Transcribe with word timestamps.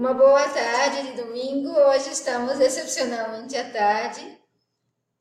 Uma 0.00 0.14
boa 0.14 0.48
tarde 0.48 1.08
de 1.08 1.22
domingo. 1.22 1.78
Hoje 1.78 2.08
estamos 2.08 2.58
excepcionalmente 2.58 3.54
à 3.54 3.70
tarde, 3.70 4.22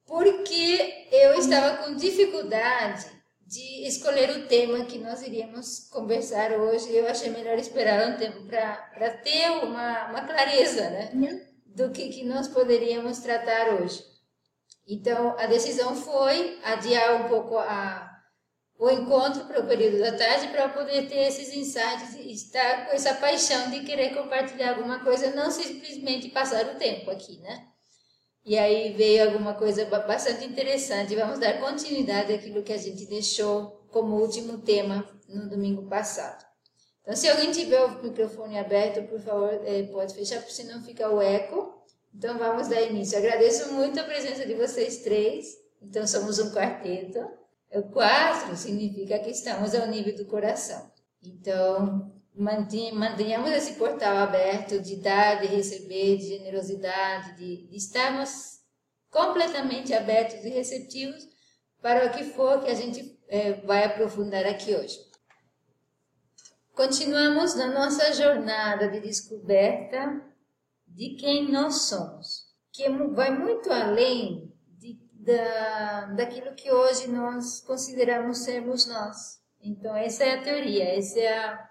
porque 0.06 1.06
eu 1.12 1.34
estava 1.34 1.84
com 1.84 1.98
dificuldade 1.98 3.06
de 3.46 3.86
escolher 3.86 4.30
o 4.30 4.48
tema 4.48 4.86
que 4.86 4.98
nós 4.98 5.22
iríamos 5.22 5.90
conversar 5.90 6.54
hoje. 6.54 6.96
Eu 6.96 7.10
achei 7.10 7.30
melhor 7.30 7.58
esperar 7.60 8.08
um 8.08 8.16
tempo 8.16 8.46
para 8.46 9.18
ter 9.22 9.50
uma, 9.66 10.12
uma 10.12 10.22
clareza 10.22 10.90
né, 10.90 11.12
uhum. 11.14 11.42
do 11.66 11.92
que, 11.92 12.08
que 12.08 12.24
nós 12.24 12.48
poderíamos 12.48 13.20
tratar 13.20 13.74
hoje. 13.74 14.02
Então, 14.88 15.38
a 15.38 15.46
decisão 15.46 15.94
foi 15.94 16.58
adiar 16.64 17.22
um 17.22 17.28
pouco 17.28 17.58
a, 17.58 18.09
o 18.80 18.90
encontro 18.90 19.44
para 19.44 19.60
o 19.60 19.68
período 19.68 20.00
da 20.00 20.14
tarde 20.14 20.48
para 20.48 20.70
poder 20.70 21.10
ter 21.10 21.28
esses 21.28 21.54
insights 21.54 22.16
e 22.16 22.32
estar 22.32 22.86
com 22.86 22.94
essa 22.94 23.14
paixão 23.14 23.70
de 23.70 23.82
querer 23.82 24.16
compartilhar 24.16 24.70
alguma 24.70 25.04
coisa, 25.04 25.32
não 25.32 25.52
simplesmente 25.52 26.30
passar 26.30 26.66
o 26.66 26.76
tempo 26.76 27.12
aqui, 27.12 27.38
né? 27.40 27.68
E 28.46 28.58
aí 28.58 28.94
veio 28.94 29.26
alguma 29.26 29.54
coisa 29.54 29.84
bastante 29.84 30.46
interessante. 30.46 31.14
Vamos 31.14 31.40
dar 31.40 31.60
continuidade 31.60 32.34
àquilo 32.34 32.64
que 32.64 32.72
a 32.72 32.78
gente 32.78 33.06
deixou 33.06 33.86
como 33.92 34.16
último 34.16 34.60
tema 34.60 35.06
no 35.28 35.50
domingo 35.50 35.90
passado. 35.90 36.46
Então, 37.02 37.14
se 37.18 37.28
alguém 37.28 37.52
tiver 37.52 37.84
o 37.84 38.02
microfone 38.02 38.58
aberto, 38.58 39.06
por 39.10 39.20
favor, 39.20 39.60
é, 39.66 39.84
pode 39.84 40.14
fechar, 40.14 40.38
porque 40.38 40.54
senão 40.54 40.82
fica 40.82 41.10
o 41.10 41.22
eco. 41.22 41.84
Então, 42.16 42.38
vamos 42.38 42.70
dar 42.70 42.82
início. 42.82 43.18
Agradeço 43.18 43.74
muito 43.74 44.00
a 44.00 44.04
presença 44.04 44.46
de 44.46 44.54
vocês 44.54 45.00
três. 45.00 45.48
Então, 45.82 46.08
somos 46.08 46.40
um 46.40 46.52
quarteto. 46.54 47.39
O 47.72 47.84
quatro 47.84 48.56
significa 48.56 49.20
que 49.20 49.30
estamos 49.30 49.76
ao 49.76 49.88
nível 49.88 50.16
do 50.16 50.26
coração. 50.26 50.92
Então, 51.22 52.12
mantenhamos 52.34 53.52
esse 53.52 53.74
portal 53.74 54.18
aberto 54.18 54.80
de 54.82 54.96
dar, 54.96 55.42
de 55.42 55.48
receber, 55.48 56.18
de 56.18 56.30
generosidade, 56.30 57.36
de, 57.36 57.68
de 57.68 57.76
estarmos 57.76 58.60
completamente 59.10 59.94
abertos 59.94 60.44
e 60.44 60.50
receptivos 60.50 61.28
para 61.82 62.08
o 62.08 62.12
que 62.12 62.24
for 62.24 62.64
que 62.64 62.72
a 62.72 62.76
gente 62.76 63.20
é, 63.28 63.54
vai 63.54 63.84
aprofundar 63.84 64.46
aqui 64.46 64.76
hoje. 64.76 64.98
Continuamos 66.74 67.56
na 67.56 67.68
nossa 67.68 68.14
jornada 68.14 68.88
de 68.88 69.00
descoberta 69.00 70.24
de 70.88 71.16
quem 71.16 71.52
nós 71.52 71.84
somos, 71.84 72.48
que 72.72 72.90
vai 72.90 73.38
muito 73.38 73.72
além 73.72 74.49
da, 75.20 76.06
daquilo 76.16 76.56
que 76.56 76.72
hoje 76.72 77.10
nós 77.10 77.60
consideramos 77.62 78.40
sermos 78.40 78.88
nós. 78.88 79.40
Então, 79.62 79.94
essa 79.96 80.24
é 80.24 80.36
a 80.36 80.42
teoria, 80.42 80.98
essa 80.98 81.20
é 81.20 81.38
a, 81.38 81.70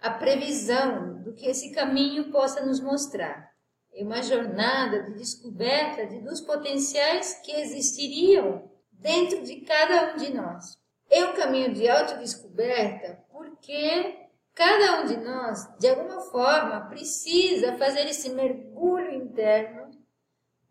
a 0.00 0.10
previsão 0.10 1.22
do 1.22 1.32
que 1.32 1.46
esse 1.46 1.72
caminho 1.72 2.30
possa 2.30 2.64
nos 2.64 2.78
mostrar. 2.80 3.50
É 3.94 4.04
uma 4.04 4.22
jornada 4.22 5.02
de 5.04 5.14
descoberta 5.14 6.06
de, 6.06 6.20
dos 6.20 6.42
potenciais 6.42 7.40
que 7.42 7.52
existiriam 7.52 8.70
dentro 8.92 9.42
de 9.42 9.62
cada 9.62 10.12
um 10.12 10.16
de 10.18 10.34
nós. 10.34 10.76
É 11.08 11.24
um 11.24 11.34
caminho 11.34 11.72
de 11.72 11.88
autodescoberta 11.88 13.24
porque 13.30 14.18
cada 14.54 15.00
um 15.00 15.06
de 15.06 15.16
nós, 15.16 15.66
de 15.78 15.88
alguma 15.88 16.20
forma, 16.20 16.88
precisa 16.88 17.78
fazer 17.78 18.06
esse 18.06 18.28
mergulho 18.30 19.14
interno 19.14 19.85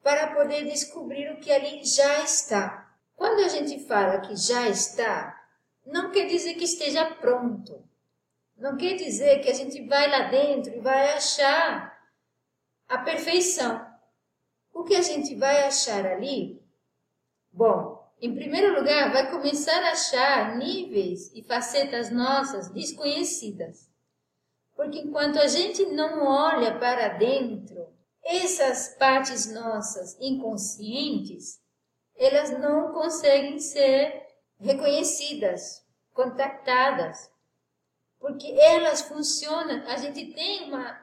para 0.06 0.36
poder 0.36 0.66
descobrir 0.66 1.32
o 1.32 1.40
que 1.40 1.52
ali 1.52 1.84
já 1.84 2.22
está. 2.22 2.94
Quando 3.16 3.40
a 3.40 3.48
gente 3.48 3.88
fala 3.88 4.22
que 4.22 4.36
já 4.36 4.70
está, 4.70 5.36
não 5.84 6.12
quer 6.12 6.28
dizer 6.28 6.54
que 6.54 6.64
esteja 6.64 7.04
pronto. 7.16 7.84
Não 8.56 8.78
quer 8.78 8.94
dizer 8.94 9.40
que 9.40 9.50
a 9.50 9.54
gente 9.56 9.84
vai 9.88 10.08
lá 10.08 10.28
dentro 10.28 10.76
e 10.76 10.80
vai 10.80 11.12
achar 11.14 12.08
a 12.88 13.00
perfeição. 13.00 13.84
O 14.72 14.84
que 14.84 14.96
a 14.96 15.02
gente 15.02 15.34
vai 15.34 15.64
achar 15.64 16.06
ali? 16.06 16.62
Bom, 17.52 18.08
em 18.22 18.36
primeiro 18.36 18.78
lugar, 18.80 19.12
vai 19.12 19.32
começar 19.32 19.82
a 19.86 19.94
achar 19.94 20.56
níveis 20.56 21.32
e 21.34 21.42
facetas 21.42 22.12
nossas 22.12 22.70
desconhecidas. 22.70 23.90
Porque 24.76 25.00
enquanto 25.00 25.40
a 25.40 25.48
gente 25.48 25.84
não 25.88 26.28
olha 26.28 26.78
para 26.78 27.08
dentro, 27.08 27.95
essas 28.26 28.90
partes 28.98 29.46
nossas 29.54 30.18
inconscientes, 30.20 31.62
elas 32.18 32.50
não 32.60 32.92
conseguem 32.92 33.60
ser 33.60 34.26
reconhecidas, 34.60 35.86
contactadas, 36.12 37.30
porque 38.20 38.48
elas 38.60 39.02
funcionam, 39.04 39.86
a 39.88 39.98
gente 39.98 40.34
tem 40.34 40.64
uma, 40.64 41.00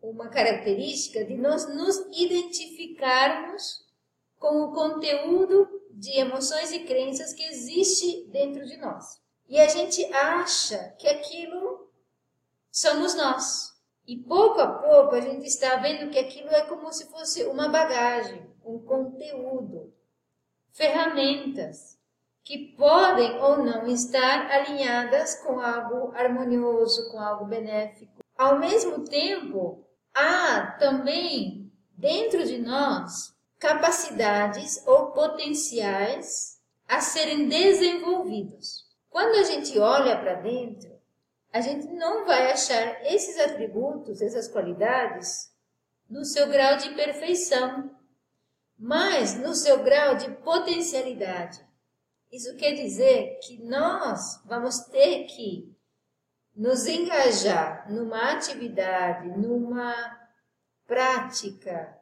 uma 0.00 0.28
característica 0.28 1.24
de 1.24 1.36
nós 1.36 1.66
nos 1.74 1.96
identificarmos 2.16 3.84
com 4.38 4.62
o 4.62 4.72
conteúdo 4.72 5.68
de 5.90 6.12
emoções 6.12 6.70
e 6.70 6.80
crenças 6.84 7.32
que 7.32 7.42
existe 7.42 8.24
dentro 8.28 8.64
de 8.66 8.76
nós. 8.76 9.20
E 9.48 9.58
a 9.58 9.66
gente 9.66 10.04
acha 10.12 10.94
que 10.98 11.08
aquilo 11.08 11.90
somos 12.70 13.14
nós. 13.14 13.65
E 14.06 14.16
pouco 14.16 14.60
a 14.60 14.68
pouco 14.68 15.16
a 15.16 15.20
gente 15.20 15.46
está 15.46 15.76
vendo 15.76 16.10
que 16.10 16.18
aquilo 16.18 16.50
é 16.50 16.62
como 16.62 16.92
se 16.92 17.06
fosse 17.06 17.42
uma 17.44 17.68
bagagem, 17.68 18.46
um 18.64 18.78
conteúdo, 18.78 19.92
ferramentas 20.72 21.98
que 22.44 22.76
podem 22.76 23.40
ou 23.42 23.58
não 23.64 23.88
estar 23.88 24.48
alinhadas 24.48 25.34
com 25.42 25.58
algo 25.58 26.12
harmonioso, 26.14 27.10
com 27.10 27.18
algo 27.18 27.46
benéfico. 27.46 28.22
Ao 28.38 28.56
mesmo 28.60 29.02
tempo, 29.02 29.84
há 30.14 30.76
também 30.78 31.72
dentro 31.96 32.44
de 32.46 32.58
nós 32.58 33.34
capacidades 33.58 34.86
ou 34.86 35.10
potenciais 35.10 36.60
a 36.86 37.00
serem 37.00 37.48
desenvolvidos. 37.48 38.84
Quando 39.10 39.34
a 39.40 39.42
gente 39.42 39.76
olha 39.80 40.16
para 40.16 40.34
dentro, 40.34 40.95
a 41.52 41.60
gente 41.60 41.86
não 41.88 42.26
vai 42.26 42.52
achar 42.52 43.04
esses 43.06 43.38
atributos, 43.38 44.20
essas 44.20 44.48
qualidades, 44.48 45.50
no 46.08 46.24
seu 46.24 46.48
grau 46.48 46.76
de 46.76 46.94
perfeição, 46.94 47.90
mas 48.78 49.38
no 49.38 49.54
seu 49.54 49.82
grau 49.82 50.16
de 50.16 50.30
potencialidade. 50.36 51.64
Isso 52.30 52.56
quer 52.56 52.72
dizer 52.72 53.38
que 53.42 53.62
nós 53.62 54.42
vamos 54.44 54.80
ter 54.86 55.24
que 55.24 55.74
nos 56.54 56.86
engajar 56.86 57.90
numa 57.90 58.32
atividade, 58.32 59.28
numa 59.28 59.94
prática, 60.86 61.96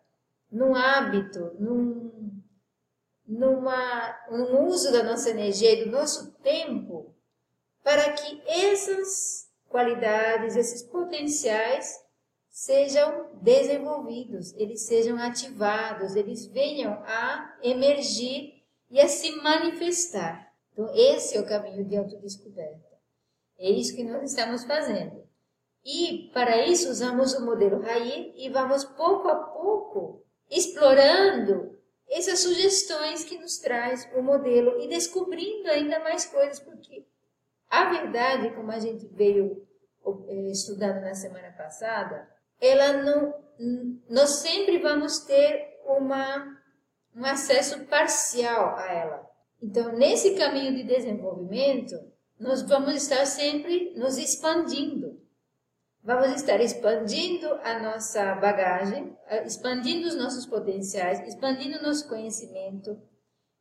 num 0.51 0.75
hábito, 0.75 1.57
num, 1.59 2.43
numa, 3.27 4.17
num 4.31 4.67
uso 4.67 4.93
da 4.93 5.03
nossa 5.03 5.31
energia 5.31 5.73
e 5.73 5.85
do 5.85 5.91
nosso 5.91 6.33
tempo 6.39 7.15
para 7.85 8.13
que 8.15 8.43
essas 8.47 9.47
qualidades, 9.69 10.57
esses 10.57 10.83
potenciais 10.83 12.03
sejam 12.49 13.29
desenvolvidos, 13.43 14.55
eles 14.55 14.87
sejam 14.87 15.19
ativados, 15.19 16.17
eles 16.17 16.47
venham 16.47 16.95
a 17.05 17.59
emergir 17.63 18.65
e 18.91 19.01
a 19.01 19.07
se 19.07 19.31
manifestar. 19.37 20.51
Então, 20.73 20.91
esse 20.95 21.37
é 21.37 21.41
o 21.41 21.47
caminho 21.47 21.85
de 21.85 21.97
autodescoberta. 21.97 22.95
É 23.59 23.69
isso 23.69 23.95
que 23.95 24.03
nós 24.03 24.31
estamos 24.31 24.65
fazendo. 24.65 25.23
E 25.85 26.31
para 26.33 26.67
isso 26.67 26.89
usamos 26.89 27.35
o 27.35 27.45
modelo 27.45 27.81
RAI 27.81 28.33
e 28.37 28.49
vamos 28.49 28.85
pouco 28.85 29.29
a 29.29 29.35
pouco 29.35 30.25
explorando 30.51 31.79
essas 32.09 32.41
sugestões 32.41 33.25
que 33.25 33.39
nos 33.39 33.59
traz 33.59 34.09
o 34.15 34.23
modelo 34.23 34.81
e 34.81 34.89
descobrindo 34.89 35.69
ainda 35.69 35.99
mais 36.01 36.25
coisas, 36.25 36.61
porque 36.61 37.05
a 37.75 37.91
verdade, 37.91 38.55
como 38.55 38.71
a 38.71 38.79
gente 38.79 39.07
veio 39.09 39.67
eh, 40.29 40.51
estudando 40.53 41.01
na 41.01 41.15
semana 41.15 41.51
passada, 41.53 42.29
ela 42.61 42.93
não, 43.03 43.35
nós 44.09 44.31
sempre 44.31 44.79
vamos 44.79 45.19
ter 45.21 45.81
uma, 45.85 46.57
um 47.17 47.25
acesso 47.25 47.85
parcial 47.87 48.77
a 48.77 48.93
ela. 48.93 49.31
Então, 49.61 49.93
nesse 49.93 50.37
caminho 50.37 50.73
de 50.75 50.85
desenvolvimento, 50.85 51.95
nós 52.39 52.63
vamos 52.63 52.95
estar 52.95 53.27
sempre 53.27 53.93
nos 53.97 54.19
expandindo. 54.19 55.21
Vamos 56.01 56.29
estar 56.33 56.61
expandindo 56.61 57.47
a 57.65 57.81
nossa 57.81 58.37
bagagem, 58.37 59.17
eh, 59.27 59.45
expandindo 59.45 60.07
os 60.07 60.15
nossos 60.15 60.47
potenciais, 60.47 61.19
expandindo 61.27 61.79
o 61.79 61.83
nosso 61.83 62.09
conhecimento, 62.09 62.97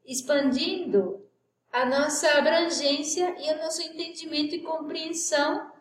expandindo 0.05 1.25
a 1.73 1.87
nossa 1.87 2.29
abrangência 2.37 3.35
e 3.39 3.51
o 3.51 3.57
nosso 3.57 3.81
entendimento 3.81 4.53
e 4.53 4.61
compreensão 4.61 5.71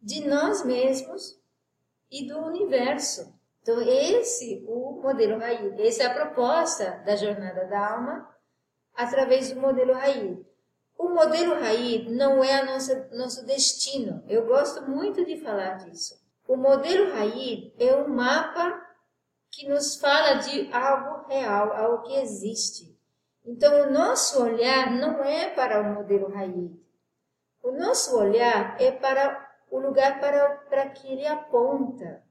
de 0.00 0.26
nós 0.26 0.64
mesmos 0.64 1.36
e 2.08 2.24
do 2.24 2.38
universo. 2.38 3.34
Então, 3.60 3.82
esse 3.82 4.64
o 4.68 5.02
modelo 5.02 5.40
Raí, 5.40 5.74
essa 5.84 6.04
é 6.04 6.06
a 6.06 6.14
proposta 6.14 7.02
da 7.04 7.16
jornada 7.16 7.66
da 7.66 7.94
alma 7.94 8.32
através 8.94 9.52
do 9.52 9.60
modelo 9.60 9.92
Raí. 9.92 10.40
O 10.96 11.08
modelo 11.08 11.54
Raí 11.54 12.08
não 12.08 12.44
é 12.44 12.60
a 12.60 12.64
nossa, 12.64 13.08
nosso 13.12 13.44
destino. 13.44 14.22
Eu 14.28 14.46
gosto 14.46 14.88
muito 14.88 15.24
de 15.24 15.40
falar 15.40 15.78
disso. 15.78 16.14
o 16.46 16.56
modelo 16.56 17.12
Raid 17.12 17.74
é 17.76 17.94
um 17.96 18.08
mapa 18.08 18.86
que 19.50 19.68
nos 19.68 19.96
fala 19.96 20.34
de 20.34 20.72
algo 20.72 21.26
real, 21.28 21.72
algo 21.72 22.02
que 22.04 22.14
existe. 22.14 22.89
Então, 23.44 23.88
o 23.88 23.92
nosso 23.92 24.42
olhar 24.42 24.90
não 24.90 25.22
é 25.24 25.50
para 25.50 25.80
o 25.80 25.94
modelo 25.94 26.28
Raid. 26.28 26.78
O 27.62 27.72
nosso 27.72 28.16
olhar 28.18 28.80
é 28.80 28.90
para 28.90 29.48
o 29.70 29.78
lugar 29.78 30.20
para, 30.20 30.48
para 30.68 30.88
que 30.90 31.10
ele 31.12 31.26
aponta. 31.26 32.22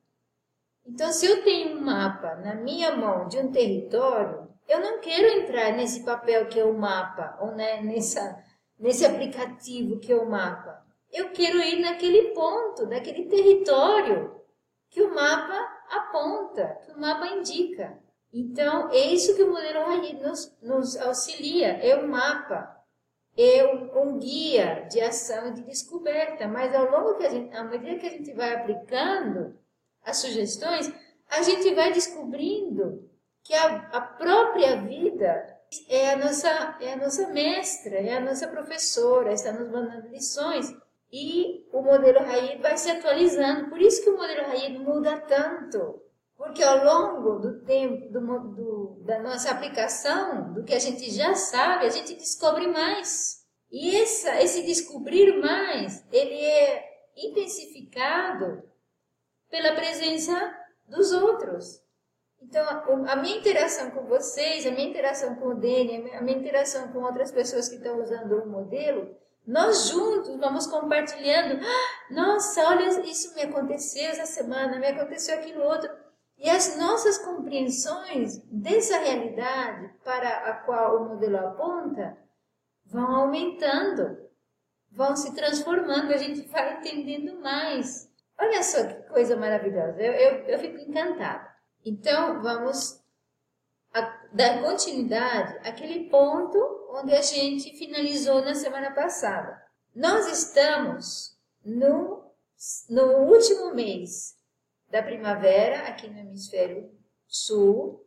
Então, 0.85 1.11
se 1.11 1.25
eu 1.25 1.43
tenho 1.43 1.77
um 1.77 1.81
mapa 1.81 2.35
na 2.35 2.55
minha 2.55 2.95
mão 2.95 3.27
de 3.27 3.37
um 3.37 3.51
território, 3.51 4.47
eu 4.67 4.79
não 4.79 4.99
quero 4.99 5.27
entrar 5.39 5.71
nesse 5.71 6.03
papel 6.03 6.47
que 6.47 6.59
é 6.59 6.63
o 6.63 6.77
mapa, 6.77 7.37
ou 7.41 7.51
né, 7.51 7.81
nessa, 7.81 8.43
nesse 8.77 9.05
aplicativo 9.05 9.99
que 9.99 10.11
é 10.11 10.15
o 10.15 10.29
mapa. 10.29 10.83
Eu 11.11 11.31
quero 11.31 11.59
ir 11.59 11.81
naquele 11.81 12.33
ponto, 12.33 12.85
naquele 12.85 13.25
território 13.25 14.39
que 14.89 15.01
o 15.01 15.13
mapa 15.13 15.57
aponta, 15.89 16.77
que 16.83 16.91
o 16.91 16.99
mapa 16.99 17.27
indica. 17.27 17.99
Então, 18.31 18.89
é 18.91 19.07
isso 19.07 19.35
que 19.35 19.43
o 19.43 19.51
modelo 19.51 19.85
Raid 19.85 20.21
nos, 20.21 20.55
nos 20.61 20.97
auxilia, 20.97 21.69
é 21.83 21.95
um 21.95 22.07
mapa, 22.07 22.77
é 23.35 23.65
um, 23.65 24.01
um, 24.01 24.19
guia 24.19 24.87
de 24.89 25.01
ação 25.01 25.47
e 25.47 25.53
de 25.53 25.63
descoberta. 25.63 26.47
Mas 26.47 26.73
ao 26.75 26.89
longo 26.91 27.17
que 27.17 27.25
a 27.25 27.29
gente, 27.29 27.55
à 27.55 27.63
medida 27.63 27.99
que 27.99 28.07
a 28.07 28.11
gente 28.11 28.33
vai 28.33 28.53
aplicando 28.53 29.57
as 30.03 30.17
sugestões, 30.17 30.91
a 31.29 31.41
gente 31.41 31.73
vai 31.73 31.91
descobrindo 31.91 33.09
que 33.43 33.53
a, 33.53 33.89
a 33.91 34.01
própria 34.01 34.81
vida 34.81 35.57
é 35.87 36.11
a 36.11 36.17
nossa 36.17 36.77
é 36.81 36.93
a 36.93 36.97
nossa 36.97 37.27
mestra, 37.29 37.95
é 37.95 38.17
a 38.17 38.19
nossa 38.19 38.47
professora, 38.47 39.33
está 39.33 39.51
nos 39.51 39.69
mandando 39.69 40.07
lições 40.09 40.75
e 41.11 41.67
o 41.71 41.81
modelo 41.81 42.19
Raid 42.19 42.61
vai 42.61 42.77
se 42.77 42.89
atualizando. 42.89 43.69
Por 43.69 43.81
isso 43.81 44.03
que 44.03 44.09
o 44.09 44.17
modelo 44.17 44.47
Raid 44.47 44.77
muda 44.79 45.19
tanto. 45.21 46.01
Porque 46.39 46.63
ao 46.63 46.85
longo 46.85 47.37
do 47.37 47.59
tempo 47.65 48.09
do, 48.13 48.21
do, 48.21 49.03
da 49.03 49.19
nossa 49.19 49.51
aplicação, 49.51 50.53
do 50.53 50.63
que 50.63 50.73
a 50.73 50.79
gente 50.79 51.11
já 51.11 51.35
sabe, 51.35 51.85
a 51.85 51.89
gente 51.89 52.15
descobre 52.15 52.65
mais. 52.65 53.45
E 53.69 53.93
essa, 53.97 54.41
esse 54.41 54.63
descobrir 54.63 55.37
mais, 55.37 56.01
ele 56.09 56.41
é 56.41 56.81
intensificado 57.17 58.63
pela 59.49 59.75
presença 59.75 60.57
dos 60.87 61.11
outros. 61.11 61.83
Então, 62.41 62.65
a 63.09 63.17
minha 63.17 63.37
interação 63.37 63.91
com 63.91 64.05
vocês, 64.05 64.65
a 64.65 64.71
minha 64.71 64.87
interação 64.87 65.35
com 65.35 65.49
o 65.49 65.55
Dani, 65.55 66.09
a 66.13 66.21
minha 66.21 66.37
interação 66.37 66.87
com 66.93 66.99
outras 66.99 67.33
pessoas 67.33 67.67
que 67.67 67.75
estão 67.75 68.01
usando 68.01 68.31
o 68.41 68.47
modelo, 68.47 69.13
nós 69.45 69.89
juntos 69.89 70.37
vamos 70.37 70.67
compartilhando. 70.67 71.59
Ah, 71.61 72.13
nossa, 72.13 72.65
olha, 72.65 72.87
isso 73.01 73.35
me 73.35 73.41
aconteceu 73.41 74.09
essa 74.09 74.25
semana, 74.25 74.79
me 74.79 74.87
aconteceu 74.87 75.35
aquilo 75.35 75.63
outro. 75.63 75.89
E 76.39 76.49
as 76.49 76.77
nossas 76.77 77.17
compreensões 77.17 78.37
dessa 78.45 78.97
realidade 78.97 79.93
para 80.05 80.29
a 80.49 80.53
qual 80.53 80.95
o 81.01 81.09
modelo 81.09 81.37
aponta 81.37 82.17
vão 82.85 83.13
aumentando, 83.13 84.17
vão 84.89 85.17
se 85.17 85.35
transformando, 85.35 86.13
a 86.13 86.17
gente 86.17 86.47
vai 86.47 86.77
entendendo 86.77 87.41
mais. 87.41 88.09
Olha 88.39 88.63
só 88.63 88.85
que 88.85 88.93
coisa 89.09 89.35
maravilhosa, 89.35 90.01
eu, 90.01 90.13
eu, 90.13 90.45
eu 90.45 90.59
fico 90.59 90.77
encantada. 90.77 91.45
Então, 91.85 92.41
vamos 92.41 93.03
a, 93.93 94.01
dar 94.31 94.61
continuidade 94.61 95.57
àquele 95.67 96.09
ponto 96.09 96.57
onde 96.91 97.13
a 97.13 97.21
gente 97.21 97.77
finalizou 97.77 98.41
na 98.41 98.55
semana 98.55 98.91
passada. 98.91 99.61
Nós 99.93 100.25
estamos 100.27 101.37
no, 101.65 102.23
no 102.89 103.03
último 103.23 103.75
mês 103.75 104.38
da 104.89 105.03
primavera 105.03 105.87
aqui 105.87 106.09
no 106.09 106.19
hemisfério 106.19 106.91
sul. 107.27 108.03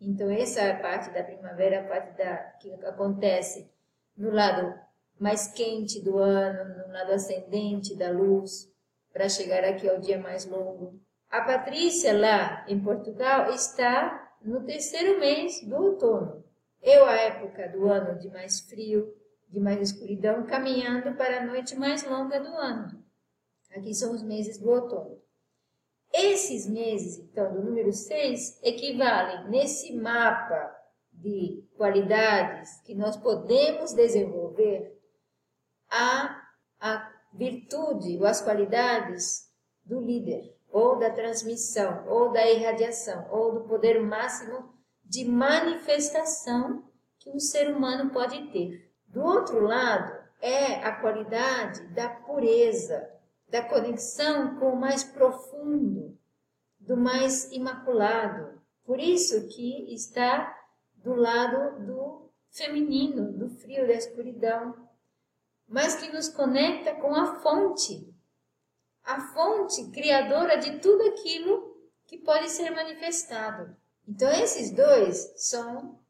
Então, 0.00 0.30
essa 0.30 0.60
é 0.60 0.72
a 0.72 0.80
parte 0.80 1.10
da 1.10 1.24
primavera, 1.24 1.80
a 1.80 1.88
parte 1.88 2.16
da, 2.16 2.36
que 2.60 2.72
acontece 2.84 3.70
no 4.16 4.30
lado 4.30 4.78
mais 5.18 5.48
quente 5.48 6.00
do 6.00 6.18
ano, 6.18 6.86
no 6.86 6.92
lado 6.92 7.12
ascendente 7.12 7.96
da 7.96 8.10
luz, 8.10 8.70
para 9.12 9.28
chegar 9.28 9.64
aqui 9.64 9.88
ao 9.88 9.98
dia 9.98 10.18
mais 10.18 10.46
longo. 10.46 11.00
A 11.28 11.40
Patrícia, 11.40 12.16
lá 12.16 12.64
em 12.68 12.78
Portugal, 12.80 13.50
está 13.50 14.36
no 14.40 14.64
terceiro 14.64 15.18
mês 15.18 15.60
do 15.62 15.76
outono. 15.76 16.44
Eu, 16.80 17.04
a 17.04 17.14
época 17.16 17.68
do 17.68 17.86
ano 17.86 18.18
de 18.18 18.28
mais 18.28 18.60
frio, 18.60 19.12
de 19.48 19.58
mais 19.58 19.80
escuridão, 19.80 20.46
caminhando 20.46 21.16
para 21.16 21.40
a 21.40 21.44
noite 21.44 21.74
mais 21.74 22.08
longa 22.08 22.38
do 22.38 22.54
ano. 22.54 23.04
Aqui 23.74 23.92
são 23.92 24.12
os 24.12 24.22
meses 24.22 24.58
do 24.58 24.70
outono. 24.70 25.20
Esses 26.12 26.66
meses, 26.66 27.18
então, 27.18 27.52
do 27.52 27.62
número 27.62 27.92
6, 27.92 28.60
equivalem 28.62 29.48
nesse 29.50 29.94
mapa 29.94 30.74
de 31.12 31.64
qualidades 31.76 32.80
que 32.82 32.94
nós 32.94 33.16
podemos 33.16 33.92
desenvolver 33.92 34.96
a, 35.90 36.42
a 36.80 37.12
virtude 37.32 38.16
ou 38.18 38.26
as 38.26 38.40
qualidades 38.40 39.48
do 39.84 40.00
líder, 40.00 40.56
ou 40.70 40.98
da 40.98 41.10
transmissão, 41.10 42.06
ou 42.08 42.30
da 42.30 42.48
irradiação, 42.50 43.26
ou 43.30 43.52
do 43.54 43.68
poder 43.68 44.00
máximo 44.00 44.72
de 45.04 45.24
manifestação 45.24 46.84
que 47.18 47.30
um 47.30 47.38
ser 47.38 47.74
humano 47.74 48.10
pode 48.10 48.50
ter. 48.52 48.92
Do 49.06 49.22
outro 49.22 49.60
lado, 49.60 50.12
é 50.40 50.74
a 50.84 50.92
qualidade 51.00 51.86
da 51.88 52.08
pureza, 52.08 53.10
da 53.48 53.62
conexão 53.62 54.58
com 54.58 54.72
o 54.72 54.80
mais 54.80 55.04
profundo, 55.04 56.18
do 56.78 56.96
mais 56.96 57.50
imaculado. 57.50 58.60
Por 58.84 59.00
isso 59.00 59.48
que 59.48 59.92
está 59.92 60.56
do 60.94 61.14
lado 61.14 61.84
do 61.84 62.30
feminino, 62.50 63.32
do 63.32 63.48
frio, 63.48 63.86
da 63.86 63.94
escuridão, 63.94 64.88
mas 65.66 65.94
que 65.96 66.10
nos 66.10 66.28
conecta 66.28 66.94
com 66.94 67.14
a 67.14 67.40
fonte, 67.40 68.14
a 69.02 69.20
fonte 69.32 69.90
criadora 69.90 70.56
de 70.56 70.78
tudo 70.80 71.02
aquilo 71.08 71.76
que 72.06 72.18
pode 72.18 72.48
ser 72.48 72.70
manifestado. 72.70 73.76
Então, 74.06 74.30
esses 74.30 74.70
dois 74.70 75.32
são. 75.36 76.00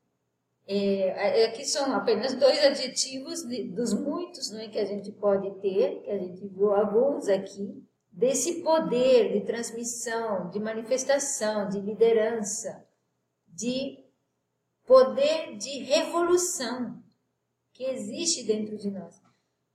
É, 0.71 1.47
aqui 1.47 1.65
são 1.65 1.95
apenas 1.95 2.35
dois 2.35 2.63
adjetivos 2.63 3.43
de, 3.43 3.65
dos 3.65 3.95
muitos 3.95 4.53
é, 4.53 4.69
que 4.69 4.79
a 4.79 4.85
gente 4.85 5.11
pode 5.13 5.51
ter, 5.63 6.03
que 6.03 6.11
a 6.11 6.19
gente 6.19 6.47
viu 6.47 6.75
alguns 6.75 7.27
aqui, 7.27 7.83
desse 8.13 8.63
poder 8.63 9.33
de 9.33 9.47
transmissão, 9.47 10.51
de 10.51 10.61
manifestação, 10.61 11.71
de 11.71 11.81
liderança, 11.81 12.87
de 13.47 14.05
poder 14.85 15.57
de 15.57 15.85
revolução 15.85 17.03
que 17.73 17.85
existe 17.85 18.43
dentro 18.43 18.77
de 18.77 18.91
nós. 18.91 19.23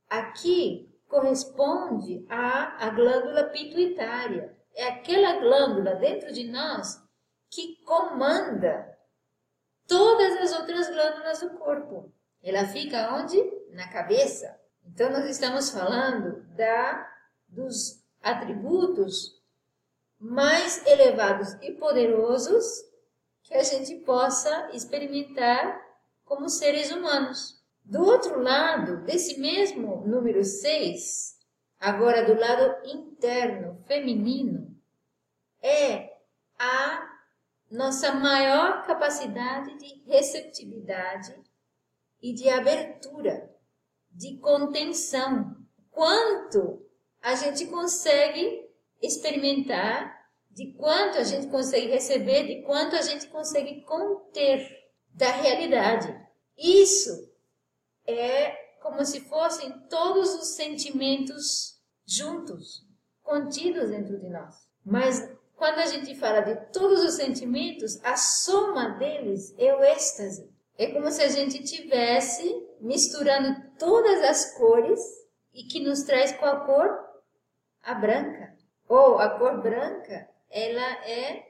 Aqui 0.07 0.93
corresponde 1.07 2.23
à, 2.29 2.85
à 2.85 2.89
glândula 2.91 3.45
pituitária. 3.45 4.55
É 4.75 4.89
aquela 4.89 5.39
glândula 5.39 5.95
dentro 5.95 6.31
de 6.31 6.43
nós 6.43 7.01
que 7.50 7.77
comanda 7.83 8.93
todas 9.87 10.37
as 10.41 10.59
outras 10.59 10.87
glândulas 10.89 11.39
do 11.39 11.51
corpo. 11.51 12.11
Ela 12.41 12.65
fica 12.67 13.15
onde? 13.15 13.37
Na 13.71 13.87
cabeça. 13.89 14.59
Então 14.85 15.09
nós 15.09 15.25
estamos 15.29 15.69
falando 15.69 16.43
da 16.55 17.09
dos 17.47 18.03
atributos 18.21 19.41
mais 20.19 20.85
elevados 20.87 21.53
e 21.61 21.71
poderosos 21.73 22.65
que 23.43 23.53
a 23.53 23.63
gente 23.63 23.95
possa 23.99 24.69
experimentar 24.73 25.79
como 26.23 26.49
seres 26.49 26.91
humanos. 26.91 27.61
Do 27.83 28.01
outro 28.01 28.39
lado, 28.41 29.03
desse 29.03 29.39
mesmo 29.39 30.07
número 30.07 30.43
6, 30.43 31.37
agora 31.79 32.25
do 32.25 32.39
lado 32.39 32.87
interno, 32.87 33.83
feminino, 33.85 34.73
é 35.61 36.17
a 36.57 37.12
nossa 37.73 38.13
maior 38.13 38.85
capacidade 38.85 39.75
de 39.77 40.03
receptividade 40.05 41.35
e 42.21 42.33
de 42.33 42.47
abertura, 42.47 43.51
de 44.11 44.37
contenção. 44.37 45.57
Quanto 45.89 46.85
a 47.19 47.33
gente 47.35 47.65
consegue 47.65 48.69
experimentar, 49.01 50.13
de 50.51 50.73
quanto 50.73 51.17
a 51.17 51.23
gente 51.23 51.47
consegue 51.47 51.87
receber, 51.87 52.45
de 52.45 52.61
quanto 52.61 52.95
a 52.95 53.01
gente 53.01 53.27
consegue 53.27 53.81
conter 53.81 54.69
da 55.09 55.31
realidade. 55.31 56.15
Isso 56.55 57.33
é 58.05 58.51
como 58.81 59.03
se 59.03 59.21
fossem 59.21 59.71
todos 59.89 60.35
os 60.35 60.49
sentimentos 60.49 61.81
juntos, 62.05 62.85
contidos 63.23 63.89
dentro 63.89 64.19
de 64.19 64.29
nós. 64.29 64.67
Mas 64.85 65.27
quando 65.63 65.79
a 65.79 65.86
gente 65.86 66.13
fala 66.15 66.41
de 66.41 66.58
todos 66.74 67.01
os 67.05 67.13
sentimentos, 67.13 67.98
a 68.03 68.17
soma 68.17 68.98
deles 68.98 69.55
é 69.58 69.74
o 69.74 69.82
êxtase. 69.82 70.53
É 70.77 70.88
como 70.88 71.10
se 71.10 71.24
a 71.24 71.29
gente 71.29 71.63
tivesse 71.63 72.67
misturando 72.82 73.55
todas 73.79 74.22
as 74.24 74.58
cores 74.58 75.00
e 75.53 75.63
que 75.63 75.79
nos 75.79 76.03
traz 76.03 76.34
qual 76.34 76.65
cor? 76.65 77.00
A 77.82 77.93
branca. 77.93 78.58
Ou 78.89 79.20
a 79.20 79.39
cor 79.39 79.62
branca, 79.62 80.29
ela 80.51 81.08
é 81.08 81.48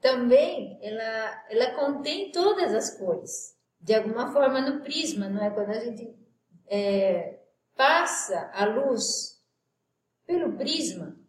também, 0.00 0.78
ela, 0.80 1.44
ela 1.50 1.74
contém 1.74 2.30
todas 2.30 2.72
as 2.72 2.96
cores. 2.96 3.58
De 3.80 3.92
alguma 3.92 4.32
forma 4.32 4.60
no 4.60 4.82
prisma, 4.82 5.28
não 5.28 5.44
é? 5.44 5.50
Quando 5.50 5.70
a 5.70 5.80
gente 5.80 6.16
é, 6.68 7.40
passa 7.74 8.52
a 8.54 8.66
luz 8.66 9.42
pelo 10.28 10.56
prisma, 10.56 11.20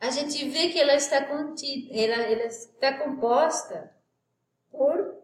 a 0.00 0.10
gente 0.10 0.48
vê 0.48 0.68
que 0.68 0.78
ela 0.78 0.94
está 0.94 1.24
contida, 1.24 1.94
ela, 1.94 2.22
ela 2.22 2.44
está 2.46 2.98
composta 2.98 3.94
por 4.70 5.16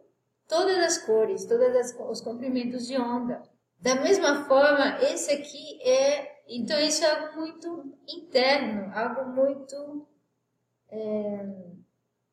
todas 0.48 0.78
as 0.78 0.98
cores, 0.98 1.44
todos 1.44 1.94
os 2.10 2.20
comprimentos 2.20 2.86
de 2.86 2.98
onda. 2.98 3.42
Da 3.80 3.96
mesma 3.96 4.44
forma, 4.44 4.98
esse 5.02 5.32
aqui 5.32 5.80
é, 5.82 6.42
então 6.48 6.78
isso 6.78 7.04
é 7.04 7.10
algo 7.10 7.40
muito 7.40 7.96
interno, 8.08 8.92
algo 8.94 9.30
muito 9.30 10.06
é, 10.88 11.46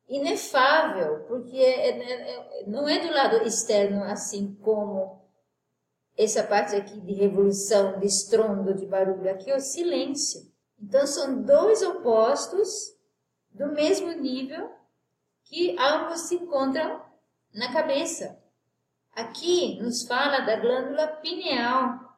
inefável, 0.08 1.24
porque 1.26 1.56
é, 1.56 1.90
é, 1.90 2.60
é, 2.62 2.66
não 2.66 2.88
é 2.88 2.98
do 3.00 3.12
lado 3.12 3.42
externo 3.46 4.04
assim 4.04 4.54
como 4.62 5.20
essa 6.16 6.44
parte 6.44 6.76
aqui 6.76 7.00
de 7.00 7.14
revolução, 7.14 7.98
de 7.98 8.06
estrondo, 8.06 8.74
de 8.74 8.86
barulho, 8.86 9.30
aqui 9.30 9.50
é 9.50 9.56
o 9.56 9.60
silêncio. 9.60 10.50
Então 10.80 11.06
são 11.06 11.42
dois 11.42 11.82
opostos 11.82 12.96
do 13.52 13.66
mesmo 13.66 14.10
nível 14.12 14.72
que 15.44 15.76
ambos 15.78 16.20
se 16.22 16.36
encontram 16.36 17.04
na 17.52 17.72
cabeça. 17.72 18.38
Aqui 19.12 19.80
nos 19.82 20.06
fala 20.06 20.40
da 20.40 20.56
glândula 20.56 21.08
pineal. 21.08 22.16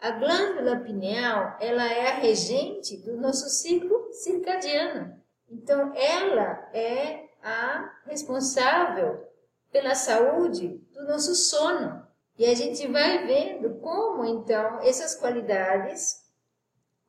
A 0.00 0.10
glândula 0.10 0.76
pineal, 0.80 1.56
ela 1.60 1.90
é 1.90 2.08
a 2.08 2.14
regente 2.16 2.98
do 2.98 3.16
nosso 3.16 3.48
ciclo 3.48 4.12
circadiano. 4.12 5.20
Então 5.48 5.94
ela 5.94 6.68
é 6.72 7.28
a 7.42 7.90
responsável 8.06 9.26
pela 9.72 9.94
saúde 9.94 10.78
do 10.92 11.04
nosso 11.04 11.34
sono. 11.34 12.06
E 12.38 12.44
a 12.44 12.54
gente 12.54 12.86
vai 12.88 13.26
vendo 13.26 13.80
como 13.80 14.24
então 14.24 14.80
essas 14.80 15.14
qualidades 15.14 16.23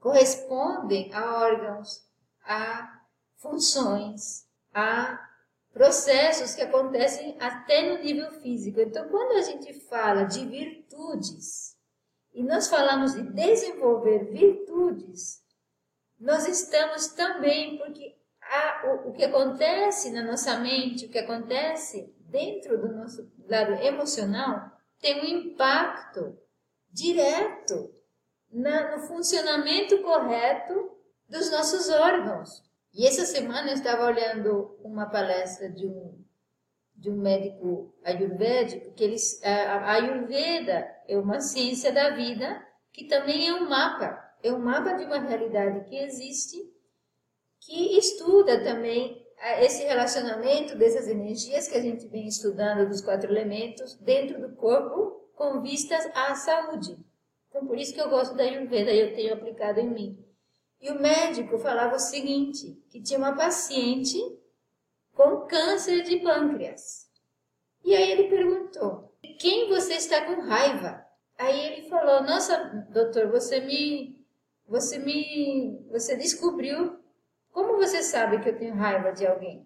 correspondem 0.05 1.11
a 1.11 1.39
órgãos, 1.39 2.07
a 2.43 3.01
funções, 3.37 4.47
a 4.71 5.19
processos 5.73 6.53
que 6.53 6.61
acontecem 6.61 7.35
até 7.39 7.91
no 7.91 8.03
nível 8.03 8.31
físico. 8.33 8.79
Então, 8.79 9.09
quando 9.09 9.31
a 9.31 9.41
gente 9.41 9.73
fala 9.73 10.25
de 10.25 10.45
virtudes 10.45 11.75
e 12.31 12.43
nós 12.43 12.67
falamos 12.67 13.15
de 13.15 13.23
desenvolver 13.23 14.25
virtudes, 14.25 15.43
nós 16.19 16.47
estamos 16.47 17.07
também, 17.07 17.79
porque 17.79 18.15
a, 18.43 18.83
o, 18.85 19.09
o 19.09 19.11
que 19.11 19.23
acontece 19.23 20.11
na 20.11 20.21
nossa 20.21 20.59
mente, 20.59 21.07
o 21.07 21.09
que 21.09 21.17
acontece 21.17 22.13
dentro 22.19 22.79
do 22.79 22.93
nosso 22.93 23.27
lado 23.49 23.73
emocional, 23.83 24.69
tem 24.99 25.19
um 25.19 25.25
impacto 25.25 26.37
direto 26.91 27.94
na, 28.55 28.95
no 28.95 29.03
funcionamento 29.03 30.01
correto 30.01 30.91
dos 31.27 31.51
nossos 31.51 31.89
órgãos. 31.89 32.63
E 32.93 33.05
essa 33.05 33.25
semana 33.25 33.69
eu 33.69 33.73
estava 33.73 34.05
olhando 34.05 34.79
uma 34.81 35.07
palestra 35.07 35.69
de 35.69 35.85
um, 35.85 36.23
de 36.95 37.09
um 37.09 37.17
médico 37.17 37.93
ayurvédico, 38.01 38.93
que 38.93 39.03
eles, 39.03 39.41
a, 39.43 39.91
Ayurveda 39.91 40.89
é 41.05 41.17
uma 41.17 41.41
ciência 41.41 41.91
da 41.91 42.11
vida 42.11 42.65
que 42.93 43.03
também 43.03 43.49
é 43.49 43.53
um 43.53 43.67
mapa, 43.67 44.17
é 44.41 44.53
um 44.53 44.59
mapa 44.59 44.93
de 44.93 45.03
uma 45.03 45.19
realidade 45.19 45.89
que 45.89 45.97
existe, 45.97 46.57
que 47.59 47.97
estuda 47.97 48.63
também 48.63 49.21
esse 49.59 49.83
relacionamento 49.83 50.77
dessas 50.77 51.09
energias 51.09 51.67
que 51.67 51.75
a 51.75 51.81
gente 51.81 52.07
vem 52.07 52.25
estudando 52.25 52.87
dos 52.87 53.01
quatro 53.01 53.29
elementos 53.29 53.95
dentro 53.95 54.39
do 54.39 54.55
corpo 54.55 55.29
com 55.35 55.61
vistas 55.61 56.09
à 56.15 56.33
saúde. 56.35 56.97
Então, 57.55 57.67
por 57.67 57.77
isso 57.77 57.93
que 57.93 58.01
eu 58.01 58.09
gosto 58.09 58.35
da 58.35 58.43
Ayurveda 58.43 58.91
e 58.91 58.99
eu 58.99 59.15
tenho 59.15 59.33
aplicado 59.33 59.79
em 59.79 59.89
mim. 59.89 60.25
E 60.81 60.91
o 60.91 60.99
médico 60.99 61.57
falava 61.57 61.95
o 61.95 61.99
seguinte, 61.99 62.83
que 62.89 63.01
tinha 63.01 63.17
uma 63.17 63.33
paciente 63.33 64.17
com 65.13 65.47
câncer 65.47 66.03
de 66.03 66.17
pâncreas. 66.17 67.09
E 67.81 67.95
aí 67.95 68.11
ele 68.11 68.27
perguntou, 68.27 69.15
quem 69.39 69.69
você 69.69 69.93
está 69.93 70.25
com 70.25 70.41
raiva? 70.41 71.01
Aí 71.37 71.57
ele 71.57 71.87
falou, 71.87 72.23
nossa, 72.23 72.57
doutor, 72.89 73.31
você 73.31 73.61
me, 73.61 74.21
você 74.67 74.99
me, 74.99 75.81
você 75.89 76.17
descobriu, 76.17 76.99
como 77.53 77.77
você 77.77 78.03
sabe 78.03 78.41
que 78.41 78.49
eu 78.49 78.57
tenho 78.57 78.75
raiva 78.75 79.13
de 79.13 79.25
alguém? 79.25 79.65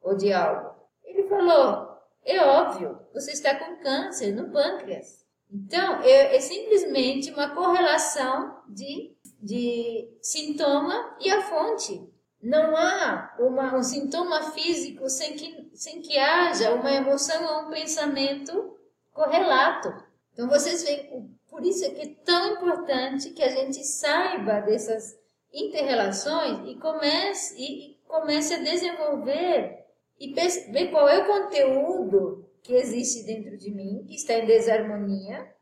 Ou 0.00 0.16
de 0.16 0.32
algo? 0.32 0.74
Ele 1.04 1.28
falou, 1.28 1.94
é 2.24 2.42
óbvio, 2.42 2.98
você 3.12 3.32
está 3.32 3.54
com 3.54 3.82
câncer 3.82 4.34
no 4.34 4.50
pâncreas. 4.50 5.21
Então, 5.52 6.00
é, 6.02 6.36
é 6.36 6.40
simplesmente 6.40 7.30
uma 7.30 7.50
correlação 7.50 8.62
de, 8.66 9.14
de 9.38 10.08
sintoma 10.22 11.14
e 11.20 11.30
a 11.30 11.42
fonte. 11.42 12.08
Não 12.42 12.74
há 12.74 13.36
uma, 13.38 13.76
um 13.76 13.82
sintoma 13.82 14.50
físico 14.52 15.08
sem 15.10 15.34
que, 15.34 15.70
sem 15.74 16.00
que 16.00 16.18
haja 16.18 16.74
uma 16.74 16.90
emoção 16.90 17.44
ou 17.44 17.66
um 17.66 17.70
pensamento 17.70 18.78
correlato. 19.12 19.92
Então, 20.32 20.48
vocês 20.48 20.82
veem, 20.84 21.30
por 21.50 21.62
isso 21.64 21.84
é 21.84 21.90
que 21.90 22.00
é 22.00 22.14
tão 22.24 22.54
importante 22.54 23.30
que 23.30 23.42
a 23.42 23.50
gente 23.50 23.84
saiba 23.84 24.60
dessas 24.60 25.14
interrelações 25.52 26.66
e 26.66 26.76
comece, 26.76 27.54
e, 27.58 27.90
e 27.90 27.94
comece 28.08 28.54
a 28.54 28.62
desenvolver 28.62 29.84
e 30.18 30.32
ver 30.32 30.90
qual 30.90 31.06
é 31.08 31.18
o 31.18 31.26
conteúdo 31.26 32.41
que 32.62 32.74
existe 32.74 33.24
dentro 33.24 33.56
de 33.56 33.70
mim, 33.70 34.04
que 34.06 34.14
está 34.14 34.34
em 34.34 34.46
desarmonia. 34.46 35.52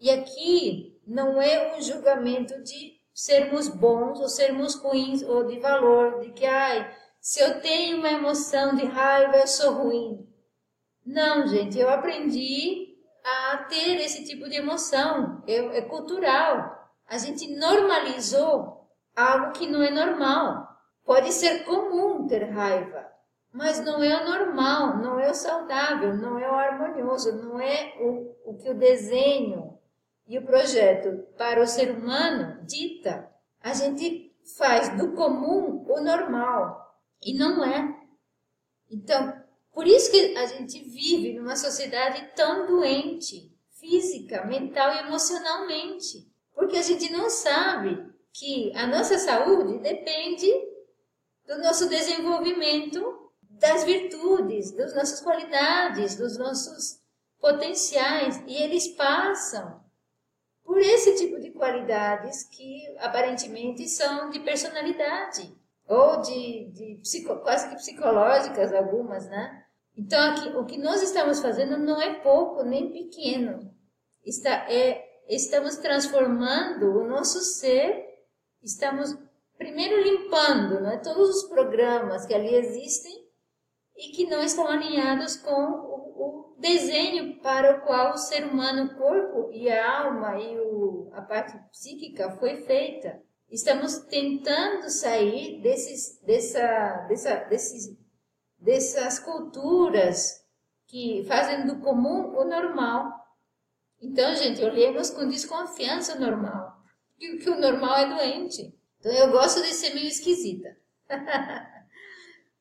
E 0.00 0.10
aqui 0.10 1.00
não 1.06 1.40
é 1.40 1.76
um 1.76 1.80
julgamento 1.80 2.62
de 2.62 2.98
sermos 3.12 3.68
bons 3.68 4.20
ou 4.20 4.28
sermos 4.28 4.76
ruins 4.76 5.22
ou 5.22 5.44
de 5.44 5.58
valor, 5.58 6.20
de 6.20 6.32
que, 6.32 6.46
ai, 6.46 6.94
se 7.20 7.40
eu 7.40 7.60
tenho 7.60 7.98
uma 7.98 8.10
emoção 8.10 8.74
de 8.74 8.84
raiva, 8.84 9.36
eu 9.36 9.46
sou 9.46 9.72
ruim. 9.74 10.26
Não, 11.04 11.46
gente, 11.46 11.78
eu 11.78 11.88
aprendi 11.88 12.96
a 13.24 13.58
ter 13.68 13.96
esse 13.96 14.24
tipo 14.24 14.48
de 14.48 14.56
emoção. 14.56 15.42
É, 15.46 15.82
cultural. 15.82 16.76
A 17.06 17.18
gente 17.18 17.56
normalizou 17.56 18.88
algo 19.16 19.52
que 19.52 19.66
não 19.66 19.82
é 19.82 19.90
normal. 19.90 20.68
Pode 21.04 21.32
ser 21.32 21.64
comum 21.64 22.26
ter 22.26 22.44
raiva, 22.50 23.10
mas 23.52 23.80
não 23.80 24.02
é 24.02 24.24
normal, 24.24 24.98
não 24.98 25.18
é 25.18 25.30
o 25.30 25.34
saudável, 25.34 26.14
não 26.16 26.38
é 26.38 26.50
o 26.50 26.54
harmonioso, 26.54 27.36
não 27.36 27.58
é 27.58 27.94
o, 28.00 28.34
o 28.44 28.58
que 28.58 28.70
o 28.70 28.74
desenho 28.74 29.78
e 30.26 30.38
o 30.38 30.44
projeto 30.44 31.26
para 31.36 31.62
o 31.62 31.66
ser 31.66 31.90
humano 31.90 32.62
dita. 32.64 33.28
A 33.60 33.72
gente 33.72 34.32
faz 34.56 34.96
do 34.96 35.12
comum 35.12 35.84
o 35.88 36.00
normal 36.00 36.94
e 37.22 37.34
não 37.34 37.64
é. 37.64 37.98
Então, 38.90 39.34
por 39.72 39.86
isso 39.86 40.10
que 40.10 40.36
a 40.36 40.46
gente 40.46 40.82
vive 40.82 41.34
numa 41.34 41.56
sociedade 41.56 42.30
tão 42.34 42.66
doente, 42.66 43.52
física, 43.72 44.44
mental 44.44 44.92
e 44.92 44.98
emocionalmente, 44.98 46.30
porque 46.54 46.76
a 46.76 46.82
gente 46.82 47.10
não 47.12 47.30
sabe 47.30 48.12
que 48.32 48.72
a 48.76 48.86
nossa 48.86 49.18
saúde 49.18 49.78
depende 49.78 50.52
do 51.46 51.58
nosso 51.58 51.88
desenvolvimento 51.88 53.17
das 53.58 53.84
virtudes, 53.84 54.72
das 54.72 54.94
nossas 54.94 55.20
qualidades, 55.20 56.16
dos 56.16 56.38
nossos 56.38 57.00
potenciais, 57.40 58.42
e 58.46 58.56
eles 58.62 58.88
passam 58.88 59.80
por 60.64 60.78
esse 60.78 61.16
tipo 61.16 61.40
de 61.40 61.50
qualidades 61.50 62.44
que 62.44 62.96
aparentemente 62.98 63.88
são 63.88 64.30
de 64.30 64.40
personalidade 64.40 65.56
ou 65.86 66.20
de, 66.20 66.70
de 66.72 67.00
psico, 67.02 67.36
quase 67.36 67.68
que 67.68 67.76
psicológicas 67.76 68.72
algumas, 68.72 69.26
né? 69.28 69.64
Então 69.96 70.20
aqui, 70.30 70.48
o 70.50 70.64
que 70.64 70.76
nós 70.76 71.02
estamos 71.02 71.40
fazendo 71.40 71.76
não 71.78 72.00
é 72.00 72.20
pouco 72.20 72.62
nem 72.62 72.92
pequeno, 72.92 73.74
está 74.24 74.70
é 74.70 75.06
estamos 75.28 75.76
transformando 75.76 76.98
o 76.98 77.06
nosso 77.06 77.40
ser, 77.40 78.24
estamos 78.62 79.16
primeiro 79.58 80.00
limpando, 80.02 80.80
né, 80.80 80.98
todos 80.98 81.28
os 81.28 81.48
programas 81.48 82.24
que 82.24 82.32
ali 82.32 82.54
existem 82.54 83.27
e 83.98 84.12
que 84.12 84.26
não 84.26 84.40
estão 84.40 84.68
alinhados 84.68 85.36
com 85.36 85.50
o, 85.50 86.54
o 86.54 86.56
desenho 86.56 87.40
para 87.40 87.76
o 87.76 87.80
qual 87.80 88.14
o 88.14 88.16
ser 88.16 88.46
humano, 88.46 88.84
o 88.84 88.96
corpo 88.96 89.50
e 89.52 89.68
a 89.68 90.04
alma 90.04 90.38
e 90.38 90.56
o, 90.60 91.10
a 91.12 91.20
parte 91.20 91.58
psíquica 91.72 92.30
foi 92.38 92.62
feita. 92.62 93.20
Estamos 93.50 93.98
tentando 94.04 94.88
sair 94.88 95.60
desses, 95.60 96.22
dessa, 96.22 97.06
dessa, 97.08 97.34
desses, 97.46 97.98
dessas 98.56 99.18
culturas 99.18 100.44
que 100.86 101.24
fazem 101.26 101.66
do 101.66 101.80
comum 101.80 102.36
o 102.36 102.44
normal. 102.44 103.12
Então, 104.00 104.32
gente, 104.36 104.62
olhemos 104.62 105.10
com 105.10 105.26
desconfiança 105.26 106.16
o 106.16 106.20
normal. 106.20 106.78
Que, 107.18 107.38
que 107.38 107.50
o 107.50 107.60
normal 107.60 107.96
é 107.96 108.14
doente. 108.14 108.78
Então 109.00 109.10
eu 109.10 109.32
gosto 109.32 109.60
de 109.60 109.72
ser 109.72 109.92
meio 109.92 110.06
esquisita. 110.06 110.76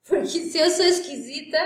Porque 0.08 0.26
se 0.50 0.58
eu 0.58 0.70
sou 0.70 0.86
esquisita, 0.86 1.58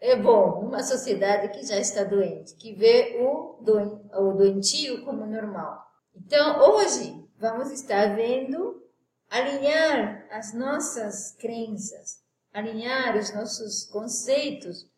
é 0.00 0.16
bom 0.16 0.62
numa 0.62 0.82
sociedade 0.82 1.52
que 1.52 1.64
já 1.66 1.78
está 1.78 2.04
doente, 2.04 2.56
que 2.56 2.72
vê 2.74 3.18
o, 3.20 3.58
doen 3.62 4.00
o 4.14 4.32
doentio 4.32 5.04
como 5.04 5.26
normal. 5.26 5.86
Então 6.14 6.58
hoje 6.58 7.22
vamos 7.38 7.70
estar 7.70 8.16
vendo 8.16 8.82
alinhar 9.28 10.26
as 10.30 10.54
nossas 10.54 11.32
crenças, 11.32 12.22
alinhar 12.52 13.16
os 13.16 13.32
nossos 13.34 13.84
conceitos 13.84 14.90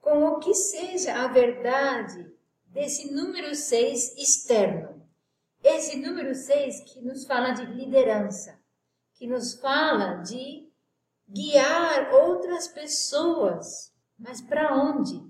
com 0.00 0.24
o 0.24 0.38
que 0.38 0.54
seja 0.54 1.22
a 1.22 1.28
verdade 1.28 2.32
desse 2.66 3.12
número 3.12 3.54
6 3.54 4.16
externo. 4.16 5.06
Esse 5.62 5.98
número 5.98 6.34
6 6.34 6.80
que 6.84 7.02
nos 7.02 7.26
fala 7.26 7.50
de 7.50 7.66
liderança, 7.66 8.58
que 9.14 9.26
nos 9.26 9.54
fala 9.60 10.22
de 10.22 10.69
guiar 11.30 12.12
outras 12.12 12.68
pessoas. 12.68 13.92
Mas 14.18 14.40
para 14.40 14.74
onde? 14.74 15.22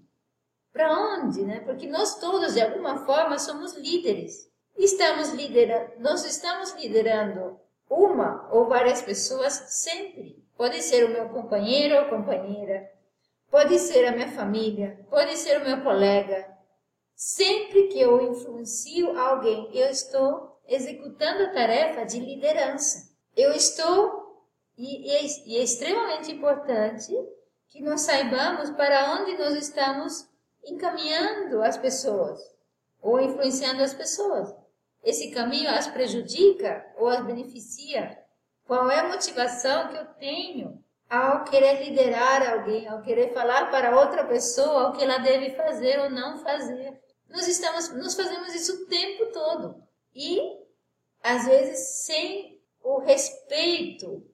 Para 0.72 0.92
onde, 0.92 1.42
né? 1.42 1.60
Porque 1.60 1.86
nós 1.86 2.18
todos, 2.18 2.54
de 2.54 2.62
alguma 2.62 3.04
forma, 3.04 3.38
somos 3.38 3.74
líderes. 3.74 4.50
Estamos 4.76 5.30
liderando, 5.30 5.92
nós 5.98 6.24
estamos 6.24 6.72
liderando 6.74 7.60
uma 7.88 8.48
ou 8.52 8.68
várias 8.68 9.02
pessoas 9.02 9.52
sempre. 9.68 10.42
Pode 10.56 10.80
ser 10.82 11.04
o 11.04 11.10
meu 11.10 11.28
companheiro 11.28 11.96
ou 11.96 12.08
companheira, 12.08 12.90
pode 13.50 13.78
ser 13.78 14.06
a 14.06 14.12
minha 14.12 14.30
família, 14.30 15.04
pode 15.10 15.36
ser 15.36 15.60
o 15.60 15.64
meu 15.64 15.82
colega. 15.82 16.48
Sempre 17.14 17.88
que 17.88 18.00
eu 18.00 18.30
influencio 18.30 19.18
alguém, 19.18 19.68
eu 19.76 19.90
estou 19.90 20.58
executando 20.66 21.42
a 21.42 21.52
tarefa 21.52 22.04
de 22.04 22.20
liderança. 22.20 23.10
Eu 23.36 23.52
estou, 23.52 24.29
e, 24.80 25.10
é, 25.10 25.26
e 25.46 25.58
é 25.58 25.62
extremamente 25.62 26.32
importante 26.32 27.12
que 27.68 27.82
nós 27.82 28.00
saibamos 28.00 28.70
para 28.70 29.12
onde 29.14 29.36
nós 29.36 29.54
estamos 29.54 30.26
encaminhando 30.64 31.62
as 31.62 31.76
pessoas 31.76 32.40
ou 33.02 33.20
influenciando 33.20 33.82
as 33.82 33.92
pessoas. 33.92 34.54
Esse 35.04 35.30
caminho 35.30 35.70
as 35.70 35.86
prejudica 35.86 36.84
ou 36.96 37.08
as 37.08 37.24
beneficia? 37.24 38.18
Qual 38.66 38.90
é 38.90 39.00
a 39.00 39.08
motivação 39.08 39.88
que 39.88 39.96
eu 39.96 40.06
tenho 40.14 40.82
ao 41.08 41.44
querer 41.44 41.84
liderar 41.84 42.50
alguém, 42.50 42.88
ao 42.88 43.02
querer 43.02 43.34
falar 43.34 43.70
para 43.70 43.98
outra 43.98 44.24
pessoa 44.24 44.88
o 44.88 44.92
que 44.92 45.04
ela 45.04 45.18
deve 45.18 45.50
fazer 45.50 46.00
ou 46.00 46.08
não 46.08 46.38
fazer? 46.38 46.98
Nós 47.28 47.46
estamos, 47.46 47.90
nós 47.96 48.14
fazemos 48.14 48.54
isso 48.54 48.82
o 48.82 48.86
tempo 48.86 49.26
todo 49.26 49.82
e 50.14 50.40
às 51.22 51.44
vezes 51.44 52.04
sem 52.04 52.60
o 52.82 52.98
respeito 52.98 54.29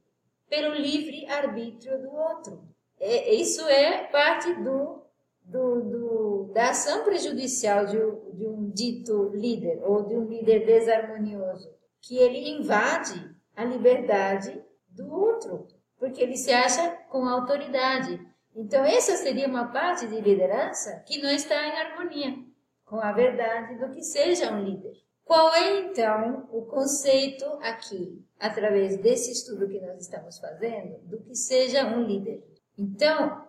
pelo 0.48 0.74
livre 0.74 1.26
arbítrio 1.26 2.00
do 2.00 2.14
outro. 2.14 2.68
É, 2.98 3.34
isso 3.34 3.66
é 3.68 4.04
parte 4.04 4.52
do, 4.54 5.02
do, 5.42 5.82
do, 5.82 6.52
da 6.54 6.70
ação 6.70 7.04
prejudicial 7.04 7.86
de, 7.86 7.98
de 8.36 8.46
um 8.46 8.70
dito 8.70 9.30
líder 9.34 9.82
ou 9.82 10.04
de 10.04 10.14
um 10.14 10.24
líder 10.24 10.64
desarmonioso, 10.64 11.70
que 12.00 12.16
ele 12.16 12.50
invade 12.50 13.34
a 13.54 13.64
liberdade 13.64 14.62
do 14.88 15.12
outro, 15.12 15.66
porque 15.98 16.22
ele 16.22 16.36
se 16.36 16.52
acha 16.52 16.90
com 17.10 17.26
autoridade. 17.26 18.20
Então, 18.54 18.84
essa 18.84 19.16
seria 19.16 19.46
uma 19.46 19.66
parte 19.70 20.06
de 20.06 20.20
liderança 20.20 21.02
que 21.06 21.20
não 21.20 21.30
está 21.30 21.66
em 21.66 21.78
harmonia 21.78 22.46
com 22.86 23.00
a 23.00 23.12
verdade 23.12 23.78
do 23.78 23.90
que 23.90 24.02
seja 24.02 24.52
um 24.52 24.62
líder. 24.62 24.92
Qual 25.24 25.52
é 25.52 25.80
então 25.80 26.48
o 26.52 26.64
conceito 26.66 27.44
aqui, 27.60 28.24
através 28.38 28.96
desse 28.98 29.32
estudo 29.32 29.68
que 29.68 29.80
nós 29.80 30.00
estamos 30.00 30.38
fazendo, 30.38 30.98
do 31.04 31.20
que 31.22 31.34
seja 31.34 31.86
um 31.86 32.04
líder? 32.04 32.44
Então, 32.76 33.46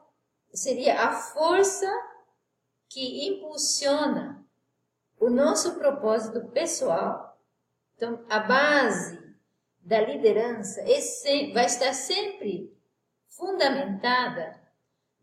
seria 0.53 1.01
a 1.01 1.13
força 1.13 1.87
que 2.89 3.27
impulsiona 3.27 4.45
o 5.19 5.29
nosso 5.29 5.75
propósito 5.75 6.47
pessoal. 6.49 7.37
Então, 7.95 8.23
a 8.29 8.39
base 8.39 9.17
da 9.79 10.01
liderança 10.01 10.81
vai 11.53 11.65
estar 11.65 11.93
sempre 11.93 12.75
fundamentada 13.27 14.59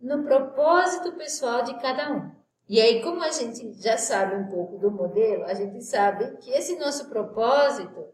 no 0.00 0.22
propósito 0.22 1.12
pessoal 1.12 1.62
de 1.62 1.78
cada 1.80 2.12
um. 2.12 2.34
E 2.68 2.80
aí, 2.80 3.02
como 3.02 3.22
a 3.22 3.30
gente 3.30 3.74
já 3.74 3.98
sabe 3.98 4.36
um 4.36 4.48
pouco 4.48 4.78
do 4.78 4.90
modelo, 4.90 5.44
a 5.44 5.54
gente 5.54 5.82
sabe 5.82 6.36
que 6.38 6.50
esse 6.50 6.78
nosso 6.78 7.08
propósito, 7.10 8.08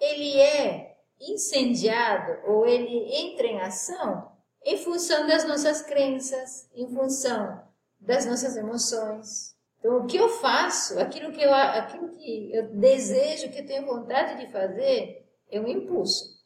ele 0.00 0.38
é 0.40 0.96
incendiado 1.20 2.38
ou 2.46 2.66
ele 2.66 3.14
entra 3.14 3.46
em 3.46 3.60
ação 3.60 4.30
em 4.64 4.76
função 4.78 5.28
das 5.28 5.46
nossas 5.46 5.80
crenças, 5.82 6.68
em 6.74 6.88
função 6.92 7.62
das 8.00 8.26
nossas 8.26 8.56
emoções. 8.56 9.56
Então, 9.78 9.98
o 9.98 10.06
que 10.06 10.16
eu 10.16 10.28
faço, 10.28 10.98
aquilo 10.98 11.30
que 11.30 11.40
eu, 11.40 11.54
aquilo 11.54 12.08
que 12.08 12.52
eu 12.52 12.66
desejo, 12.74 13.50
que 13.52 13.60
eu 13.60 13.66
tenho 13.66 13.86
vontade 13.86 14.44
de 14.44 14.50
fazer, 14.50 15.24
é 15.48 15.60
um 15.60 15.68
impulso. 15.68 16.36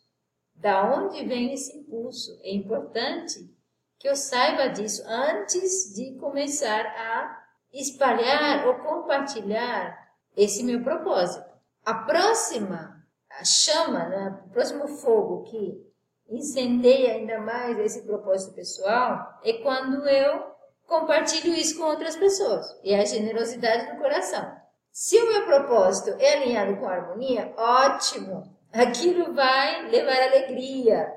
Da 0.54 0.84
onde 0.92 1.24
vem 1.24 1.54
esse 1.54 1.74
impulso? 1.74 2.38
É 2.42 2.52
importante 2.52 3.50
que 3.98 4.06
eu 4.06 4.14
saiba 4.14 4.68
disso 4.68 5.02
antes 5.06 5.94
de 5.94 6.14
começar 6.16 6.84
a 6.84 7.42
espalhar 7.72 8.66
ou 8.66 8.74
compartilhar 8.80 10.14
esse 10.36 10.62
meu 10.62 10.82
propósito. 10.82 11.48
A 11.82 11.94
próxima 11.94 12.99
a 13.40 13.44
chama, 13.44 14.08
né, 14.08 14.40
o 14.46 14.50
próximo 14.50 14.86
fogo 14.86 15.44
que 15.44 15.90
incendeia 16.28 17.12
ainda 17.12 17.40
mais 17.40 17.78
esse 17.78 18.02
propósito 18.02 18.54
pessoal 18.54 19.40
é 19.42 19.54
quando 19.54 20.06
eu 20.08 20.50
compartilho 20.86 21.54
isso 21.54 21.78
com 21.78 21.84
outras 21.84 22.16
pessoas. 22.16 22.66
E 22.84 22.94
a 22.94 23.04
generosidade 23.04 23.92
do 23.92 23.98
coração. 23.98 24.54
Se 24.92 25.16
o 25.16 25.32
meu 25.32 25.44
propósito 25.46 26.16
é 26.20 26.34
alinhado 26.34 26.76
com 26.76 26.86
a 26.86 26.94
harmonia, 26.94 27.52
ótimo! 27.56 28.56
Aquilo 28.72 29.34
vai 29.34 29.88
levar 29.88 30.22
alegria, 30.22 31.12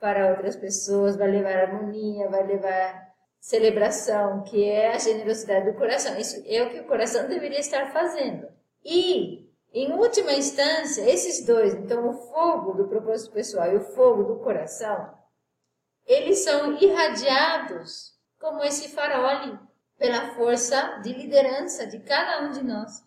para 0.00 0.30
outras 0.30 0.56
pessoas, 0.56 1.16
vai 1.16 1.30
levar 1.30 1.54
harmonia, 1.54 2.28
vai 2.28 2.44
levar 2.46 3.10
celebração, 3.38 4.42
que 4.44 4.64
é 4.64 4.92
a 4.92 4.98
generosidade 4.98 5.70
do 5.70 5.78
coração. 5.78 6.16
Isso 6.18 6.42
é 6.46 6.62
o 6.62 6.70
que 6.70 6.80
o 6.80 6.86
coração 6.86 7.28
deveria 7.28 7.60
estar 7.60 7.92
fazendo. 7.92 8.48
E, 8.84 9.49
em 9.72 9.92
última 9.92 10.32
instância, 10.32 11.08
esses 11.08 11.44
dois, 11.46 11.74
então 11.74 12.08
o 12.08 12.12
fogo 12.12 12.72
do 12.72 12.88
propósito 12.88 13.32
pessoal 13.32 13.70
e 13.70 13.76
o 13.76 13.84
fogo 13.94 14.24
do 14.24 14.40
coração, 14.40 15.14
eles 16.06 16.40
são 16.40 16.76
irradiados 16.78 18.18
como 18.38 18.64
esse 18.64 18.88
farol 18.88 19.58
pela 19.96 20.34
força 20.34 20.98
de 21.02 21.12
liderança 21.12 21.86
de 21.86 22.00
cada 22.00 22.42
um 22.42 22.50
de 22.50 22.64
nós, 22.64 23.04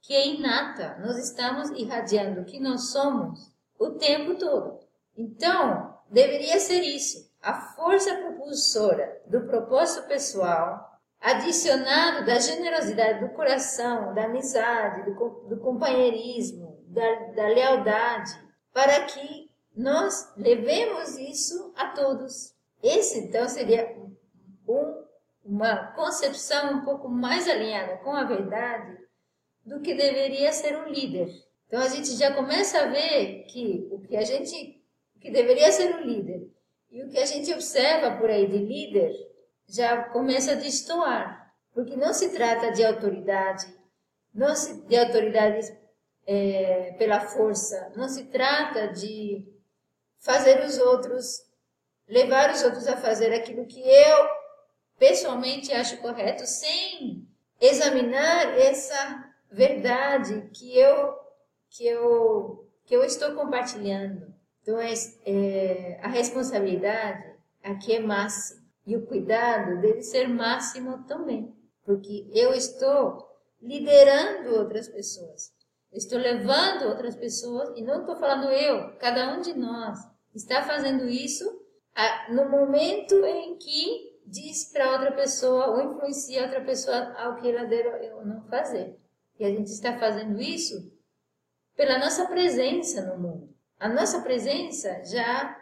que 0.00 0.14
é 0.14 0.28
inata. 0.28 0.96
Nós 1.00 1.18
estamos 1.18 1.70
irradiando 1.70 2.40
o 2.40 2.44
que 2.44 2.58
nós 2.60 2.90
somos 2.90 3.52
o 3.78 3.90
tempo 3.90 4.36
todo. 4.36 4.78
Então, 5.16 5.98
deveria 6.08 6.58
ser 6.58 6.80
isso, 6.80 7.30
a 7.42 7.54
força 7.54 8.16
propulsora 8.16 9.20
do 9.26 9.42
propósito 9.42 10.06
pessoal, 10.06 10.87
adicionado 11.20 12.24
da 12.24 12.38
generosidade 12.38 13.20
do 13.20 13.34
coração, 13.34 14.14
da 14.14 14.24
amizade, 14.24 15.10
do, 15.10 15.28
do 15.48 15.60
companheirismo, 15.60 16.82
da, 16.86 17.14
da 17.34 17.48
lealdade, 17.48 18.30
para 18.72 19.04
que 19.04 19.50
nós 19.76 20.32
levemos 20.36 21.16
isso 21.18 21.72
a 21.76 21.88
todos. 21.88 22.54
Esse, 22.82 23.18
então, 23.18 23.48
seria 23.48 23.96
um, 24.66 25.04
uma 25.44 25.92
concepção 25.92 26.74
um 26.74 26.84
pouco 26.84 27.08
mais 27.08 27.48
alinhada 27.48 27.96
com 27.98 28.12
a 28.12 28.24
verdade 28.24 28.96
do 29.64 29.80
que 29.80 29.94
deveria 29.94 30.52
ser 30.52 30.76
um 30.78 30.88
líder. 30.88 31.28
Então, 31.66 31.80
a 31.82 31.88
gente 31.88 32.16
já 32.16 32.32
começa 32.34 32.78
a 32.80 32.86
ver 32.86 33.44
que 33.48 33.88
o 33.90 34.00
que 34.00 34.16
a 34.16 34.22
gente 34.22 34.78
que 35.20 35.30
deveria 35.30 35.70
ser 35.72 35.94
o 35.96 36.00
líder. 36.00 36.48
E 36.90 37.02
o 37.02 37.08
que 37.08 37.18
a 37.18 37.26
gente 37.26 37.52
observa 37.52 38.16
por 38.16 38.30
aí 38.30 38.46
de 38.46 38.58
líder 38.58 39.12
já 39.68 40.04
começa 40.04 40.52
a 40.52 40.56
destoar, 40.56 41.52
porque 41.74 41.94
não 41.94 42.14
se 42.14 42.30
trata 42.30 42.72
de 42.72 42.84
autoridade, 42.84 43.66
não 44.32 44.54
se, 44.56 44.80
de 44.86 44.96
autoridade 44.96 45.76
é, 46.26 46.94
pela 46.98 47.20
força, 47.20 47.92
não 47.94 48.08
se 48.08 48.24
trata 48.24 48.88
de 48.88 49.46
fazer 50.18 50.64
os 50.64 50.78
outros, 50.78 51.42
levar 52.08 52.50
os 52.50 52.62
outros 52.62 52.86
a 52.88 52.96
fazer 52.96 53.32
aquilo 53.34 53.66
que 53.66 53.80
eu 53.80 54.28
pessoalmente 54.98 55.72
acho 55.72 55.98
correto, 55.98 56.46
sem 56.46 57.28
examinar 57.60 58.58
essa 58.58 59.24
verdade 59.50 60.50
que 60.52 60.76
eu 60.78 61.16
que 61.70 61.86
eu 61.86 62.66
que 62.84 62.96
eu 62.96 63.04
estou 63.04 63.34
compartilhando. 63.34 64.34
Então, 64.62 64.80
é, 64.80 64.92
é, 65.26 66.00
a 66.02 66.08
responsabilidade 66.08 67.34
aqui 67.62 67.96
é 67.96 68.00
máxima 68.00 68.57
e 68.88 68.96
o 68.96 69.06
cuidado 69.06 69.80
deve 69.82 70.02
ser 70.02 70.26
máximo 70.28 71.04
também, 71.04 71.54
porque 71.84 72.26
eu 72.32 72.54
estou 72.54 73.28
liderando 73.60 74.54
outras 74.54 74.88
pessoas. 74.88 75.52
estou 75.92 76.18
levando 76.18 76.88
outras 76.88 77.14
pessoas, 77.14 77.68
e 77.76 77.82
não 77.82 78.00
estou 78.00 78.16
falando 78.16 78.50
eu, 78.50 78.96
cada 78.96 79.36
um 79.36 79.42
de 79.42 79.52
nós 79.52 79.98
está 80.34 80.62
fazendo 80.62 81.06
isso 81.06 81.44
no 82.30 82.48
momento 82.48 83.14
em 83.26 83.58
que 83.58 84.20
diz 84.24 84.72
para 84.72 84.92
outra 84.92 85.12
pessoa 85.12 85.66
ou 85.68 85.82
influencia 85.82 86.44
outra 86.44 86.64
pessoa 86.64 87.12
ao 87.18 87.36
que 87.36 87.50
ela 87.50 87.64
deve 87.64 88.10
ou 88.12 88.24
não 88.24 88.42
fazer. 88.48 88.98
E 89.38 89.44
a 89.44 89.50
gente 89.50 89.68
está 89.68 89.98
fazendo 89.98 90.40
isso 90.40 90.92
pela 91.76 91.98
nossa 91.98 92.26
presença 92.26 93.02
no 93.02 93.18
mundo. 93.18 93.54
A 93.78 93.88
nossa 93.88 94.22
presença 94.22 95.04
já 95.04 95.56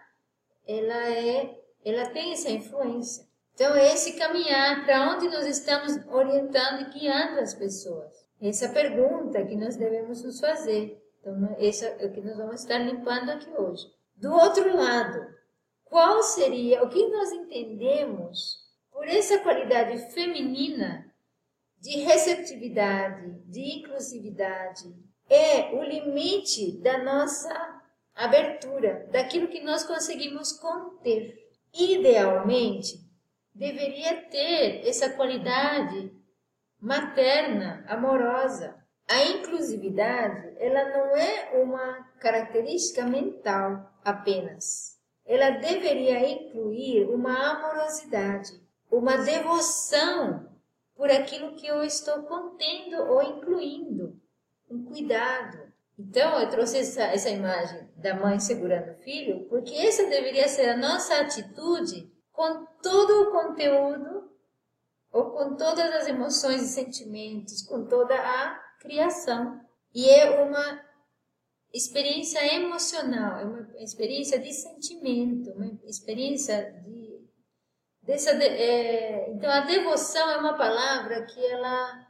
ela 0.67 1.11
é, 1.11 1.66
ela 1.89 2.11
tem 2.11 2.33
essa 2.33 2.51
influência. 2.51 3.25
Então, 3.55 3.75
é 3.75 3.95
esse 3.95 4.15
caminhar 4.15 4.85
para 4.85 5.13
onde 5.13 5.29
nós 5.29 5.47
estamos 5.47 5.97
orientando 6.09 6.83
e 6.83 6.99
guiando 6.99 7.41
as 7.41 7.55
pessoas. 7.55 8.13
Essa 8.41 8.69
pergunta 8.69 9.45
que 9.47 9.57
nós 9.57 9.77
devemos 9.77 10.23
nos 10.23 10.41
fazer. 10.41 11.01
Então, 11.21 11.57
essa 11.59 11.87
é 11.87 12.07
o 12.07 12.13
que 12.13 12.21
nós 12.21 12.37
vamos 12.37 12.61
estar 12.61 12.79
limpando 12.79 13.31
aqui 13.31 13.49
hoje. 13.57 13.87
Do 14.17 14.33
outro 14.33 14.77
lado, 14.77 15.27
qual 15.85 16.23
seria, 16.23 16.83
o 16.83 16.89
que 16.89 17.07
nós 17.09 17.31
entendemos 17.33 18.59
por 18.91 19.07
essa 19.07 19.39
qualidade 19.39 20.13
feminina 20.13 21.07
de 21.79 22.01
receptividade, 22.01 23.31
de 23.47 23.79
inclusividade, 23.79 24.93
é 25.31 25.73
o 25.75 25.83
limite 25.83 26.81
da 26.83 27.03
nossa 27.03 27.81
abertura, 28.15 29.09
daquilo 29.13 29.49
que 29.49 29.63
nós 29.63 29.85
conseguimos 29.85 30.53
conter. 30.53 31.46
Idealmente, 31.79 33.07
deveria 33.55 34.23
ter 34.31 34.89
essa 34.89 35.11
qualidade 35.11 36.11
materna, 36.81 37.85
amorosa. 37.87 38.75
A 39.07 39.23
inclusividade, 39.25 40.57
ela 40.59 40.89
não 40.89 41.17
é 41.17 41.63
uma 41.63 42.03
característica 42.19 43.05
mental 43.05 43.93
apenas. 44.03 44.99
Ela 45.27 45.51
deveria 45.51 46.27
incluir 46.29 47.05
uma 47.11 47.51
amorosidade, 47.51 48.53
uma 48.91 49.19
devoção 49.19 50.49
por 50.95 51.11
aquilo 51.11 51.57
que 51.57 51.67
eu 51.67 51.85
estou 51.85 52.23
contendo 52.23 53.03
ou 53.03 53.23
incluindo, 53.23 54.19
um 54.71 54.83
cuidado. 54.87 55.66
Então, 55.99 56.41
eu 56.41 56.49
trouxe 56.51 56.79
essa, 56.79 57.05
essa 57.05 57.31
imagem 57.31 57.89
da 57.97 58.15
mãe 58.15 58.39
segurando 58.39 58.93
o 58.93 59.03
filho, 59.03 59.49
porque 59.49 59.75
essa 59.75 60.05
deveria 60.05 60.47
ser 60.47 60.69
a 60.69 60.77
nossa 60.77 61.19
atitude 61.21 62.13
com 62.33 62.67
todo 62.83 63.23
o 63.23 63.33
conteúdo 63.33 64.31
ou 65.11 65.31
com 65.31 65.57
todas 65.57 65.91
as 65.95 66.07
emoções 66.07 66.63
e 66.63 66.69
sentimentos, 66.69 67.63
com 67.63 67.87
toda 67.87 68.15
a 68.15 68.59
criação. 68.81 69.59
E 69.95 70.11
é 70.11 70.43
uma 70.43 70.85
experiência 71.73 72.55
emocional, 72.55 73.39
é 73.39 73.45
uma 73.45 73.83
experiência 73.83 74.39
de 74.39 74.53
sentimento, 74.53 75.51
uma 75.53 75.67
experiência 75.87 76.73
de 76.83 77.07
dessa 78.03 78.31
é, 78.31 79.33
então 79.33 79.51
a 79.51 79.61
devoção 79.61 80.31
é 80.31 80.37
uma 80.37 80.57
palavra 80.57 81.27
que 81.27 81.45
ela 81.45 82.07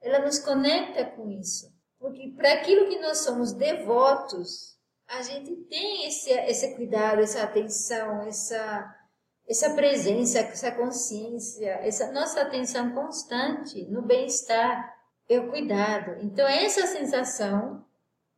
ela 0.00 0.18
nos 0.20 0.38
conecta 0.38 1.04
com 1.04 1.30
isso, 1.30 1.66
porque 2.04 2.28
para 2.36 2.52
aquilo 2.52 2.86
que 2.86 2.98
nós 2.98 3.20
somos 3.20 3.54
devotos, 3.54 4.78
a 5.08 5.22
gente 5.22 5.56
tem 5.70 6.06
esse 6.06 6.30
esse 6.30 6.76
cuidado, 6.76 7.22
essa 7.22 7.42
atenção, 7.42 8.20
essa 8.24 8.94
essa 9.48 9.74
presença, 9.74 10.40
essa 10.40 10.70
consciência, 10.72 11.70
essa 11.82 12.12
nossa 12.12 12.42
atenção 12.42 12.92
constante 12.92 13.86
no 13.86 14.02
bem-estar 14.02 14.94
e 15.30 15.38
o 15.38 15.48
cuidado. 15.48 16.18
Então, 16.20 16.46
essa 16.46 16.86
sensação, 16.86 17.82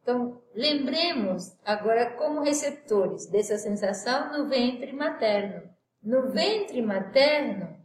então, 0.00 0.40
lembremos 0.54 1.56
agora 1.64 2.12
como 2.12 2.42
receptores 2.42 3.26
dessa 3.26 3.58
sensação 3.58 4.32
no 4.32 4.48
ventre 4.48 4.92
materno. 4.92 5.68
No 6.00 6.30
ventre 6.30 6.80
materno, 6.82 7.76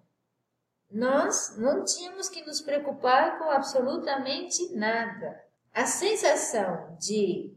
nós 0.91 1.57
não 1.57 1.83
tínhamos 1.83 2.29
que 2.29 2.43
nos 2.43 2.61
preocupar 2.61 3.39
com 3.39 3.49
absolutamente 3.49 4.75
nada. 4.75 5.50
A 5.73 5.85
sensação 5.85 6.97
de 6.99 7.53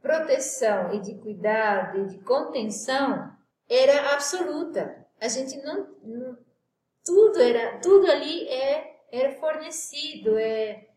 proteção 0.00 0.94
e 0.94 1.00
de 1.00 1.14
cuidado 1.16 1.98
e 1.98 2.06
de 2.06 2.18
contenção 2.20 3.34
era 3.68 4.14
absoluta. 4.14 5.04
A 5.20 5.26
gente 5.28 5.56
não, 5.62 5.88
não, 6.02 6.38
tudo 7.06 7.40
era 7.40 7.78
tudo 7.78 8.10
ali 8.10 8.48
é 8.48 8.96
era 9.10 9.32
fornecido 9.36 10.36
é, 10.36 10.88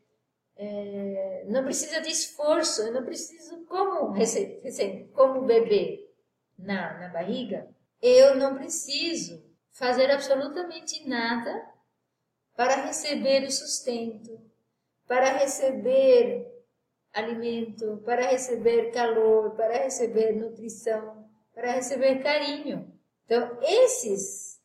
é 0.57 1.45
não 1.47 1.63
precisa 1.63 2.01
de 2.01 2.09
esforço 2.09 2.81
eu 2.81 2.91
não 2.91 3.05
preciso 3.05 3.63
como 3.65 4.11
receber 4.11 5.07
como 5.13 5.45
bebê 5.45 6.09
na, 6.57 6.97
na 6.97 7.09
barriga 7.09 7.67
eu 8.01 8.35
não 8.35 8.55
preciso 8.55 9.45
fazer 9.71 10.09
absolutamente 10.09 11.07
nada 11.07 11.63
para 12.55 12.87
receber 12.87 13.43
o 13.43 13.51
sustento 13.51 14.41
para 15.07 15.37
receber 15.37 16.58
alimento 17.13 18.01
para 18.05 18.29
receber 18.29 18.91
calor 18.91 19.55
para 19.55 19.83
receber 19.83 20.33
nutrição 20.33 21.27
para 21.53 21.71
receber 21.71 22.21
carinho 22.21 22.99
então, 23.29 23.59
esses, 23.61 24.59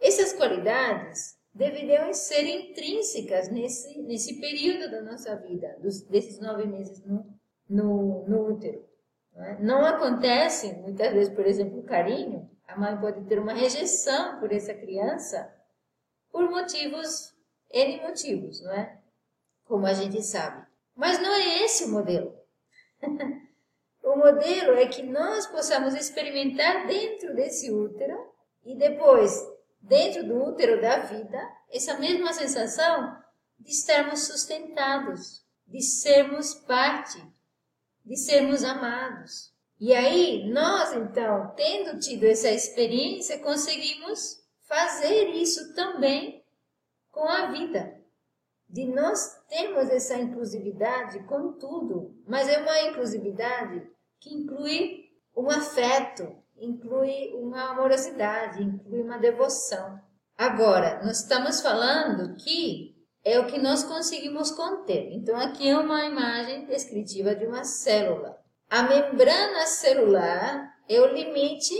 essas 0.00 0.32
qualidades 0.32 1.38
deveriam 1.54 2.12
ser 2.12 2.44
intrínsecas 2.44 3.48
nesse, 3.48 4.02
nesse 4.02 4.40
período 4.40 4.90
da 4.90 5.00
nossa 5.00 5.36
vida, 5.36 5.78
dos, 5.80 6.02
desses 6.02 6.40
nove 6.40 6.66
meses 6.66 7.04
no, 7.04 7.24
no, 7.68 8.26
no 8.26 8.48
útero. 8.48 8.84
Não, 9.32 9.44
é? 9.44 9.62
não 9.62 9.84
acontece, 9.84 10.72
muitas 10.78 11.12
vezes, 11.12 11.32
por 11.32 11.46
exemplo, 11.46 11.84
carinho, 11.84 12.50
a 12.66 12.76
mãe 12.76 13.00
pode 13.00 13.24
ter 13.26 13.38
uma 13.38 13.52
rejeição 13.54 14.40
por 14.40 14.52
essa 14.52 14.74
criança 14.74 15.48
por 16.32 16.50
motivos, 16.50 17.32
N 17.72 18.02
motivos, 18.02 18.60
não 18.60 18.72
é? 18.72 18.98
Como 19.66 19.86
a 19.86 19.92
gente 19.92 20.20
sabe. 20.20 20.66
Mas 21.00 21.18
não 21.18 21.32
é 21.34 21.64
esse 21.64 21.84
o 21.84 21.88
modelo. 21.88 22.38
O 24.02 24.16
modelo 24.16 24.72
é 24.72 24.86
que 24.86 25.02
nós 25.02 25.46
possamos 25.46 25.94
experimentar 25.94 26.86
dentro 26.86 27.34
desse 27.34 27.70
útero 27.70 28.18
e 28.64 28.74
depois, 28.74 29.30
dentro 29.78 30.26
do 30.26 30.42
útero 30.42 30.80
da 30.80 31.00
vida, 31.00 31.38
essa 31.70 31.98
mesma 31.98 32.32
sensação 32.32 33.16
de 33.58 33.70
estarmos 33.70 34.20
sustentados, 34.20 35.44
de 35.66 35.82
sermos 35.82 36.54
parte, 36.54 37.22
de 38.04 38.16
sermos 38.16 38.64
amados. 38.64 39.54
E 39.78 39.94
aí, 39.94 40.50
nós 40.50 40.94
então, 40.94 41.54
tendo 41.54 42.00
tido 42.00 42.24
essa 42.24 42.50
experiência, 42.50 43.38
conseguimos 43.38 44.42
fazer 44.66 45.28
isso 45.28 45.74
também 45.74 46.42
com 47.12 47.28
a 47.28 47.52
vida. 47.52 47.99
De 48.72 48.86
nós 48.86 49.36
termos 49.48 49.90
essa 49.90 50.16
inclusividade 50.16 51.24
com 51.24 51.54
tudo, 51.54 52.14
mas 52.24 52.48
é 52.48 52.58
uma 52.58 52.80
inclusividade 52.82 53.84
que 54.20 54.32
inclui 54.32 55.10
um 55.36 55.50
afeto, 55.50 56.36
inclui 56.56 57.32
uma 57.34 57.70
amorosidade, 57.70 58.62
inclui 58.62 59.02
uma 59.02 59.18
devoção. 59.18 59.98
Agora, 60.38 61.02
nós 61.04 61.20
estamos 61.20 61.60
falando 61.60 62.36
que 62.36 62.96
é 63.24 63.40
o 63.40 63.46
que 63.46 63.58
nós 63.58 63.82
conseguimos 63.82 64.52
conter. 64.52 65.12
Então, 65.12 65.36
aqui 65.36 65.68
é 65.68 65.76
uma 65.76 66.04
imagem 66.04 66.64
descritiva 66.66 67.34
de 67.34 67.46
uma 67.46 67.64
célula. 67.64 68.38
A 68.68 68.84
membrana 68.84 69.66
celular 69.66 70.76
é 70.88 71.00
o 71.00 71.12
limite 71.12 71.74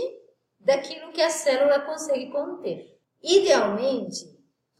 daquilo 0.59 1.13
que 1.13 1.21
a 1.21 1.29
célula 1.29 1.79
consegue 1.79 2.29
conter. 2.31 2.99
Idealmente, 3.23 4.30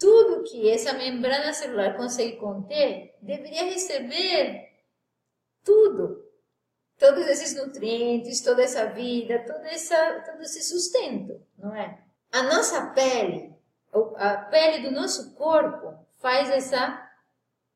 tudo 0.02 0.42
que 0.42 0.68
essa 0.68 0.94
membrana 0.94 1.54
celular 1.54 1.96
consegue 1.96 2.38
conter 2.38 3.16
deveria 3.22 3.66
receber 3.66 4.68
tudo 5.64 6.28
todos 6.98 7.28
esses 7.28 7.56
nutrientes, 7.56 8.42
toda 8.42 8.64
essa 8.64 8.88
vida, 8.88 9.44
todo, 9.46 9.64
essa, 9.66 10.22
todo 10.22 10.42
esse 10.42 10.64
sustento, 10.64 11.40
não 11.58 11.76
é? 11.76 12.00
A 12.32 12.44
nossa 12.44 12.88
pele, 12.92 13.56
a 14.18 14.38
pele 14.38 14.88
do 14.88 14.92
nosso 14.92 15.34
corpo 15.36 15.96
faz 16.20 16.50
essa 16.50 17.10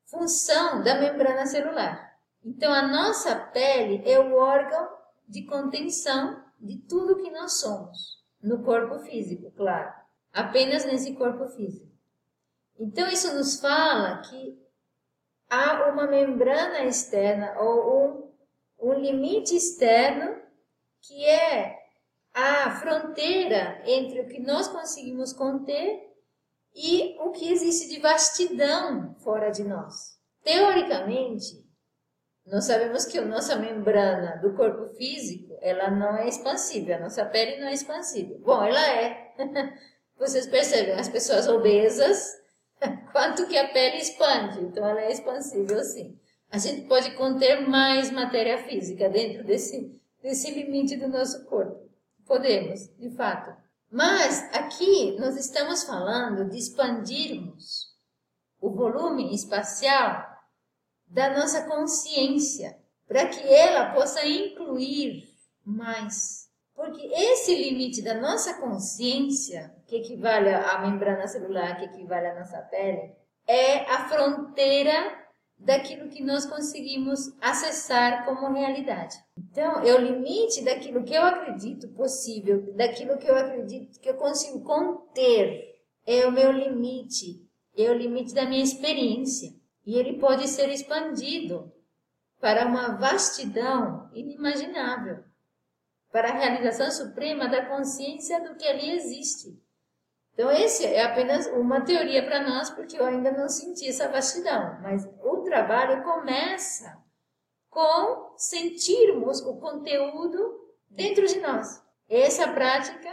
função 0.04 0.82
da 0.82 1.00
membrana 1.00 1.46
celular. 1.46 2.16
Então, 2.44 2.72
a 2.72 2.86
nossa 2.86 3.34
pele 3.34 4.02
é 4.08 4.18
o 4.18 4.34
órgão 4.34 4.88
de 5.28 5.44
contenção 5.44 6.40
de 6.60 6.78
tudo 6.88 7.20
que 7.20 7.30
nós 7.30 7.54
somos, 7.54 8.24
no 8.40 8.62
corpo 8.62 9.00
físico, 9.00 9.50
claro, 9.56 9.92
apenas 10.32 10.84
nesse 10.84 11.14
corpo 11.14 11.48
físico. 11.48 11.85
Então, 12.78 13.08
isso 13.08 13.34
nos 13.34 13.60
fala 13.60 14.22
que 14.22 14.58
há 15.48 15.90
uma 15.90 16.06
membrana 16.06 16.84
externa 16.84 17.58
ou 17.58 18.22
um 18.22 18.26
um 18.78 18.94
limite 18.94 19.56
externo 19.56 20.36
que 21.02 21.24
é 21.24 21.76
a 22.32 22.70
fronteira 22.80 23.82
entre 23.84 24.20
o 24.20 24.28
que 24.28 24.40
nós 24.40 24.68
conseguimos 24.68 25.32
conter 25.32 26.04
e 26.74 27.16
o 27.20 27.30
que 27.30 27.50
existe 27.50 27.88
de 27.88 28.00
vastidão 28.00 29.14
fora 29.20 29.50
de 29.50 29.64
nós. 29.64 30.18
Teoricamente, 30.42 31.64
nós 32.44 32.64
sabemos 32.64 33.06
que 33.06 33.18
a 33.18 33.24
nossa 33.24 33.56
membrana 33.56 34.36
do 34.36 34.54
corpo 34.54 34.86
físico, 34.94 35.56
ela 35.62 35.90
não 35.90 36.16
é 36.16 36.28
expansível, 36.28 36.96
a 36.96 37.00
nossa 37.00 37.24
pele 37.24 37.60
não 37.60 37.68
é 37.68 37.72
expansível. 37.72 38.38
Bom, 38.40 38.62
ela 38.62 38.86
é. 38.86 39.34
Vocês 40.18 40.46
percebem, 40.46 40.94
as 40.94 41.08
pessoas 41.08 41.48
obesas, 41.48 42.34
quanto 43.12 43.46
que 43.46 43.56
a 43.56 43.68
pele 43.68 43.98
expande, 43.98 44.60
então 44.60 44.86
ela 44.86 45.00
é 45.00 45.12
expansível 45.12 45.82
sim. 45.82 46.18
A 46.50 46.58
gente 46.58 46.86
pode 46.86 47.14
conter 47.16 47.68
mais 47.68 48.10
matéria 48.10 48.58
física 48.64 49.08
dentro 49.08 49.44
desse, 49.44 49.94
desse 50.22 50.50
limite 50.50 50.96
do 50.96 51.08
nosso 51.08 51.44
corpo. 51.46 51.90
Podemos, 52.24 52.88
de 52.96 53.10
fato. 53.10 53.54
Mas 53.90 54.42
aqui 54.54 55.16
nós 55.18 55.36
estamos 55.36 55.84
falando 55.84 56.48
de 56.48 56.58
expandirmos 56.58 57.94
o 58.60 58.70
volume 58.70 59.34
espacial 59.34 60.24
da 61.06 61.36
nossa 61.36 61.62
consciência, 61.62 62.76
para 63.06 63.26
que 63.28 63.40
ela 63.46 63.92
possa 63.92 64.26
incluir 64.26 65.32
mais. 65.64 66.48
Porque 66.74 67.06
esse 67.06 67.54
limite 67.54 68.02
da 68.02 68.14
nossa 68.14 68.54
consciência, 68.54 69.75
que 69.86 69.96
equivale 69.96 70.50
à 70.50 70.78
membrana 70.80 71.26
celular, 71.26 71.76
que 71.76 71.84
equivale 71.84 72.26
à 72.26 72.34
nossa 72.34 72.58
pele, 72.62 73.12
é 73.46 73.78
a 73.90 74.08
fronteira 74.08 75.26
daquilo 75.58 76.08
que 76.08 76.22
nós 76.22 76.44
conseguimos 76.44 77.32
acessar 77.40 78.24
como 78.24 78.52
realidade. 78.52 79.16
Então, 79.38 79.80
é 79.80 79.94
o 79.94 80.00
limite 80.00 80.62
daquilo 80.62 81.04
que 81.04 81.14
eu 81.14 81.22
acredito 81.22 81.88
possível, 81.88 82.74
daquilo 82.74 83.16
que 83.16 83.28
eu 83.28 83.36
acredito 83.36 83.98
que 84.00 84.08
eu 84.08 84.16
consigo 84.16 84.62
conter. 84.62 85.74
É 86.06 86.26
o 86.26 86.32
meu 86.32 86.52
limite, 86.52 87.42
é 87.76 87.90
o 87.90 87.94
limite 87.94 88.34
da 88.34 88.44
minha 88.44 88.62
experiência 88.62 89.54
e 89.84 89.98
ele 89.98 90.18
pode 90.18 90.46
ser 90.48 90.68
expandido 90.68 91.72
para 92.40 92.66
uma 92.66 92.96
vastidão 92.96 94.10
inimaginável, 94.12 95.24
para 96.12 96.30
a 96.30 96.34
realização 96.34 96.90
suprema 96.90 97.48
da 97.48 97.66
consciência 97.66 98.40
do 98.40 98.56
que 98.56 98.66
ali 98.66 98.90
existe. 98.90 99.58
Então, 100.36 100.52
esse 100.52 100.84
é 100.84 101.02
apenas 101.02 101.46
uma 101.46 101.80
teoria 101.80 102.22
para 102.22 102.42
nós, 102.46 102.68
porque 102.68 103.00
eu 103.00 103.06
ainda 103.06 103.32
não 103.32 103.48
senti 103.48 103.88
essa 103.88 104.06
vastidão, 104.06 104.78
mas 104.82 105.08
o 105.22 105.38
trabalho 105.38 106.04
começa 106.04 106.94
com 107.70 108.34
sentirmos 108.36 109.40
o 109.40 109.56
conteúdo 109.56 110.60
dentro 110.90 111.26
de 111.26 111.40
nós. 111.40 111.82
Essa 112.06 112.48
prática, 112.48 113.10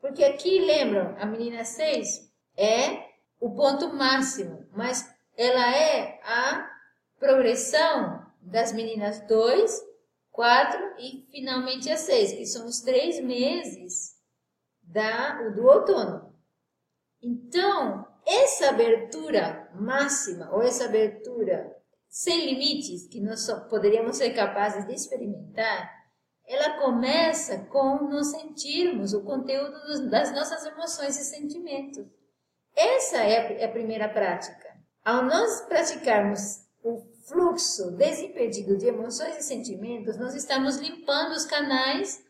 porque 0.00 0.24
aqui, 0.24 0.60
lembram, 0.60 1.14
a 1.20 1.26
menina 1.26 1.62
6 1.62 2.32
é 2.56 3.06
o 3.38 3.54
ponto 3.54 3.92
máximo, 3.92 4.66
mas 4.72 5.14
ela 5.36 5.76
é 5.76 6.20
a 6.24 6.70
progressão 7.20 8.26
das 8.40 8.72
meninas 8.72 9.20
2, 9.26 9.78
4 10.30 10.94
e 10.98 11.28
finalmente 11.30 11.90
a 11.90 11.98
6, 11.98 12.32
que 12.32 12.46
são 12.46 12.64
os 12.64 12.80
três 12.80 13.22
meses 13.22 14.16
da, 14.82 15.50
do 15.50 15.66
outono. 15.66 16.31
Então, 17.22 18.06
essa 18.26 18.70
abertura 18.70 19.70
máxima, 19.74 20.50
ou 20.52 20.62
essa 20.62 20.86
abertura 20.86 21.76
sem 22.08 22.46
limites, 22.46 23.06
que 23.06 23.20
nós 23.20 23.46
poderíamos 23.70 24.16
ser 24.16 24.30
capazes 24.34 24.86
de 24.86 24.92
experimentar, 24.92 25.90
ela 26.46 26.78
começa 26.78 27.58
com 27.70 28.04
nos 28.08 28.30
sentirmos 28.32 29.14
o 29.14 29.22
conteúdo 29.22 30.10
das 30.10 30.32
nossas 30.32 30.64
emoções 30.66 31.18
e 31.18 31.24
sentimentos. 31.24 32.04
Essa 32.74 33.18
é 33.18 33.64
a 33.64 33.68
primeira 33.68 34.08
prática. 34.08 34.72
Ao 35.04 35.24
nós 35.24 35.62
praticarmos 35.62 36.66
o 36.82 37.00
fluxo 37.26 37.92
desimpedido 37.92 38.76
de 38.76 38.86
emoções 38.86 39.36
e 39.38 39.42
sentimentos, 39.42 40.18
nós 40.18 40.34
estamos 40.34 40.76
limpando 40.76 41.32
os 41.32 41.44
canais 41.44 42.22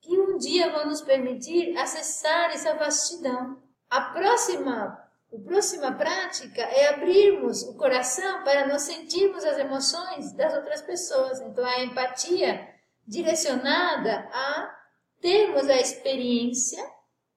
que 0.00 0.18
um 0.18 0.36
dia 0.36 0.70
vão 0.70 0.86
nos 0.86 1.00
permitir 1.00 1.76
acessar 1.76 2.50
essa 2.50 2.74
vastidão. 2.74 3.65
A 3.88 4.00
próxima, 4.00 5.08
a 5.32 5.38
próxima 5.44 5.92
prática 5.92 6.62
é 6.62 6.88
abrirmos 6.88 7.62
o 7.62 7.74
coração 7.74 8.44
para 8.44 8.66
nós 8.66 8.82
sentirmos 8.82 9.44
as 9.44 9.58
emoções 9.58 10.32
das 10.32 10.54
outras 10.54 10.82
pessoas. 10.82 11.40
Então, 11.40 11.64
a 11.64 11.82
empatia 11.82 12.68
direcionada 13.06 14.28
a 14.32 14.76
termos 15.20 15.68
a 15.68 15.76
experiência 15.76 16.84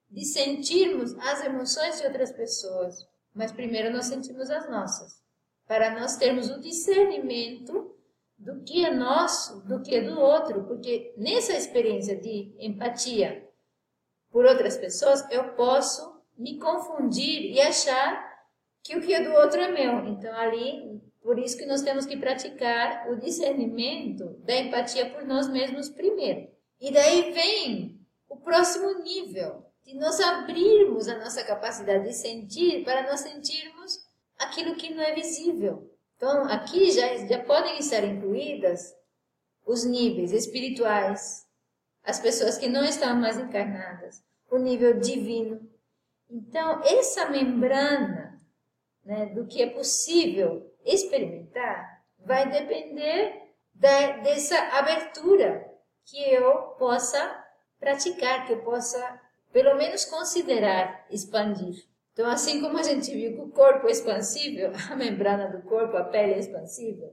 de 0.09 0.25
sentirmos 0.25 1.17
as 1.19 1.43
emoções 1.43 1.99
de 1.99 2.07
outras 2.07 2.31
pessoas 2.31 3.09
mas 3.33 3.51
primeiro 3.51 3.91
nós 3.91 4.05
sentimos 4.07 4.49
as 4.49 4.69
nossas, 4.69 5.23
para 5.67 5.97
nós 5.99 6.17
termos 6.17 6.49
o 6.49 6.59
discernimento 6.59 7.95
do 8.37 8.63
que 8.63 8.85
é 8.85 8.93
nosso, 8.93 9.61
do 9.61 9.81
que 9.81 9.95
é 9.95 10.01
do 10.01 10.19
outro, 10.19 10.63
porque 10.65 11.13
nessa 11.17 11.53
experiência 11.53 12.15
de 12.15 12.55
empatia 12.59 13.47
por 14.31 14.45
outras 14.45 14.77
pessoas, 14.77 15.25
eu 15.31 15.53
posso 15.53 16.18
me 16.39 16.57
confundir 16.57 17.51
e 17.51 17.61
achar 17.61 18.27
que 18.81 18.97
o 18.97 19.01
que 19.01 19.13
é 19.13 19.21
do 19.21 19.33
outro 19.33 19.59
é 19.59 19.71
meu. 19.71 20.07
Então 20.07 20.33
ali, 20.35 21.01
por 21.21 21.37
isso 21.37 21.57
que 21.57 21.65
nós 21.65 21.81
temos 21.81 22.05
que 22.05 22.17
praticar 22.17 23.11
o 23.11 23.17
discernimento 23.17 24.29
da 24.45 24.55
empatia 24.55 25.09
por 25.09 25.25
nós 25.25 25.47
mesmos 25.49 25.89
primeiro. 25.89 26.49
E 26.79 26.91
daí 26.91 27.31
vem 27.33 27.99
o 28.29 28.37
próximo 28.37 29.03
nível, 29.03 29.65
de 29.83 29.95
nós 29.95 30.19
abrirmos 30.19 31.07
a 31.07 31.17
nossa 31.17 31.43
capacidade 31.43 32.05
de 32.05 32.13
sentir 32.13 32.83
para 32.85 33.03
nós 33.03 33.19
sentirmos 33.19 33.99
aquilo 34.37 34.75
que 34.75 34.93
não 34.93 35.03
é 35.03 35.13
visível. 35.13 35.91
Então, 36.15 36.43
aqui 36.45 36.91
já, 36.91 37.15
já 37.27 37.43
podem 37.43 37.79
estar 37.79 38.03
incluídas 38.03 38.93
os 39.65 39.83
níveis 39.83 40.31
espirituais, 40.31 41.45
as 42.03 42.19
pessoas 42.19 42.57
que 42.57 42.67
não 42.67 42.83
estão 42.83 43.15
mais 43.15 43.37
encarnadas, 43.37 44.23
o 44.49 44.57
nível 44.57 44.99
divino. 44.99 45.59
Então, 46.29 46.81
essa 46.83 47.29
membrana 47.29 48.39
né, 49.03 49.27
do 49.27 49.47
que 49.47 49.61
é 49.63 49.69
possível 49.69 50.71
experimentar 50.85 52.03
vai 52.19 52.49
depender 52.49 53.53
da, 53.73 54.17
dessa 54.17 54.57
abertura 54.77 55.65
que 56.05 56.21
eu 56.31 56.75
possa 56.77 57.43
praticar, 57.79 58.45
que 58.45 58.53
eu 58.53 58.63
possa 58.63 59.19
pelo 59.51 59.75
menos 59.75 60.05
considerar 60.05 61.07
expandir. 61.09 61.87
Então, 62.13 62.29
assim 62.29 62.61
como 62.61 62.77
a 62.77 62.83
gente 62.83 63.11
viu 63.11 63.33
que 63.33 63.41
o 63.41 63.49
corpo 63.49 63.87
é 63.87 63.91
expansível, 63.91 64.71
a 64.91 64.95
membrana 64.95 65.47
do 65.47 65.63
corpo, 65.63 65.97
a 65.97 66.03
pele 66.03 66.33
é 66.33 66.39
expansível, 66.39 67.09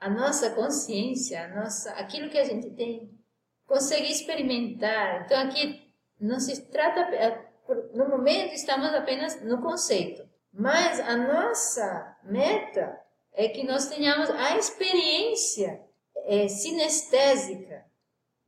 a 0.00 0.08
nossa 0.08 0.50
consciência, 0.50 1.44
a 1.44 1.48
nossa, 1.48 1.92
aquilo 1.92 2.30
que 2.30 2.38
a 2.38 2.44
gente 2.44 2.70
tem, 2.70 3.10
consegue 3.66 4.10
experimentar. 4.10 5.24
Então, 5.24 5.38
aqui 5.40 5.94
não 6.18 6.40
se 6.40 6.68
trata, 6.70 7.49
no 7.94 8.08
momento 8.08 8.54
estamos 8.54 8.92
apenas 8.94 9.42
no 9.42 9.60
conceito, 9.60 10.28
mas 10.52 10.98
a 11.00 11.16
nossa 11.16 12.16
meta 12.24 13.00
é 13.32 13.48
que 13.48 13.64
nós 13.64 13.86
tenhamos 13.86 14.28
a 14.30 14.56
experiência 14.56 15.80
é, 16.24 16.48
sinestésica 16.48 17.84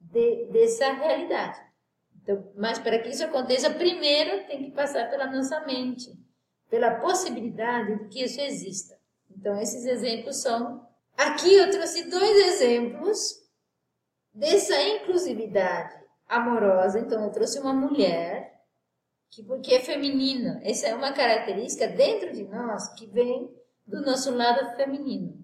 de, 0.01 0.47
dessa 0.47 0.93
realidade. 0.93 1.61
Então, 2.23 2.53
mas 2.57 2.79
para 2.79 2.99
que 2.99 3.09
isso 3.09 3.25
aconteça, 3.25 3.71
primeiro 3.71 4.47
tem 4.47 4.65
que 4.65 4.71
passar 4.71 5.11
pela 5.11 5.27
nossa 5.27 5.61
mente, 5.67 6.13
pela 6.71 6.97
possibilidade 6.97 7.99
de 7.99 8.09
que 8.09 8.25
isso 8.25 8.41
exista. 8.41 8.99
Então, 9.31 9.61
esses 9.61 9.85
exemplos 9.85 10.41
são. 10.41 10.87
Aqui 11.17 11.55
eu 11.55 11.71
trouxe 11.71 12.09
dois 12.09 12.37
exemplos 12.55 13.43
dessa 14.33 14.81
inclusividade 14.83 16.01
amorosa. 16.29 16.99
Então, 17.01 17.25
eu 17.25 17.31
trouxe 17.31 17.59
uma 17.59 17.73
mulher 17.73 18.62
que, 19.33 19.42
porque 19.42 19.75
é 19.75 19.81
feminina, 19.81 20.61
essa 20.62 20.87
é 20.88 20.95
uma 20.95 21.11
característica 21.12 21.88
dentro 21.88 22.33
de 22.33 22.45
nós 22.45 22.92
que 22.95 23.07
vem 23.07 23.51
do 23.87 24.03
nosso 24.03 24.31
lado 24.31 24.77
feminino. 24.77 25.42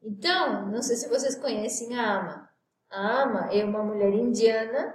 Então, 0.00 0.70
não 0.70 0.80
sei 0.80 0.94
se 0.94 1.08
vocês 1.08 1.34
conhecem 1.34 1.98
a 1.98 2.20
Ama. 2.20 2.48
A 2.88 3.22
Ama 3.22 3.52
é 3.52 3.64
uma 3.64 3.82
mulher 3.82 4.12
indiana 4.12 4.94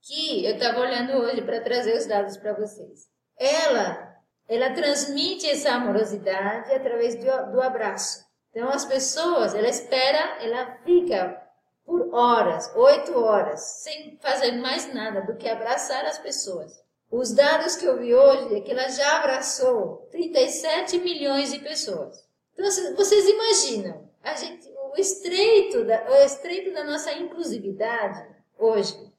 que 0.00 0.44
eu 0.44 0.54
estava 0.54 0.80
olhando 0.80 1.12
hoje 1.18 1.42
para 1.42 1.60
trazer 1.60 1.96
os 1.98 2.06
dados 2.06 2.38
para 2.38 2.54
vocês. 2.54 3.10
Ela, 3.36 4.16
ela 4.48 4.72
transmite 4.72 5.48
essa 5.48 5.72
amorosidade 5.72 6.72
através 6.72 7.14
do, 7.16 7.52
do 7.52 7.60
abraço. 7.60 8.24
Então 8.50 8.70
as 8.70 8.86
pessoas, 8.86 9.54
ela 9.54 9.68
espera, 9.68 10.42
ela 10.42 10.78
fica 10.84 11.42
por 11.84 12.14
horas, 12.14 12.74
oito 12.74 13.18
horas, 13.18 13.60
sem 13.82 14.18
fazer 14.18 14.52
mais 14.52 14.92
nada 14.94 15.20
do 15.22 15.36
que 15.36 15.48
abraçar 15.48 16.04
as 16.06 16.18
pessoas. 16.18 16.82
Os 17.12 17.30
dados 17.34 17.76
que 17.76 17.84
eu 17.84 17.98
vi 17.98 18.14
hoje 18.14 18.56
é 18.56 18.60
que 18.62 18.70
ela 18.70 18.88
já 18.88 19.18
abraçou 19.18 20.08
37 20.10 20.98
milhões 20.98 21.52
de 21.52 21.58
pessoas. 21.58 22.26
Então 22.54 22.64
vocês 22.96 23.28
imaginam, 23.28 24.08
a 24.22 24.34
gente, 24.34 24.66
o 24.66 24.98
estreito 24.98 25.84
da, 25.84 26.10
o 26.10 26.14
estreito 26.24 26.72
da 26.72 26.82
nossa 26.84 27.12
inclusividade 27.12 28.26
hoje 28.58 29.12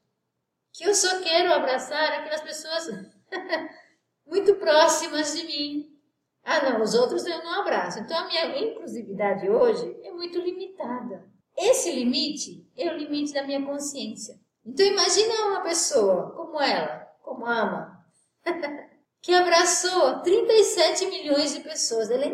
que 0.72 0.84
eu 0.84 0.92
só 0.92 1.20
quero 1.20 1.52
abraçar 1.52 2.14
aquelas 2.14 2.40
pessoas 2.40 2.88
muito 4.26 4.56
próximas 4.56 5.32
de 5.36 5.46
mim, 5.46 5.96
Ah, 6.42 6.68
não, 6.68 6.82
os 6.82 6.94
outros 6.94 7.24
eu 7.24 7.44
não 7.44 7.60
abraço. 7.60 8.00
Então 8.00 8.18
a 8.18 8.26
minha 8.26 8.58
inclusividade 8.58 9.48
hoje 9.48 9.96
é 10.02 10.10
muito 10.10 10.40
limitada. 10.40 11.24
Esse 11.56 11.92
limite 11.92 12.68
é 12.76 12.92
o 12.92 12.96
limite 12.96 13.32
da 13.32 13.44
minha 13.44 13.64
consciência. 13.64 14.36
Então 14.66 14.84
imagina 14.84 15.46
uma 15.46 15.60
pessoa 15.60 16.32
como 16.32 16.60
ela, 16.60 17.03
como 17.24 17.46
ama, 17.46 18.06
que 19.20 19.34
abraçou 19.34 20.20
37 20.20 21.06
milhões 21.06 21.54
de 21.54 21.60
pessoas. 21.60 22.10
Ela, 22.10 22.26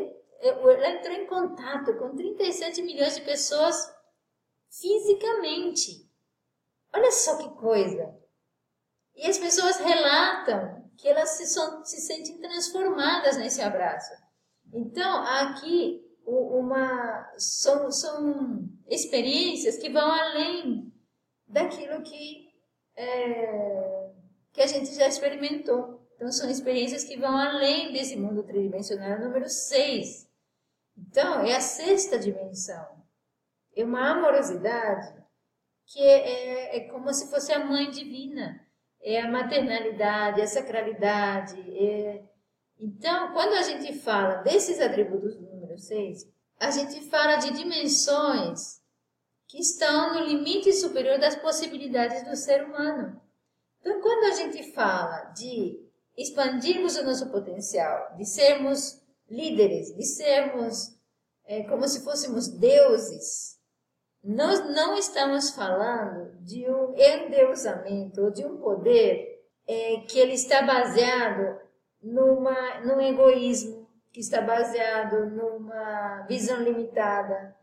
ela 0.43 0.91
entrou 0.91 1.15
em 1.15 1.27
contato 1.27 1.97
com 1.97 2.15
37 2.17 2.83
milhões 2.83 3.15
de 3.15 3.23
pessoas 3.23 3.77
fisicamente. 4.69 6.11
Olha 6.93 7.11
só 7.13 7.37
que 7.37 7.49
coisa. 7.51 8.19
E 9.15 9.27
as 9.27 9.39
pessoas 9.39 9.77
relatam 9.79 10.91
que 10.97 11.09
elas 11.09 11.31
se, 11.31 11.47
são, 11.47 11.85
se 11.85 12.01
sentem 12.01 12.39
transformadas 12.39 13.37
nesse 13.37 13.63
abraço. 13.63 14.13
Então, 14.73 15.25
aqui 15.25 16.05
uma, 16.27 17.33
são, 17.37 17.91
são 17.91 18.69
experiências 18.89 19.79
que 19.79 19.91
vão 19.91 20.11
além 20.11 20.93
daquilo 21.47 22.03
que, 22.03 22.49
é, 22.97 24.00
que 24.53 24.61
a 24.61 24.67
gente 24.67 24.95
já 24.95 25.07
experimentou. 25.07 26.01
Então, 26.15 26.31
são 26.31 26.51
experiências 26.51 27.05
que 27.05 27.17
vão 27.17 27.37
além 27.37 27.93
desse 27.93 28.17
mundo 28.17 28.43
tridimensional, 28.43 29.19
número 29.19 29.49
6. 29.49 30.29
Então, 30.97 31.41
é 31.47 31.57
a 31.57 31.61
sexta 31.61 32.19
dimensão. 32.19 33.01
É 33.75 33.85
uma 33.85 34.11
amorosidade 34.11 35.21
que 35.87 36.01
é, 36.01 36.29
é, 36.29 36.77
é 36.77 36.81
como 36.91 37.13
se 37.13 37.31
fosse 37.31 37.53
a 37.53 37.65
mãe 37.65 37.91
divina. 37.91 38.61
É 39.03 39.21
a 39.21 39.31
maternalidade, 39.31 40.43
a 40.43 40.47
sacralidade. 40.47 41.59
É... 41.77 42.23
Então, 42.79 43.33
quando 43.33 43.55
a 43.55 43.63
gente 43.63 43.99
fala 43.99 44.37
desses 44.37 44.79
atributos 44.79 45.35
do 45.37 45.43
número 45.43 45.79
6, 45.79 46.29
a 46.59 46.71
gente 46.71 47.09
fala 47.09 47.37
de 47.37 47.53
dimensões 47.53 48.81
que 49.49 49.59
estão 49.59 50.15
no 50.15 50.27
limite 50.27 50.73
superior 50.73 51.19
das 51.19 51.35
possibilidades 51.37 52.23
do 52.25 52.37
ser 52.37 52.65
humano. 52.65 53.21
Então, 53.81 54.01
quando 54.01 54.33
a 54.33 54.37
gente 54.37 54.73
fala 54.73 55.33
de 55.33 55.81
expandirmos 56.17 56.97
o 56.97 57.05
nosso 57.05 57.31
potencial, 57.31 58.15
de 58.17 58.27
sermos 58.27 59.01
líderes, 59.29 59.95
de 59.95 60.05
sermos 60.05 60.99
é, 61.47 61.63
como 61.65 61.89
se 61.89 62.05
fôssemos 62.05 62.49
deuses, 62.49 63.59
nós 64.23 64.61
não 64.75 64.97
estamos 64.97 65.51
falando 65.51 66.37
de 66.45 66.71
um 66.71 66.95
endeusamento 66.95 68.23
ou 68.23 68.31
de 68.31 68.45
um 68.45 68.59
poder 68.59 69.43
é, 69.67 69.97
que 70.09 70.19
ele 70.19 70.35
está 70.35 70.63
baseado 70.63 71.59
numa, 72.03 72.81
num 72.81 73.01
egoísmo, 73.01 73.89
que 74.13 74.21
está 74.21 74.43
baseado 74.43 75.27
numa 75.31 76.23
visão 76.29 76.61
limitada. 76.63 77.57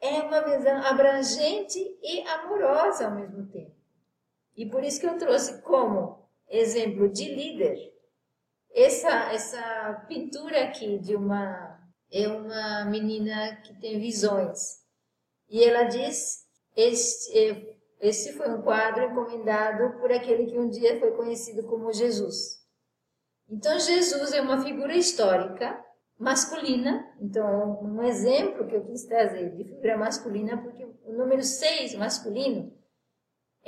É 0.00 0.20
uma 0.20 0.40
visão 0.40 0.78
abrangente 0.84 1.78
e 2.02 2.22
amorosa 2.26 3.06
ao 3.06 3.14
mesmo 3.14 3.46
tempo. 3.46 3.77
E 4.58 4.66
por 4.66 4.84
isso 4.84 5.00
que 5.00 5.06
eu 5.06 5.16
trouxe 5.16 5.62
como 5.62 6.28
exemplo 6.50 7.08
de 7.08 7.32
líder 7.32 7.78
essa, 8.74 9.32
essa 9.32 10.04
pintura 10.08 10.64
aqui 10.64 10.98
de 10.98 11.16
uma 11.16 11.78
é 12.10 12.26
uma 12.26 12.84
menina 12.86 13.56
que 13.56 13.78
tem 13.80 13.98
visões. 13.98 14.78
E 15.48 15.62
ela 15.62 15.84
diz: 15.84 16.46
este, 16.76 17.76
este 18.00 18.32
foi 18.32 18.48
um 18.50 18.62
quadro 18.62 19.04
encomendado 19.04 19.98
por 20.00 20.10
aquele 20.10 20.46
que 20.46 20.58
um 20.58 20.68
dia 20.68 20.98
foi 20.98 21.12
conhecido 21.12 21.64
como 21.64 21.92
Jesus. 21.92 22.58
Então, 23.50 23.78
Jesus 23.78 24.32
é 24.32 24.40
uma 24.40 24.62
figura 24.62 24.94
histórica 24.94 25.82
masculina. 26.18 27.14
Então, 27.20 27.46
é 27.46 27.84
um 27.84 28.02
exemplo 28.02 28.66
que 28.66 28.74
eu 28.74 28.84
quis 28.84 29.04
trazer 29.04 29.54
de 29.54 29.64
figura 29.64 29.96
masculina, 29.96 30.60
porque 30.60 30.84
o 30.84 31.12
número 31.12 31.42
6 31.42 31.94
masculino 31.94 32.77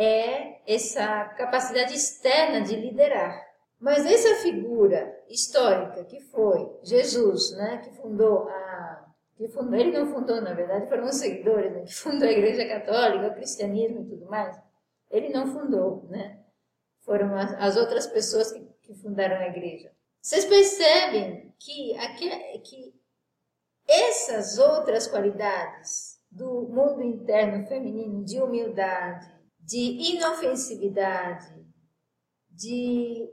é 0.01 0.63
essa 0.67 1.27
capacidade 1.37 1.95
externa 1.95 2.63
de 2.63 2.75
liderar. 2.75 3.47
Mas 3.79 4.07
essa 4.07 4.43
figura 4.43 5.15
histórica 5.29 6.05
que 6.05 6.21
foi 6.21 6.71
Jesus, 6.83 7.53
né, 7.53 7.79
que 7.85 7.91
fundou 7.93 8.49
a 8.49 9.07
que 9.37 9.49
fundou, 9.49 9.75
ele 9.75 9.99
não 9.99 10.07
fundou, 10.07 10.39
na 10.43 10.53
verdade, 10.53 10.87
foram 10.87 11.07
os 11.07 11.17
seguidores, 11.17 11.73
né, 11.73 11.81
que 11.83 11.95
fundou 11.95 12.29
a 12.29 12.33
Igreja 12.33 12.67
Católica, 12.69 13.29
o 13.29 13.35
cristianismo 13.35 14.03
e 14.03 14.09
tudo 14.11 14.27
mais. 14.27 14.55
Ele 15.11 15.31
não 15.31 15.47
fundou, 15.47 16.07
né? 16.11 16.41
Foram 17.01 17.35
as, 17.35 17.53
as 17.55 17.77
outras 17.79 18.07
pessoas 18.07 18.53
que, 18.53 18.61
que, 18.83 18.95
fundaram 18.95 19.37
a 19.37 19.49
igreja. 19.49 19.91
Vocês 20.21 20.45
percebem 20.45 21.55
que, 21.59 21.97
aqui, 21.97 22.29
que 22.59 22.95
essas 23.89 24.59
outras 24.59 25.09
qualidades 25.09 26.21
do 26.31 26.69
mundo 26.69 27.03
interno 27.03 27.67
feminino, 27.67 28.23
de 28.23 28.39
humildade, 28.41 29.40
de 29.61 30.15
inofensividade, 30.15 31.65
de, 32.49 33.29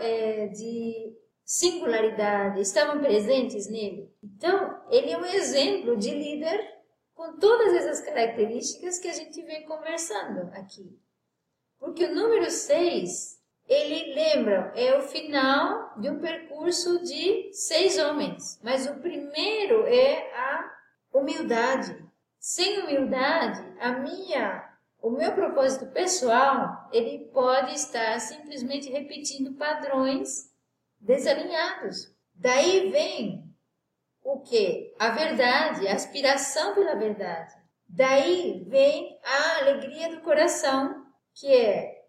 é, 0.00 0.46
de 0.48 1.16
singularidade 1.44 2.60
estavam 2.60 3.00
presentes 3.00 3.68
nele. 3.68 4.10
Então, 4.22 4.82
ele 4.90 5.10
é 5.10 5.18
um 5.18 5.24
exemplo 5.24 5.96
de 5.96 6.10
líder 6.10 6.72
com 7.14 7.36
todas 7.38 7.74
essas 7.74 8.00
características 8.00 8.98
que 8.98 9.08
a 9.08 9.12
gente 9.12 9.42
vem 9.42 9.66
conversando 9.66 10.50
aqui. 10.54 10.98
Porque 11.78 12.04
o 12.04 12.14
número 12.14 12.50
6, 12.50 13.40
ele 13.68 14.14
lembra, 14.14 14.72
é 14.74 14.96
o 14.96 15.02
final 15.02 15.98
de 15.98 16.08
um 16.10 16.20
percurso 16.20 17.02
de 17.02 17.52
seis 17.52 17.98
homens. 17.98 18.60
Mas 18.62 18.86
o 18.86 19.00
primeiro 19.00 19.86
é 19.86 20.32
a 20.34 20.72
humildade. 21.12 22.04
Sem 22.38 22.80
humildade, 22.80 23.60
a 23.78 23.92
minha, 23.98 24.61
o 25.02 25.10
meu 25.10 25.32
propósito 25.32 25.86
pessoal, 25.86 26.88
ele 26.92 27.28
pode 27.32 27.74
estar 27.74 28.20
simplesmente 28.20 28.88
repetindo 28.88 29.54
padrões 29.54 30.52
desalinhados. 31.00 32.14
Daí 32.32 32.88
vem 32.88 33.52
o 34.22 34.40
que? 34.40 34.94
A 35.00 35.10
verdade, 35.10 35.88
a 35.88 35.94
aspiração 35.94 36.72
pela 36.74 36.94
verdade. 36.94 37.52
Daí 37.88 38.64
vem 38.68 39.18
a 39.24 39.58
alegria 39.58 40.08
do 40.14 40.22
coração, 40.22 41.04
que 41.34 41.52
é 41.52 42.00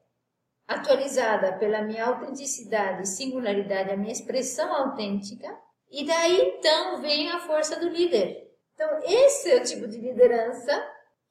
atualizada 0.68 1.58
pela 1.58 1.82
minha 1.82 2.06
autenticidade 2.06 3.10
singularidade, 3.10 3.90
a 3.90 3.98
minha 3.98 4.14
expressão 4.14 4.72
autêntica. 4.72 5.60
E 5.90 6.06
daí 6.06 6.42
então 6.42 7.02
vem 7.02 7.32
a 7.32 7.40
força 7.40 7.80
do 7.80 7.90
líder. 7.90 8.52
Então, 8.76 9.00
esse 9.04 9.52
é 9.52 9.58
o 9.58 9.64
tipo 9.64 9.88
de 9.88 9.98
liderança 9.98 10.72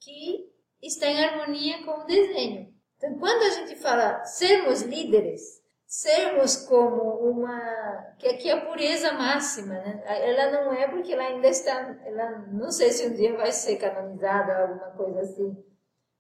que 0.01 0.52
está 0.83 1.07
em 1.07 1.25
harmonia 1.25 1.85
com 1.85 2.01
o 2.01 2.05
desenho. 2.05 2.73
Então, 2.97 3.19
quando 3.19 3.43
a 3.43 3.51
gente 3.51 3.77
fala 3.77 4.25
sermos 4.25 4.83
líderes, 4.83 5.63
sermos 5.87 6.57
como 6.57 7.31
uma 7.31 8.15
que 8.19 8.29
aqui 8.29 8.49
é 8.49 8.53
a 8.53 8.65
pureza 8.65 9.13
máxima, 9.13 9.75
né? 9.75 10.03
Ela 10.07 10.51
não 10.51 10.73
é 10.73 10.89
porque 10.89 11.13
ela 11.13 11.25
ainda 11.25 11.49
está, 11.49 11.99
ela 12.05 12.39
não 12.53 12.71
sei 12.71 12.91
se 12.91 13.07
um 13.07 13.15
dia 13.15 13.37
vai 13.37 13.53
ser 13.53 13.77
canonizada 13.77 14.57
alguma 14.57 14.91
coisa 14.91 15.21
assim. 15.21 15.57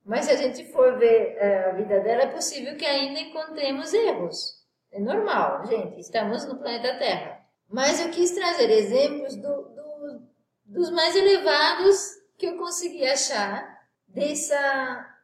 Mas 0.04 0.24
se 0.24 0.32
a 0.32 0.36
gente 0.36 0.70
for 0.72 0.98
ver 0.98 1.36
é, 1.38 1.70
a 1.70 1.72
vida 1.72 2.00
dela, 2.00 2.22
é 2.22 2.26
possível 2.32 2.76
que 2.76 2.84
ainda 2.84 3.20
encontremos 3.20 3.94
erros. 3.94 4.60
É 4.90 5.00
normal, 5.00 5.64
gente. 5.66 6.00
Estamos 6.00 6.44
no 6.44 6.58
planeta 6.58 6.98
Terra. 6.98 7.40
Mas 7.68 8.00
eu 8.00 8.10
quis 8.10 8.32
trazer 8.32 8.68
exemplos 8.70 9.36
do, 9.36 9.62
do, 9.62 10.22
dos 10.66 10.90
mais 10.90 11.16
elevados 11.16 12.20
que 12.36 12.46
eu 12.46 12.58
consegui 12.58 13.06
achar 13.06 13.71
dessa, 14.14 15.18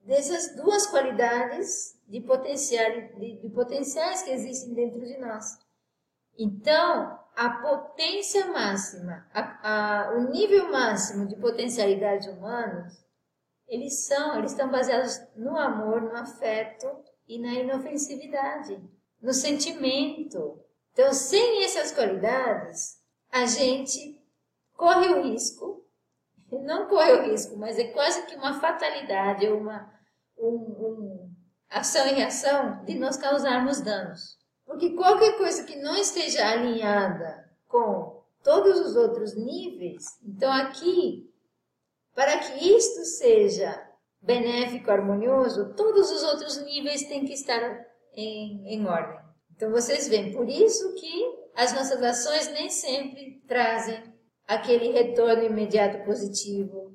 dessas 0.00 0.54
duas 0.56 0.86
qualidades 0.86 1.98
de, 2.06 2.20
potencial, 2.20 2.90
de, 3.18 3.40
de 3.40 3.48
potenciais 3.50 4.22
que 4.22 4.30
existem 4.30 4.74
dentro 4.74 5.00
de 5.00 5.16
nós. 5.18 5.58
Então, 6.38 7.18
a 7.36 7.50
potência 7.50 8.46
máxima, 8.46 9.26
a, 9.32 10.08
a, 10.08 10.14
o 10.14 10.30
nível 10.30 10.70
máximo 10.70 11.26
de 11.26 11.36
potencialidades 11.36 12.26
humanas, 12.26 13.04
eles 13.66 14.06
são, 14.06 14.38
eles 14.38 14.52
estão 14.52 14.70
baseados 14.70 15.20
no 15.34 15.56
amor, 15.56 16.02
no 16.02 16.16
afeto 16.16 16.86
e 17.26 17.38
na 17.38 17.54
inofensividade, 17.54 18.80
no 19.20 19.32
sentimento. 19.32 20.60
Então, 20.92 21.12
sem 21.12 21.64
essas 21.64 21.90
qualidades, 21.90 23.00
a 23.30 23.46
gente 23.46 24.22
corre 24.74 25.08
o 25.08 25.22
risco, 25.22 25.73
não 26.62 26.86
corre 26.86 27.12
o 27.12 27.22
risco, 27.30 27.56
mas 27.56 27.78
é 27.78 27.88
quase 27.88 28.26
que 28.26 28.36
uma 28.36 28.60
fatalidade, 28.60 29.48
uma, 29.48 29.90
um, 30.38 30.48
um 30.48 31.30
ação 31.70 32.06
e 32.06 32.14
reação 32.14 32.84
de 32.84 32.94
nós 32.94 33.16
causarmos 33.16 33.80
danos. 33.80 34.38
Porque 34.64 34.94
qualquer 34.94 35.36
coisa 35.36 35.64
que 35.64 35.76
não 35.76 35.96
esteja 35.96 36.46
alinhada 36.48 37.50
com 37.66 38.22
todos 38.42 38.80
os 38.80 38.96
outros 38.96 39.36
níveis, 39.36 40.04
então 40.22 40.52
aqui, 40.52 41.30
para 42.14 42.38
que 42.38 42.76
isto 42.76 43.04
seja 43.04 43.90
benéfico, 44.22 44.90
harmonioso, 44.90 45.74
todos 45.74 46.10
os 46.10 46.22
outros 46.22 46.56
níveis 46.64 47.04
têm 47.04 47.24
que 47.24 47.32
estar 47.32 47.60
em, 48.14 48.66
em 48.66 48.86
ordem. 48.86 49.18
Então 49.54 49.70
vocês 49.70 50.08
veem, 50.08 50.32
por 50.32 50.48
isso 50.48 50.94
que 50.94 51.44
as 51.54 51.72
nossas 51.72 52.02
ações 52.02 52.48
nem 52.52 52.68
sempre 52.70 53.42
trazem 53.46 54.13
aquele 54.46 54.92
retorno 54.92 55.44
imediato 55.44 56.04
positivo, 56.04 56.92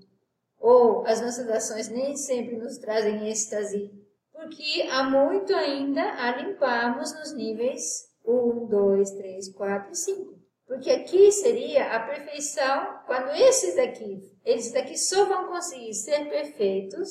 ou 0.60 1.06
as 1.06 1.22
nossas 1.22 1.50
ações 1.50 1.89
nem 1.89 2.16
sempre 2.16 2.58
nos 2.58 2.78
trazem 2.78 3.30
êxtase, 3.30 3.91
porque 4.32 4.88
há 4.89 5.04
muito 5.04 5.54
ainda 5.56 6.02
a 6.02 6.36
limparmos 6.38 7.14
nos 7.14 7.34
níveis 7.34 8.10
1, 8.26 8.68
2, 8.68 9.12
3, 9.12 9.54
4 9.54 9.91
e 9.91 9.95
5. 9.95 10.39
Porque 10.66 10.91
aqui 10.91 11.32
seria 11.32 11.95
a 11.95 12.00
perfeição, 12.00 13.00
quando 13.08 13.32
esses 13.32 13.76
daqui, 13.76 14.22
eles 14.45 14.72
daqui 14.72 14.97
só 14.97 15.26
vão 15.26 15.47
conseguir 15.47 15.93
ser 15.95 16.30
perfeitos 16.30 17.10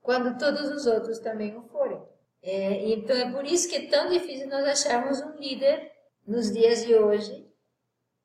quando 0.00 0.38
todos 0.38 0.70
os 0.70 0.86
outros 0.86 1.18
também 1.18 1.56
o 1.56 1.62
forem. 1.64 2.02
É, 2.42 2.90
então 2.90 3.16
é 3.16 3.30
por 3.32 3.44
isso 3.44 3.68
que 3.68 3.76
é 3.76 3.88
tão 3.88 4.10
difícil 4.10 4.48
nós 4.48 4.66
acharmos 4.66 5.20
um 5.20 5.36
líder 5.36 5.90
nos 6.26 6.52
dias 6.52 6.84
de 6.84 6.94
hoje 6.94 7.46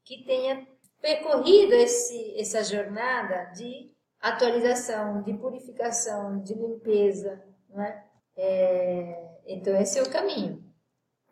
que 0.03 0.23
tenha 0.25 0.67
percorrido 1.01 1.73
esse, 1.73 2.39
essa 2.39 2.63
jornada 2.63 3.51
de 3.55 3.91
atualização, 4.19 5.21
de 5.21 5.33
purificação, 5.33 6.41
de 6.41 6.53
limpeza. 6.53 7.41
Não 7.69 7.81
é? 7.81 8.05
É, 8.35 9.29
então 9.47 9.75
esse 9.79 9.99
é 9.99 10.03
o 10.03 10.09
caminho. 10.09 10.63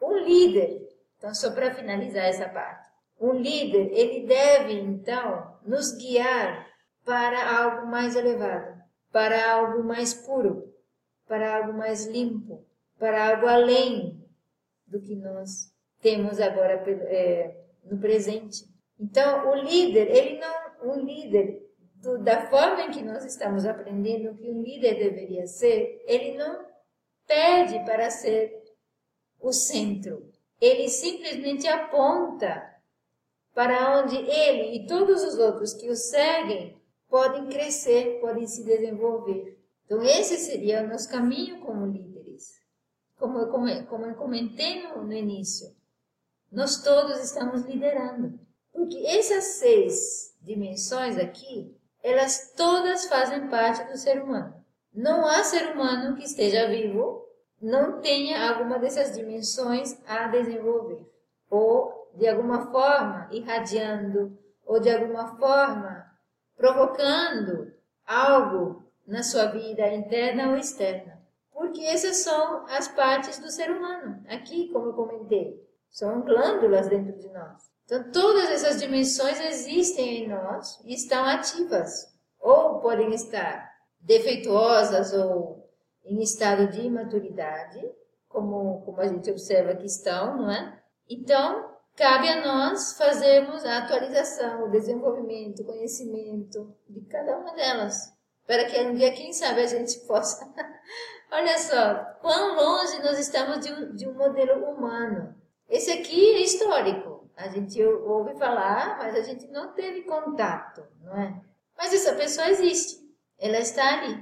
Um 0.01 0.17
líder, 0.17 0.87
então 1.17 1.33
só 1.33 1.51
para 1.51 1.73
finalizar 1.73 2.25
essa 2.25 2.47
parte, 2.47 2.87
um 3.19 3.33
líder, 3.33 3.91
ele 3.93 4.27
deve, 4.27 4.73
então, 4.73 5.57
nos 5.65 5.91
guiar 5.97 6.67
para 7.03 7.59
algo 7.59 7.87
mais 7.87 8.15
elevado, 8.15 8.79
para 9.11 9.53
algo 9.53 9.83
mais 9.83 10.13
puro, 10.13 10.71
para 11.27 11.57
algo 11.57 11.73
mais 11.73 12.05
limpo, 12.05 12.63
para 12.99 13.29
algo 13.29 13.47
além 13.47 14.23
do 14.85 15.01
que 15.01 15.15
nós 15.15 15.73
temos 16.01 16.39
agora 16.39 16.73
é, 16.73 17.55
no 17.83 17.97
presente. 17.97 18.65
Então, 18.99 19.49
o 19.49 19.55
líder, 19.55 20.09
ele 20.09 20.39
não, 20.39 20.95
um 20.95 21.05
líder 21.05 21.67
do, 21.95 22.17
da 22.19 22.47
forma 22.47 22.83
em 22.83 22.91
que 22.91 23.03
nós 23.03 23.23
estamos 23.25 23.65
aprendendo 23.65 24.35
que 24.35 24.49
um 24.49 24.61
líder 24.61 24.95
deveria 24.95 25.45
ser, 25.45 26.03
ele 26.07 26.37
não 26.37 26.65
pede 27.27 27.83
para 27.85 28.09
ser 28.09 28.63
o 29.39 29.51
centro. 29.51 30.31
Ele 30.59 30.89
simplesmente 30.89 31.67
aponta 31.67 32.75
para 33.53 33.99
onde 33.99 34.15
ele 34.15 34.77
e 34.77 34.87
todos 34.87 35.23
os 35.23 35.37
outros 35.37 35.73
que 35.73 35.89
o 35.89 35.95
seguem 35.95 36.81
podem 37.07 37.47
crescer, 37.47 38.19
podem 38.19 38.47
se 38.47 38.63
desenvolver. 38.63 39.57
Então, 39.85 40.01
esse 40.03 40.37
seria 40.37 40.83
o 40.83 40.87
nosso 40.87 41.09
caminho 41.09 41.61
como 41.61 41.85
líderes. 41.85 42.59
Como 43.17 43.39
eu, 43.39 43.49
como 43.87 44.05
eu 44.05 44.15
comentei 44.15 44.83
no, 44.83 45.03
no 45.03 45.13
início, 45.13 45.75
nós 46.51 46.83
todos 46.83 47.19
estamos 47.19 47.63
liderando. 47.63 48.46
Porque 48.77 49.07
essas 49.07 49.43
seis 49.43 50.37
dimensões 50.39 51.17
aqui, 51.17 51.75
elas 52.03 52.53
todas 52.55 53.07
fazem 53.07 53.47
parte 53.47 53.83
do 53.91 53.97
ser 53.97 54.21
humano. 54.21 54.53
Não 54.93 55.25
há 55.25 55.43
ser 55.43 55.71
humano 55.71 56.15
que 56.15 56.23
esteja 56.23 56.67
vivo 56.67 57.25
não 57.59 57.99
tenha 58.01 58.51
alguma 58.51 58.77
dessas 58.77 59.17
dimensões 59.17 59.99
a 60.05 60.27
desenvolver 60.27 61.11
ou 61.49 62.11
de 62.13 62.27
alguma 62.27 62.71
forma 62.71 63.27
irradiando, 63.31 64.37
ou 64.63 64.79
de 64.79 64.91
alguma 64.91 65.35
forma 65.37 66.05
provocando 66.55 67.73
algo 68.05 68.83
na 69.07 69.23
sua 69.23 69.47
vida 69.47 69.91
interna 69.91 70.51
ou 70.51 70.55
externa. 70.55 71.19
Porque 71.51 71.81
essas 71.81 72.17
são 72.17 72.67
as 72.67 72.87
partes 72.87 73.39
do 73.39 73.49
ser 73.49 73.71
humano. 73.71 74.23
Aqui, 74.27 74.69
como 74.71 74.89
eu 74.89 74.93
comentei, 74.93 75.67
são 75.89 76.21
glândulas 76.21 76.87
dentro 76.87 77.17
de 77.17 77.27
nós. 77.29 77.75
Então, 77.87 78.11
todas 78.11 78.49
essas 78.49 78.79
dimensões 78.79 79.39
existem 79.39 80.25
em 80.25 80.27
nós 80.27 80.79
e 80.83 80.93
estão 80.93 81.25
ativas. 81.25 82.13
Ou 82.39 82.79
podem 82.79 83.13
estar 83.13 83.73
defeituosas 83.99 85.13
ou 85.13 85.67
em 86.05 86.21
estado 86.21 86.67
de 86.67 86.81
imaturidade, 86.81 87.81
como, 88.29 88.81
como 88.83 89.01
a 89.01 89.07
gente 89.07 89.31
observa 89.31 89.75
que 89.75 89.87
estão, 89.87 90.37
não 90.37 90.51
é? 90.51 90.79
Então, 91.09 91.77
Cabe 91.97 92.29
a 92.29 92.45
nós 92.45 92.95
fazermos 92.95 93.65
a 93.65 93.79
atualização, 93.79 94.65
o 94.65 94.69
desenvolvimento, 94.69 95.63
o 95.63 95.65
conhecimento 95.65 96.71
de 96.87 97.01
cada 97.01 97.35
uma 97.39 97.55
delas, 97.55 98.13
para 98.45 98.65
que 98.65 98.79
um 98.81 98.93
dia, 98.93 99.11
quem 99.13 99.33
sabe, 99.33 99.61
a 99.61 99.65
gente 99.65 99.97
possa. 100.05 100.47
Olha 101.31 101.57
só, 101.57 101.95
quão 102.21 102.55
longe 102.55 103.01
nós 103.01 103.17
estamos 103.17 103.65
de 103.65 103.73
um, 103.73 103.95
de 103.95 104.07
um 104.07 104.13
modelo 104.13 104.63
humano. 104.63 105.33
Esse 105.67 105.91
aqui 105.91 106.35
é 106.35 106.41
histórico. 106.41 107.06
A 107.37 107.47
gente 107.49 107.81
ouve 107.83 108.35
falar, 108.35 108.97
mas 108.97 109.15
a 109.15 109.21
gente 109.21 109.47
não 109.47 109.73
teve 109.73 110.01
contato, 110.01 110.83
não 111.03 111.15
é? 111.15 111.39
Mas 111.77 111.93
essa 111.93 112.15
pessoa 112.15 112.49
existe. 112.49 112.97
Ela 113.37 113.59
está 113.59 113.99
ali. 113.99 114.15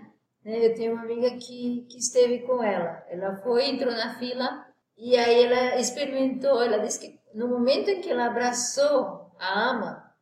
Né? 0.44 0.68
Eu 0.68 0.76
tenho 0.76 0.94
uma 0.94 1.04
amiga 1.04 1.32
que, 1.38 1.88
que 1.90 1.98
esteve 1.98 2.40
com 2.40 2.62
ela. 2.62 3.04
Ela 3.08 3.38
foi, 3.38 3.70
entrou 3.70 3.94
na 3.94 4.20
fila 4.20 4.68
e 4.98 5.16
aí 5.18 5.46
ela 5.46 5.80
experimentou. 5.80 6.62
Ela 6.62 6.80
disse 6.80 7.00
que 7.00 7.20
no 7.34 7.48
momento 7.48 7.90
em 7.90 8.02
que 8.02 8.12
ela 8.12 8.26
abraçou 8.26 9.32
a 9.40 9.70
ama, 9.70 10.14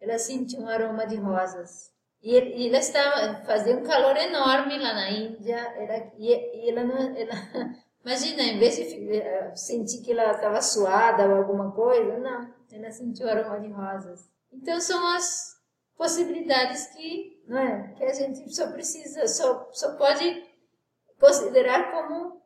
ela 0.00 0.18
sentiu 0.18 0.60
um 0.60 0.68
aroma 0.68 1.06
de 1.06 1.16
rosas. 1.16 1.92
E, 2.20 2.36
e 2.36 2.68
ela 2.68 2.78
estava 2.78 3.44
fazia 3.44 3.76
um 3.76 3.84
calor 3.84 4.16
enorme 4.16 4.76
lá 4.76 4.92
na 4.92 5.10
Índia. 5.10 5.56
E, 6.18 6.66
e 6.66 6.70
ela 6.70 6.80
ela, 6.80 7.76
imagina, 8.04 8.42
em 8.42 8.58
vez 8.58 8.76
de 8.76 9.16
eh, 9.16 9.54
sentir 9.54 10.02
que 10.02 10.12
ela 10.12 10.32
estava 10.32 10.60
suada 10.62 11.26
ou 11.26 11.36
alguma 11.36 11.72
coisa, 11.72 12.18
não, 12.18 12.54
ela 12.72 12.90
sentiu 12.90 13.28
aroma 13.28 13.60
de 13.60 13.68
rosas. 13.68 14.28
Então 14.52 14.80
são 14.80 15.06
as 15.14 15.60
possibilidades 15.96 16.86
que, 16.88 17.42
não 17.46 17.58
é, 17.58 17.94
que 17.96 18.04
a 18.04 18.12
gente 18.12 18.54
só 18.54 18.70
precisa, 18.72 19.26
só, 19.26 19.68
só 19.72 19.96
pode 19.96 20.44
considerar 21.18 21.92
como 21.92 22.40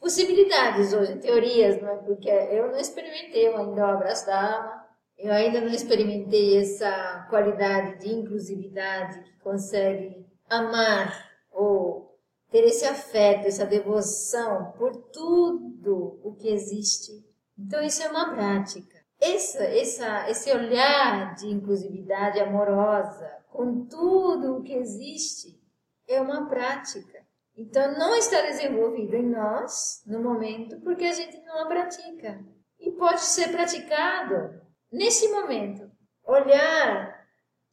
possibilidades 0.00 0.92
hoje, 0.92 1.18
teorias, 1.20 1.80
não 1.80 1.90
é? 1.90 1.96
porque 1.98 2.28
eu 2.28 2.72
não 2.72 2.78
experimentei 2.78 3.46
ainda 3.46 3.86
o 3.86 3.90
abraço 3.90 4.26
da 4.26 4.56
alma, 4.56 4.86
eu 5.16 5.32
ainda 5.32 5.60
não 5.60 5.70
experimentei 5.70 6.58
essa 6.58 7.26
qualidade 7.30 8.00
de 8.00 8.12
inclusividade 8.12 9.22
que 9.22 9.38
consegue 9.38 10.26
amar 10.50 11.30
ou 11.52 12.11
ter 12.52 12.64
esse 12.64 12.84
afeto, 12.84 13.48
essa 13.48 13.64
devoção 13.64 14.72
por 14.72 14.94
tudo 15.10 16.20
o 16.22 16.34
que 16.34 16.48
existe. 16.48 17.10
Então 17.58 17.82
isso 17.82 18.02
é 18.02 18.08
uma 18.08 18.30
prática. 18.34 19.02
Essa, 19.18 19.64
essa, 19.64 20.30
esse 20.30 20.52
olhar 20.52 21.34
de 21.34 21.48
inclusividade 21.48 22.38
amorosa 22.38 23.42
com 23.50 23.86
tudo 23.86 24.56
o 24.58 24.62
que 24.62 24.74
existe 24.74 25.58
é 26.06 26.20
uma 26.20 26.46
prática. 26.46 27.22
Então, 27.56 27.96
não 27.98 28.14
está 28.16 28.40
desenvolvido 28.42 29.14
em 29.14 29.28
nós 29.28 30.02
no 30.06 30.20
momento 30.20 30.80
porque 30.80 31.04
a 31.04 31.12
gente 31.12 31.38
não 31.44 31.60
a 31.60 31.66
pratica. 31.66 32.42
E 32.78 32.90
pode 32.92 33.20
ser 33.20 33.50
praticado 33.52 34.60
nesse 34.90 35.28
momento. 35.28 35.90
Olhar 36.24 37.26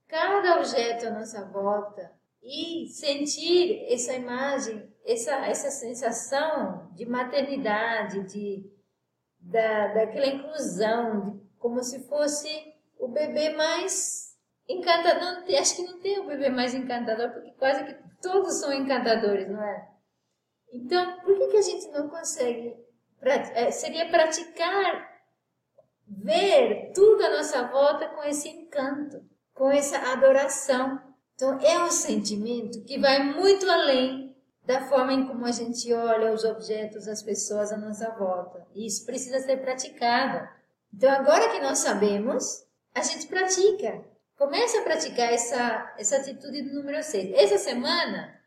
cada 0.07 0.57
objeto 0.57 1.07
à 1.07 1.11
nossa 1.11 1.45
volta 1.45 2.18
e 2.41 2.87
sentir 2.87 3.85
essa 3.91 4.13
imagem, 4.13 4.91
essa, 5.05 5.33
essa 5.45 5.69
sensação 5.69 6.89
de 6.95 7.05
maternidade, 7.05 8.23
de, 8.23 8.71
da, 9.39 9.87
daquela 9.93 10.27
inclusão, 10.27 11.21
de, 11.21 11.39
como 11.57 11.83
se 11.83 12.07
fosse 12.07 12.49
o 12.97 13.07
bebê 13.07 13.51
mais 13.51 14.37
encantador. 14.67 15.43
Acho 15.59 15.75
que 15.75 15.83
não 15.83 15.99
tem 15.99 16.19
o 16.19 16.27
bebê 16.27 16.49
mais 16.49 16.73
encantador, 16.73 17.31
porque 17.31 17.51
quase 17.51 17.83
que 17.85 18.09
Todos 18.21 18.59
são 18.59 18.73
encantadores, 18.73 19.47
não 19.49 19.63
é? 19.63 19.89
Então, 20.73 21.19
por 21.21 21.37
que, 21.37 21.47
que 21.47 21.57
a 21.57 21.61
gente 21.61 21.87
não 21.87 22.09
consegue? 22.09 22.75
É, 23.21 23.71
seria 23.71 24.09
praticar, 24.09 25.09
ver 26.07 26.91
tudo 26.93 27.23
à 27.23 27.29
nossa 27.37 27.67
volta 27.67 28.09
com 28.09 28.23
esse 28.23 28.49
encanto, 28.49 29.21
com 29.53 29.71
essa 29.71 29.97
adoração. 30.11 31.01
Então, 31.39 31.57
é 31.61 31.81
um 31.81 31.89
sentimento 31.89 32.81
que 32.81 32.99
vai 32.99 33.23
muito 33.23 33.65
além 33.71 34.35
da 34.65 34.81
forma 34.89 35.13
em 35.13 35.25
como 35.25 35.45
a 35.45 35.53
gente 35.53 35.91
olha 35.93 36.33
os 36.33 36.43
objetos, 36.43 37.07
as 37.07 37.23
pessoas 37.23 37.71
à 37.71 37.77
nossa 37.77 38.09
volta. 38.09 38.67
E 38.75 38.85
isso 38.85 39.05
precisa 39.05 39.39
ser 39.39 39.55
praticado. 39.61 40.49
Então, 40.93 41.09
agora 41.09 41.49
que 41.49 41.61
nós 41.61 41.77
sabemos, 41.77 42.67
a 42.93 43.01
gente 43.01 43.25
pratica. 43.27 44.03
Comece 44.37 44.79
a 44.79 44.81
praticar 44.81 45.31
essa, 45.31 45.95
essa 45.97 46.17
atitude 46.17 46.61
do 46.61 46.73
número 46.73 47.01
6. 47.01 47.33
Essa 47.33 47.57
semana, 47.57 48.37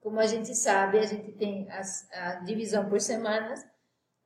como 0.00 0.18
a 0.18 0.26
gente 0.26 0.52
sabe, 0.52 0.98
a 0.98 1.06
gente 1.06 1.30
tem 1.30 1.70
as, 1.70 2.10
a 2.10 2.40
divisão 2.40 2.88
por 2.88 3.00
semanas, 3.00 3.64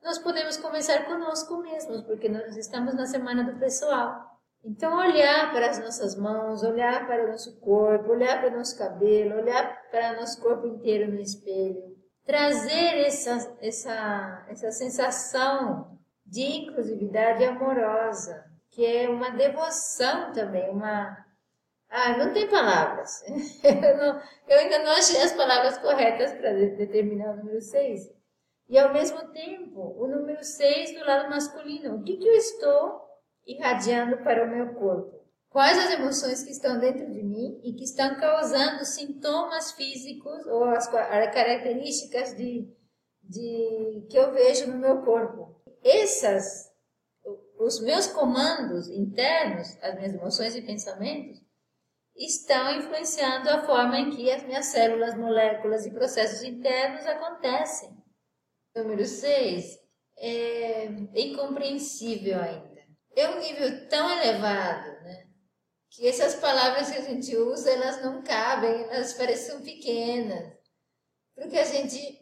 nós 0.03 0.17
podemos 0.17 0.57
começar 0.57 1.05
conosco 1.05 1.59
mesmos, 1.59 2.01
porque 2.05 2.31
nós 2.31 2.57
estamos 2.57 2.95
na 2.95 3.05
semana 3.05 3.45
do 3.45 3.59
pessoal. 3.59 4.30
Então, 4.63 4.99
olhar 4.99 5.51
para 5.53 5.71
as 5.71 5.79
nossas 5.79 6.15
mãos, 6.17 6.63
olhar 6.63 7.07
para 7.07 7.25
o 7.25 7.29
nosso 7.29 7.59
corpo, 7.61 8.11
olhar 8.11 8.41
para 8.41 8.51
o 8.51 8.57
nosso 8.57 8.77
cabelo, 8.77 9.37
olhar 9.37 9.91
para 9.91 10.13
o 10.13 10.21
nosso 10.21 10.41
corpo 10.41 10.67
inteiro 10.67 11.11
no 11.11 11.21
espelho. 11.21 11.97
trazer 12.27 13.07
essa, 13.07 13.57
essa, 13.61 14.47
essa 14.49 14.71
sensação 14.71 15.99
de 16.25 16.43
inclusividade 16.43 17.43
amorosa, 17.45 18.45
que 18.71 18.85
é 18.87 19.09
uma 19.09 19.31
devoção 19.31 20.33
também, 20.33 20.71
uma. 20.71 21.17
Ah, 21.89 22.17
não 22.19 22.33
tem 22.33 22.49
palavras. 22.49 23.25
Eu, 23.65 23.97
não, 23.97 24.23
eu 24.47 24.59
ainda 24.59 24.79
não 24.79 24.93
achei 24.93 25.21
as 25.23 25.33
palavras 25.33 25.77
corretas 25.79 26.33
para 26.35 26.53
determinar 26.53 27.33
o 27.33 27.37
número 27.39 27.61
6. 27.61 28.13
E 28.69 28.79
ao 28.79 28.93
mesmo 28.93 29.33
tempo, 29.33 29.81
o 29.99 30.07
número 30.07 30.45
6 30.45 30.95
do 30.95 31.05
lado 31.05 31.29
masculino. 31.29 31.97
O 31.97 32.05
que, 32.05 32.17
que 32.17 32.29
eu 32.29 32.35
estou 32.35 33.10
irradiando 33.51 34.19
para 34.19 34.45
o 34.45 34.51
meu 34.51 34.75
corpo? 34.75 35.21
Quais 35.49 35.77
as 35.77 35.91
emoções 35.93 36.45
que 36.45 36.53
estão 36.53 36.79
dentro 36.79 37.11
de 37.11 37.23
mim 37.23 37.61
e 37.65 37.73
que 37.73 37.85
estão 37.85 38.15
causando 38.21 38.85
sintomas 38.85 39.73
físicos 39.73 40.47
ou 40.47 40.65
as 40.65 40.89
características 40.89 42.37
de, 42.37 42.73
de 43.23 44.07
que 44.09 44.17
eu 44.17 44.33
vejo 44.33 44.71
no 44.71 44.79
meu 44.79 45.03
corpo? 45.03 45.61
Essas, 45.83 46.71
os 47.59 47.81
meus 47.83 48.07
comandos 48.07 48.89
internos, 48.91 49.77
as 49.83 49.97
minhas 49.97 50.15
emoções 50.15 50.55
e 50.55 50.63
pensamentos, 50.63 51.43
estão 52.17 52.77
influenciando 52.77 53.51
a 53.51 53.65
forma 53.65 53.99
em 53.99 54.11
que 54.11 54.31
as 54.31 54.45
minhas 54.45 54.67
células, 54.67 55.17
moléculas 55.17 55.85
e 55.85 55.91
processos 55.91 56.43
internos 56.43 57.05
acontecem. 57.07 57.91
Número 58.77 59.05
6 59.05 59.81
é 60.19 60.85
incompreensível 61.15 62.39
ainda. 62.39 62.70
É 63.17 63.29
um 63.29 63.41
nível 63.41 63.89
tão 63.89 64.11
elevado, 64.11 65.03
né? 65.03 65.31
que 65.91 66.07
essas 66.07 66.37
palavras 66.37 66.91
que 66.91 66.99
a 66.99 67.03
gente 67.03 67.37
usa, 67.37 67.71
elas 67.71 68.03
não 68.03 68.23
cabem, 68.23 68.85
elas 68.85 69.13
parecem 69.13 69.61
pequenas. 69.61 70.53
Porque 71.35 71.59
a 71.59 71.65
gente, 71.65 72.19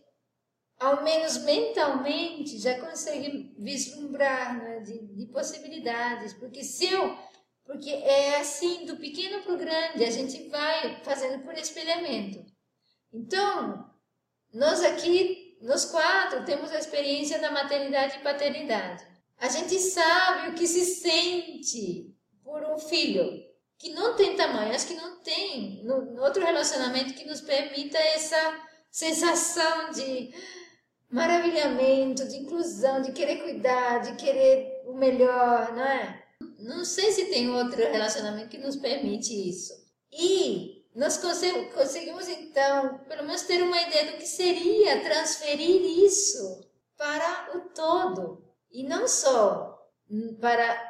ao 0.78 1.04
menos 1.04 1.38
mentalmente, 1.38 2.58
já 2.58 2.80
consegue 2.80 3.54
vislumbrar 3.58 4.56
né, 4.58 4.80
de, 4.80 5.14
de 5.14 5.26
possibilidades. 5.26 6.32
Porque 6.32 6.64
se 6.64 6.90
eu. 6.90 7.16
Porque 7.64 7.90
é 7.90 8.40
assim, 8.40 8.86
do 8.86 8.96
pequeno 8.96 9.42
para 9.42 9.52
o 9.52 9.58
grande, 9.58 10.02
a 10.02 10.10
gente 10.10 10.48
vai 10.48 11.02
fazendo 11.04 11.44
por 11.44 11.52
espelhamento. 11.52 12.42
Então, 13.12 13.94
nós 14.54 14.82
aqui, 14.82 15.58
nós 15.60 15.84
quatro, 15.84 16.46
temos 16.46 16.72
a 16.72 16.78
experiência 16.78 17.38
da 17.38 17.50
maternidade 17.50 18.16
e 18.16 18.22
paternidade. 18.22 19.06
A 19.38 19.48
gente 19.48 19.78
sabe 19.78 20.48
o 20.48 20.54
que 20.54 20.66
se 20.66 20.84
sente 20.84 22.12
por 22.42 22.64
um 22.64 22.78
filho 22.78 23.46
que 23.78 23.90
não 23.90 24.16
tem 24.16 24.34
tamanho, 24.34 24.74
acho 24.74 24.88
que 24.88 24.94
não 24.94 25.20
tem 25.20 25.84
no, 25.84 26.20
outro 26.20 26.44
relacionamento 26.44 27.14
que 27.14 27.24
nos 27.24 27.40
permita 27.40 27.96
essa 27.96 28.60
sensação 28.90 29.90
de 29.92 30.34
maravilhamento, 31.08 32.26
de 32.26 32.36
inclusão, 32.38 33.00
de 33.00 33.12
querer 33.12 33.40
cuidar, 33.42 33.98
de 33.98 34.16
querer 34.16 34.82
o 34.86 34.94
melhor, 34.94 35.72
não 35.72 35.84
é? 35.84 36.24
Não 36.58 36.84
sei 36.84 37.12
se 37.12 37.26
tem 37.26 37.48
outro 37.48 37.76
relacionamento 37.76 38.48
que 38.48 38.58
nos 38.58 38.74
permite 38.74 39.32
isso. 39.48 39.72
E 40.12 40.84
nós 40.96 41.16
conseguimos 41.16 42.26
então, 42.28 42.98
pelo 43.08 43.22
menos 43.22 43.42
ter 43.42 43.62
uma 43.62 43.80
ideia 43.80 44.10
do 44.10 44.18
que 44.18 44.26
seria 44.26 45.00
transferir 45.00 46.04
isso 46.04 46.68
para 46.96 47.56
o 47.56 47.60
todo 47.68 48.47
e 48.70 48.84
não 48.84 49.08
só 49.08 49.78
para 50.40 50.88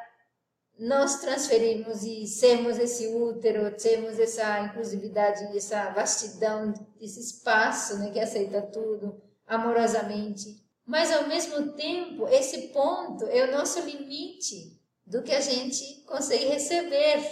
nós 0.79 1.19
transferimos 1.19 2.03
e 2.03 2.25
sermos 2.25 2.79
esse 2.79 3.07
útero, 3.07 3.75
termos 3.75 4.17
essa 4.17 4.61
inclusividade, 4.61 5.43
essa 5.55 5.89
vastidão, 5.89 6.73
esse 7.01 7.19
espaço 7.19 7.97
né, 7.99 8.11
que 8.11 8.19
aceita 8.19 8.61
tudo 8.61 9.21
amorosamente. 9.45 10.63
Mas 10.85 11.11
ao 11.11 11.27
mesmo 11.27 11.73
tempo, 11.73 12.27
esse 12.29 12.69
ponto 12.69 13.25
é 13.25 13.43
o 13.43 13.51
nosso 13.51 13.81
limite 13.81 14.79
do 15.05 15.21
que 15.21 15.33
a 15.33 15.41
gente 15.41 16.01
consegue 16.05 16.45
receber, 16.45 17.23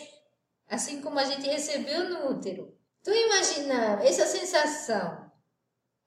assim 0.67 1.01
como 1.01 1.17
a 1.17 1.23
gente 1.23 1.47
recebeu 1.47 2.09
no 2.09 2.31
útero. 2.31 2.75
Então 3.01 3.13
imagina 3.15 4.03
essa 4.03 4.25
sensação. 4.25 5.26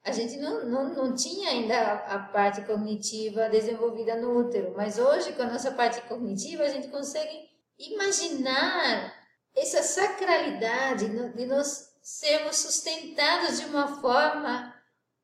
A 0.03 0.13
gente 0.13 0.39
não, 0.39 0.65
não, 0.67 0.95
não 0.95 1.15
tinha 1.15 1.51
ainda 1.51 1.93
a, 1.93 2.19
parte 2.19 2.63
cognitiva 2.63 3.51
desenvolvida 3.51 4.17
no 4.17 4.39
útero, 4.39 4.73
mas 4.75 4.99
hoje 4.99 5.33
com 5.33 5.43
a 5.43 5.47
nossa 5.51 5.73
parte 5.73 6.01
cognitiva 6.03 6.63
a 6.63 6.69
gente 6.69 6.89
consegue 6.89 7.51
imaginar 7.79 9.15
essa 9.55 9.83
sacralidade 9.83 11.07
de 11.37 11.47
nós 11.47 11.91
sermos 12.01 12.57
sustentados 12.57 13.61
de 13.61 13.67
uma 13.67 14.01
forma 14.01 14.75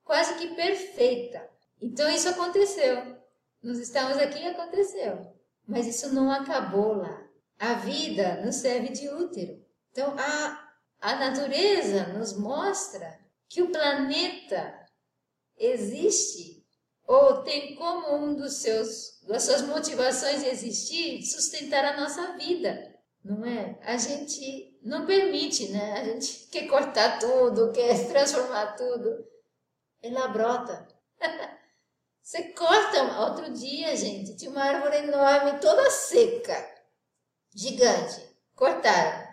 quase 0.05 0.35
que 0.35 0.55
perfeita. 0.55 1.49
Então 1.81 2.09
isso 2.11 2.29
aconteceu. 2.29 3.17
Nós 3.63 3.79
estamos 3.79 4.19
aqui 4.19 4.39
e 4.39 4.49
aconteceu. 4.49 5.35
Mas 5.67 5.87
isso 5.87 6.15
não 6.15 6.31
acabou 6.31 6.95
lá. 6.95 7.23
A 7.59 7.75
vida 7.75 8.43
nos 8.45 8.57
serve 8.57 8.91
de 8.91 9.09
útero. 9.09 9.65
Então 9.91 10.15
a, 10.19 10.71
a 11.01 11.17
natureza 11.17 12.09
nos 12.09 12.39
mostra 12.39 13.19
que 13.49 13.63
o 13.63 13.71
planeta 13.71 14.87
existe 15.57 16.67
ou 17.07 17.43
tem 17.43 17.75
como 17.77 18.17
um 18.17 18.35
dos 18.35 18.55
seus 18.55 19.21
das 19.27 19.43
suas 19.43 19.63
motivações 19.63 20.43
de 20.43 20.49
existir 20.49 21.23
sustentar 21.23 21.85
a 21.85 21.97
nossa 22.01 22.37
vida, 22.37 22.95
não 23.25 23.45
é? 23.45 23.79
A 23.83 23.97
gente 23.97 24.79
não 24.83 25.05
permite, 25.05 25.69
né? 25.69 25.95
A 26.01 26.05
gente 26.05 26.47
quer 26.47 26.69
cortar 26.69 27.19
tudo, 27.19 27.73
quer 27.73 27.97
transformar 28.09 28.77
tudo. 28.77 29.27
Ela 30.03 30.29
brota. 30.29 30.87
Você 32.23 32.43
corta 32.53 33.21
outro 33.21 33.53
dia, 33.53 33.97
gente, 33.97 34.37
tinha 34.37 34.51
uma 34.51 34.63
árvore 34.63 34.97
enorme, 34.97 35.61
toda 35.61 35.91
seca, 35.91 36.75
gigante. 37.55 38.21
Cortaram. 38.55 39.26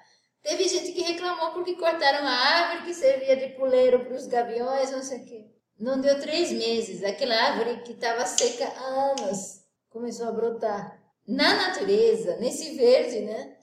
Teve 0.43 0.67
gente 0.67 0.91
que 0.91 1.01
reclamou 1.01 1.53
porque 1.53 1.75
cortaram 1.75 2.27
a 2.27 2.31
árvore 2.31 2.85
que 2.85 2.93
servia 2.93 3.37
de 3.37 3.55
puleiro 3.55 4.03
para 4.03 4.13
os 4.13 4.27
gaviões, 4.27 4.91
não 4.91 5.01
sei 5.01 5.21
o 5.21 5.25
quê. 5.25 5.45
Não 5.79 6.01
deu 6.01 6.19
três 6.19 6.51
meses, 6.51 7.01
aquela 7.01 7.33
árvore 7.33 7.81
que 7.81 7.93
estava 7.93 8.25
seca 8.25 8.65
há 8.65 9.11
anos 9.11 9.63
começou 9.89 10.27
a 10.27 10.31
brotar. 10.31 11.01
Na 11.25 11.53
natureza, 11.53 12.35
nesse 12.37 12.75
verde, 12.75 13.21
né? 13.21 13.57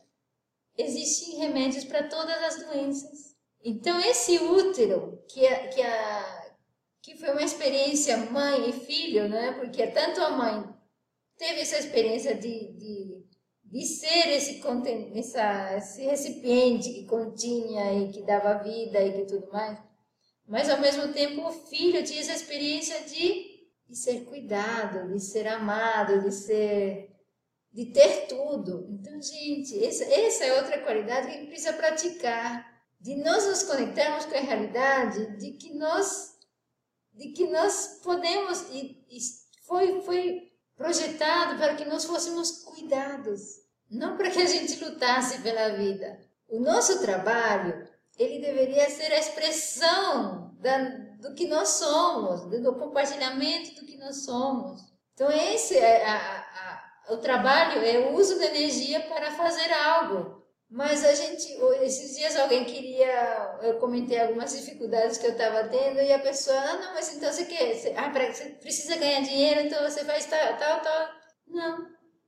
Existem 0.79 1.37
remédios 1.39 1.85
para 1.85 2.09
todas 2.09 2.43
as 2.43 2.65
doenças. 2.65 3.37
Então, 3.63 4.01
esse 4.01 4.39
útero, 4.39 5.23
que, 5.29 5.47
a, 5.47 5.69
que, 5.69 5.83
a, 5.83 6.55
que 7.03 7.17
foi 7.19 7.31
uma 7.33 7.43
experiência 7.43 8.17
mãe 8.17 8.71
e 8.71 8.73
filho, 8.73 9.29
né? 9.29 9.53
Porque 9.53 9.87
tanto 9.89 10.23
a 10.23 10.31
mãe 10.31 10.65
teve 11.37 11.61
essa 11.61 11.79
experiência 11.79 12.35
de, 12.35 12.73
de 12.73 13.20
de 13.71 13.87
ser 13.87 14.29
esse, 14.31 14.61
essa, 15.15 15.77
esse 15.77 16.03
recipiente 16.03 16.93
que 16.93 17.07
continha 17.07 17.95
e 17.95 18.11
que 18.11 18.23
dava 18.23 18.63
vida 18.63 19.01
e 19.01 19.13
que 19.13 19.27
tudo 19.27 19.51
mais, 19.53 19.79
mas 20.47 20.69
ao 20.69 20.81
mesmo 20.81 21.13
tempo 21.13 21.47
o 21.47 21.53
filho 21.53 22.03
tinha 22.03 22.21
essa 22.21 22.33
experiência 22.33 23.01
de, 23.03 23.69
de 23.89 23.97
ser 23.97 24.25
cuidado, 24.25 25.13
de 25.13 25.21
ser 25.21 25.47
amado, 25.47 26.21
de 26.21 26.33
ser 26.33 27.09
de 27.73 27.87
ter 27.93 28.27
tudo. 28.27 28.85
Então, 28.91 29.23
gente, 29.23 29.85
essa, 29.85 30.03
essa 30.03 30.45
é 30.45 30.61
outra 30.61 30.81
qualidade 30.81 31.29
que 31.29 31.35
a 31.35 31.37
gente 31.37 31.51
precisa 31.51 31.73
praticar, 31.73 32.69
de 33.01 33.15
nós 33.15 33.47
nos 33.47 33.63
conectarmos 33.63 34.25
com 34.25 34.35
a 34.35 34.41
realidade 34.41 35.39
de 35.39 35.53
que 35.53 35.73
nós 35.75 36.31
de 37.13 37.33
que 37.33 37.49
nós 37.49 38.01
podemos 38.03 38.63
e, 38.71 39.05
e 39.09 39.19
foi 39.67 40.01
foi 40.03 40.50
projetado 40.81 41.59
para 41.59 41.75
que 41.75 41.85
nós 41.85 42.07
fôssemos 42.07 42.63
cuidados 42.65 43.61
não 43.91 44.17
para 44.17 44.31
que 44.31 44.41
a 44.41 44.47
gente 44.47 44.83
lutasse 44.83 45.43
pela 45.43 45.77
vida. 45.77 46.19
O 46.49 46.59
nosso 46.59 47.03
trabalho, 47.03 47.87
ele 48.19 48.39
deveria 48.39 48.89
ser 48.89 49.13
a 49.13 49.19
expressão 49.19 50.57
da, 50.59 50.79
do 51.19 51.35
que 51.35 51.47
nós 51.47 51.69
somos, 51.69 52.47
do 52.47 52.75
compartilhamento 52.77 53.75
do 53.75 53.85
que 53.85 53.99
nós 53.99 54.25
somos. 54.25 54.81
Então 55.13 55.31
esse 55.31 55.77
é 55.77 56.07
a, 56.07 56.17
a, 56.17 57.13
o 57.13 57.19
trabalho 57.19 57.85
é 57.85 57.99
o 57.99 58.15
uso 58.15 58.39
da 58.39 58.47
energia 58.47 59.01
para 59.01 59.33
fazer 59.33 59.71
algo. 59.73 60.40
Mas 60.71 61.05
a 61.05 61.13
gente, 61.13 61.53
esses 61.83 62.17
dias 62.17 62.37
alguém 62.37 62.65
queria, 62.65 63.59
eu 63.61 63.81
comentei 63.81 64.21
algumas 64.21 64.53
dificuldades 64.53 65.19
que 65.19 65.27
eu 65.27 65.33
estava 65.33 65.69
tendo 65.69 66.01
e 66.01 66.13
a 66.13 66.19
pessoa, 66.21 66.57
ah, 66.57 66.77
não, 66.77 66.95
mas 66.95 67.13
então 67.13 67.33
você 67.33 67.45
quer, 67.45 67.75
você, 67.75 67.93
ah, 67.97 68.13
você 68.33 68.51
precisa 68.51 68.97
ganhar 68.97 69.21
dinheiro, 69.23 69.63
então 69.63 69.83
você 69.83 70.05
faz 70.05 70.27
tal, 70.27 70.57
tal, 70.57 70.81
tal. 70.81 71.09
Não. 71.49 71.87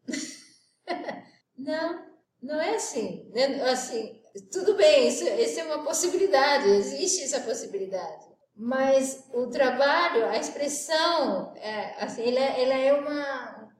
Não, 1.56 2.04
não 2.42 2.60
é 2.60 2.74
assim. 2.74 3.30
Né? 3.32 3.62
Assim, 3.70 4.20
tudo 4.50 4.74
bem, 4.74 5.06
isso, 5.06 5.22
isso 5.22 5.60
é 5.60 5.64
uma 5.64 5.84
possibilidade, 5.84 6.68
existe 6.70 7.22
essa 7.22 7.40
possibilidade. 7.40 8.26
Mas 8.56 9.28
o 9.32 9.46
trabalho, 9.46 10.26
a 10.26 10.36
expressão, 10.36 11.54
é, 11.56 12.02
assim, 12.02 12.22
ela, 12.22 12.40
ela 12.40 12.74
é 12.74 12.92
uma, 12.92 13.72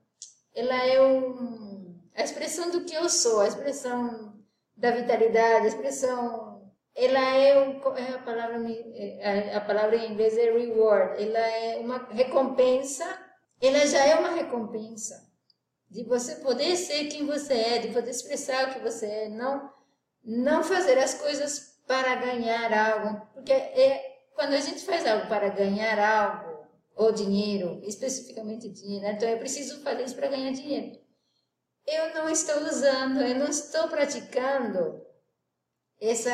ela 0.54 0.86
é 0.86 1.02
um, 1.02 1.98
a 2.14 2.22
expressão 2.22 2.70
do 2.70 2.84
que 2.84 2.94
eu 2.94 3.08
sou, 3.08 3.40
a 3.40 3.48
expressão 3.48 4.32
da 4.76 4.90
vitalidade, 4.90 5.66
a 5.66 5.68
expressão 5.68 6.52
ela 6.94 7.20
é, 7.20 7.58
um, 7.58 7.96
é 7.96 8.14
a 8.14 8.18
palavra 8.18 8.58
é, 8.68 9.56
a 9.56 9.60
palavra 9.60 9.96
em 9.96 10.12
inglês 10.12 10.36
é 10.36 10.52
reward. 10.52 11.22
Ela 11.22 11.38
é 11.38 11.78
uma 11.78 12.06
recompensa. 12.10 13.04
Ela 13.60 13.86
já 13.86 14.04
é 14.04 14.14
uma 14.16 14.30
recompensa 14.30 15.30
de 15.90 16.04
você 16.04 16.36
poder 16.36 16.76
ser 16.76 17.06
quem 17.06 17.26
você 17.26 17.54
é, 17.54 17.78
de 17.78 17.88
poder 17.88 18.10
expressar 18.10 18.68
o 18.68 18.74
que 18.74 18.80
você 18.80 19.06
é, 19.06 19.28
não 19.28 19.70
não 20.24 20.62
fazer 20.62 20.98
as 20.98 21.14
coisas 21.14 21.80
para 21.86 22.14
ganhar 22.14 22.72
algo, 22.72 23.26
porque 23.34 23.52
é 23.52 24.20
quando 24.34 24.54
a 24.54 24.60
gente 24.60 24.84
faz 24.84 25.04
algo 25.04 25.26
para 25.26 25.48
ganhar 25.48 25.98
algo 25.98 26.64
ou 26.94 27.10
dinheiro, 27.10 27.80
especificamente 27.82 28.68
dinheiro, 28.68 29.06
então 29.06 29.28
eu 29.28 29.38
preciso 29.38 29.82
fazer 29.82 30.04
isso 30.04 30.14
para 30.14 30.28
ganhar 30.28 30.52
dinheiro. 30.52 31.01
Eu 31.86 32.14
não 32.14 32.28
estou 32.28 32.62
usando, 32.64 33.20
eu 33.20 33.34
não 33.34 33.48
estou 33.48 33.88
praticando 33.88 35.04
essa 36.00 36.30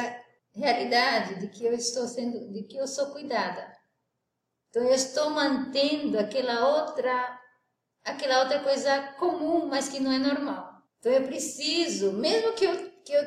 realidade 0.55 1.37
de 1.37 1.49
que 1.49 1.65
eu 1.65 1.73
estou 1.73 2.07
sendo, 2.07 2.53
de 2.53 2.65
que 2.65 2.77
eu 2.77 2.87
sou 2.87 3.13
cuidada. 3.13 3.77
Então 4.69 4.83
eu 4.83 4.95
estou 4.95 5.31
mantendo 5.31 6.19
aquela 6.19 6.69
outra, 6.69 7.41
aquela 8.05 8.43
outra 8.43 8.61
coisa 8.61 9.15
comum, 9.19 9.67
mas 9.67 9.89
que 9.89 10.01
não 10.01 10.13
é 10.13 10.19
normal. 10.19 10.83
Então 10.99 11.13
eu 11.13 11.25
preciso, 11.25 12.13
mesmo 12.13 12.53
que 12.55 12.65
eu, 12.65 12.91
que 13.03 13.13
eu, 13.13 13.23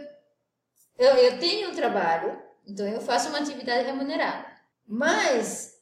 eu, 0.98 1.16
eu 1.16 1.40
tenha 1.40 1.70
um 1.70 1.76
trabalho, 1.76 2.42
então 2.66 2.88
eu 2.88 3.02
faço 3.02 3.30
uma 3.30 3.40
atividade 3.40 3.86
remunerada, 3.86 4.46
mas 4.86 5.74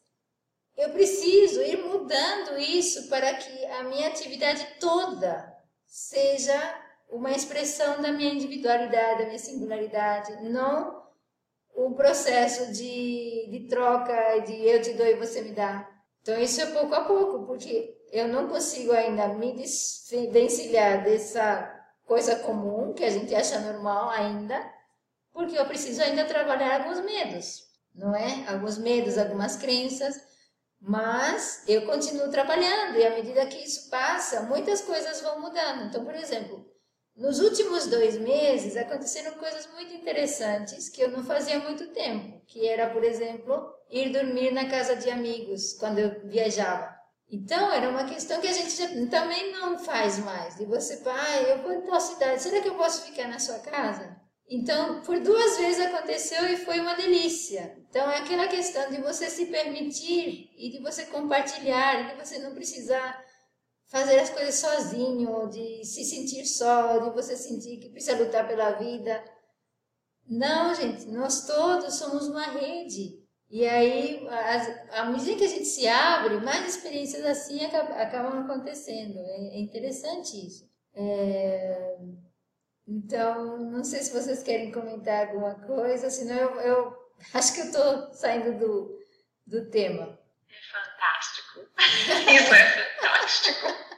eu 0.78 0.92
preciso 0.92 1.62
ir 1.62 1.78
mudando 1.84 2.58
isso 2.58 3.10
para 3.10 3.34
que 3.34 3.66
a 3.66 3.84
minha 3.84 4.08
atividade 4.08 4.66
toda 4.80 5.49
seja 5.90 6.56
uma 7.10 7.32
expressão 7.32 8.00
da 8.02 8.12
minha 8.12 8.32
individualidade, 8.32 9.20
da 9.20 9.26
minha 9.26 9.40
singularidade, 9.40 10.48
não 10.48 11.00
um 11.76 11.94
processo 11.94 12.72
de, 12.72 13.48
de 13.50 13.68
troca, 13.68 14.40
de 14.40 14.54
eu 14.66 14.82
te 14.82 14.94
dou 14.94 15.08
e 15.08 15.16
você 15.16 15.42
me 15.42 15.52
dá. 15.52 15.90
Então, 16.22 16.40
isso 16.40 16.62
é 16.62 16.68
pouco 16.68 16.94
a 16.94 17.06
pouco, 17.06 17.46
porque 17.46 17.98
eu 18.12 18.28
não 18.28 18.48
consigo 18.48 18.92
ainda 18.92 19.30
me 19.30 19.56
desvencilhar 19.56 21.04
dessa 21.04 21.76
coisa 22.06 22.36
comum 22.38 22.94
que 22.94 23.04
a 23.04 23.10
gente 23.10 23.34
acha 23.34 23.60
normal 23.60 24.10
ainda, 24.10 24.62
porque 25.32 25.58
eu 25.58 25.66
preciso 25.66 26.02
ainda 26.02 26.26
trabalhar 26.26 26.82
alguns 26.82 27.04
medos, 27.04 27.64
não 27.96 28.16
é? 28.16 28.48
Alguns 28.48 28.78
medos, 28.78 29.18
algumas 29.18 29.56
crenças, 29.56 30.22
mas 30.82 31.64
eu 31.68 31.86
continuo 31.86 32.32
trabalhando 32.32 32.98
e 32.98 33.06
à 33.06 33.10
medida 33.12 33.46
que 33.48 33.64
isso 33.64 33.90
passa, 33.90 34.44
muitas 34.44 34.82
coisas 34.82 35.22
vão 35.22 35.42
mudando. 35.42 35.86
Então, 35.86 36.06
por 36.06 36.16
exemplo, 36.16 36.66
nos 37.16 37.40
últimos 37.40 37.88
dois 37.88 38.18
meses 38.18 38.78
aconteceram 38.78 39.34
coisas 39.34 39.68
muito 39.74 39.94
interessantes 39.94 40.88
que 40.88 41.02
eu 41.02 41.12
não 41.12 41.24
fazia 41.24 41.58
há 41.58 41.60
muito 41.60 41.88
tempo, 41.88 42.42
que 42.48 42.66
era, 42.66 42.90
por 42.90 43.04
exemplo, 43.04 43.74
ir 43.90 44.12
dormir 44.12 44.52
na 44.52 44.70
casa 44.70 44.96
de 44.96 45.10
amigos 45.10 45.74
quando 45.74 46.00
eu 46.00 46.28
viajava. 46.30 46.98
Então, 47.32 47.72
era 47.72 47.90
uma 47.90 48.06
questão 48.06 48.42
que 48.42 48.48
a 48.48 48.54
gente 48.54 49.08
também 49.08 49.52
não 49.52 49.78
faz 49.78 50.18
mais. 50.20 50.56
De 50.56 50.66
você, 50.66 50.98
pai, 50.98 51.52
eu 51.52 51.62
vou 51.62 51.74
em 51.74 51.82
tal 51.82 52.00
cidade, 52.00 52.42
será 52.42 52.62
que 52.62 52.70
eu 52.70 52.76
posso 52.76 53.06
ficar 53.06 53.28
na 53.28 53.38
sua 53.38 53.60
casa? 53.60 54.19
Então, 54.50 55.02
por 55.02 55.20
duas 55.20 55.58
vezes 55.58 55.86
aconteceu 55.86 56.48
e 56.48 56.58
foi 56.58 56.80
uma 56.80 56.96
delícia. 56.96 57.78
Então, 57.88 58.10
é 58.10 58.18
aquela 58.18 58.48
questão 58.48 58.90
de 58.90 59.00
você 59.00 59.30
se 59.30 59.46
permitir 59.46 60.50
e 60.58 60.72
de 60.72 60.80
você 60.80 61.06
compartilhar, 61.06 62.10
de 62.10 62.20
você 62.20 62.40
não 62.40 62.56
precisar 62.56 63.24
fazer 63.90 64.20
as 64.20 64.32
coisas 64.32 64.56
sozinho, 64.56 65.48
de 65.50 65.86
se 65.86 66.04
sentir 66.04 66.46
só, 66.46 66.98
de 66.98 67.12
você 67.12 67.38
sentir 67.38 67.78
que 67.78 67.90
precisa 67.90 68.18
lutar 68.18 68.48
pela 68.48 68.72
vida. 68.72 69.24
Não, 70.28 70.74
gente, 70.74 71.06
nós 71.08 71.46
todos 71.46 71.96
somos 71.96 72.28
uma 72.28 72.46
rede. 72.46 73.20
E 73.52 73.66
aí, 73.68 74.28
à 74.92 75.06
medida 75.06 75.38
que 75.38 75.44
a 75.44 75.48
gente 75.50 75.66
se 75.66 75.88
abre, 75.88 76.38
mais 76.38 76.76
experiências 76.76 77.26
assim 77.26 77.64
acabam 77.66 78.44
acontecendo. 78.44 79.20
É, 79.20 79.58
é 79.58 79.60
interessante 79.60 80.38
isso. 80.38 80.70
É... 80.94 81.98
Então, 82.92 83.58
não 83.70 83.84
sei 83.84 84.00
se 84.00 84.12
vocês 84.12 84.42
querem 84.42 84.72
comentar 84.72 85.28
alguma 85.28 85.54
coisa, 85.68 86.10
senão 86.10 86.36
eu, 86.36 86.62
eu 86.62 87.12
acho 87.36 87.54
que 87.54 87.62
eu 87.62 87.66
estou 87.66 88.14
saindo 88.16 88.58
do, 88.58 89.06
do 89.46 89.70
tema. 89.70 90.20
É 90.50 90.72
fantástico. 90.72 91.70
Isso 92.34 92.54
é 92.56 92.66
fantástico. 92.66 93.90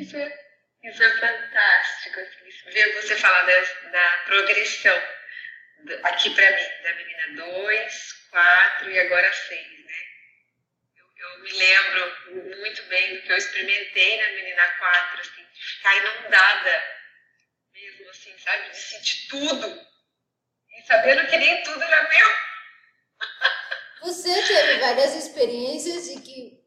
Isso 0.00 0.16
é, 0.16 0.48
isso 0.84 1.02
é 1.02 1.10
fantástico. 1.18 2.20
Assim, 2.20 2.70
ver 2.70 3.02
você 3.02 3.16
falar 3.16 3.42
da, 3.42 3.60
da 3.90 4.22
progressão 4.26 5.02
aqui 6.04 6.30
para 6.30 6.50
mim, 6.52 6.82
da 6.84 6.94
menina 6.94 7.44
2, 7.44 8.12
4 8.30 8.90
e 8.90 8.98
agora 9.00 9.32
6, 9.32 9.60
né? 9.84 9.94
Eu, 10.96 11.28
eu, 11.28 11.38
me 11.40 11.52
lembro 11.52 12.56
muito 12.58 12.82
bem 12.84 13.16
do 13.16 13.22
que 13.22 13.32
eu 13.32 13.36
experimentei 13.36 14.22
na 14.22 14.30
menina 14.30 14.62
4, 14.78 15.20
assim, 15.20 15.42
de 15.42 15.76
ficar 15.76 15.96
inundada 15.96 16.97
sabe? 18.48 18.70
De 18.70 18.76
sentir 18.76 19.28
tudo 19.28 19.66
e 19.66 20.86
sabendo 20.86 21.28
que 21.28 21.36
nem 21.36 21.62
tudo 21.62 21.82
era 21.82 22.08
meu. 22.08 22.28
Você 24.02 24.42
teve 24.42 24.78
várias 24.80 25.14
experiências 25.14 26.08
de 26.08 26.20
que 26.20 26.58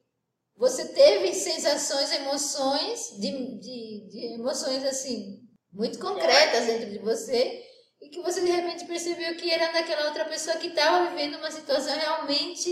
você 0.53 0.89
teve 0.89 1.33
sensações, 1.33 2.11
emoções, 2.11 3.19
de, 3.19 3.59
de, 3.59 4.09
de 4.09 4.33
emoções 4.35 4.83
assim, 4.83 5.39
muito 5.73 5.97
concretas 5.97 6.67
dentro 6.67 6.91
de 6.91 6.99
você, 6.99 7.65
e 7.99 8.09
que 8.09 8.21
você 8.21 8.41
de 8.41 8.51
repente 8.51 8.85
percebeu 8.85 9.35
que 9.37 9.49
era 9.49 9.71
daquela 9.71 10.05
outra 10.05 10.25
pessoa 10.25 10.57
que 10.57 10.67
estava 10.67 11.09
vivendo 11.09 11.37
uma 11.37 11.49
situação 11.49 11.97
realmente 11.97 12.69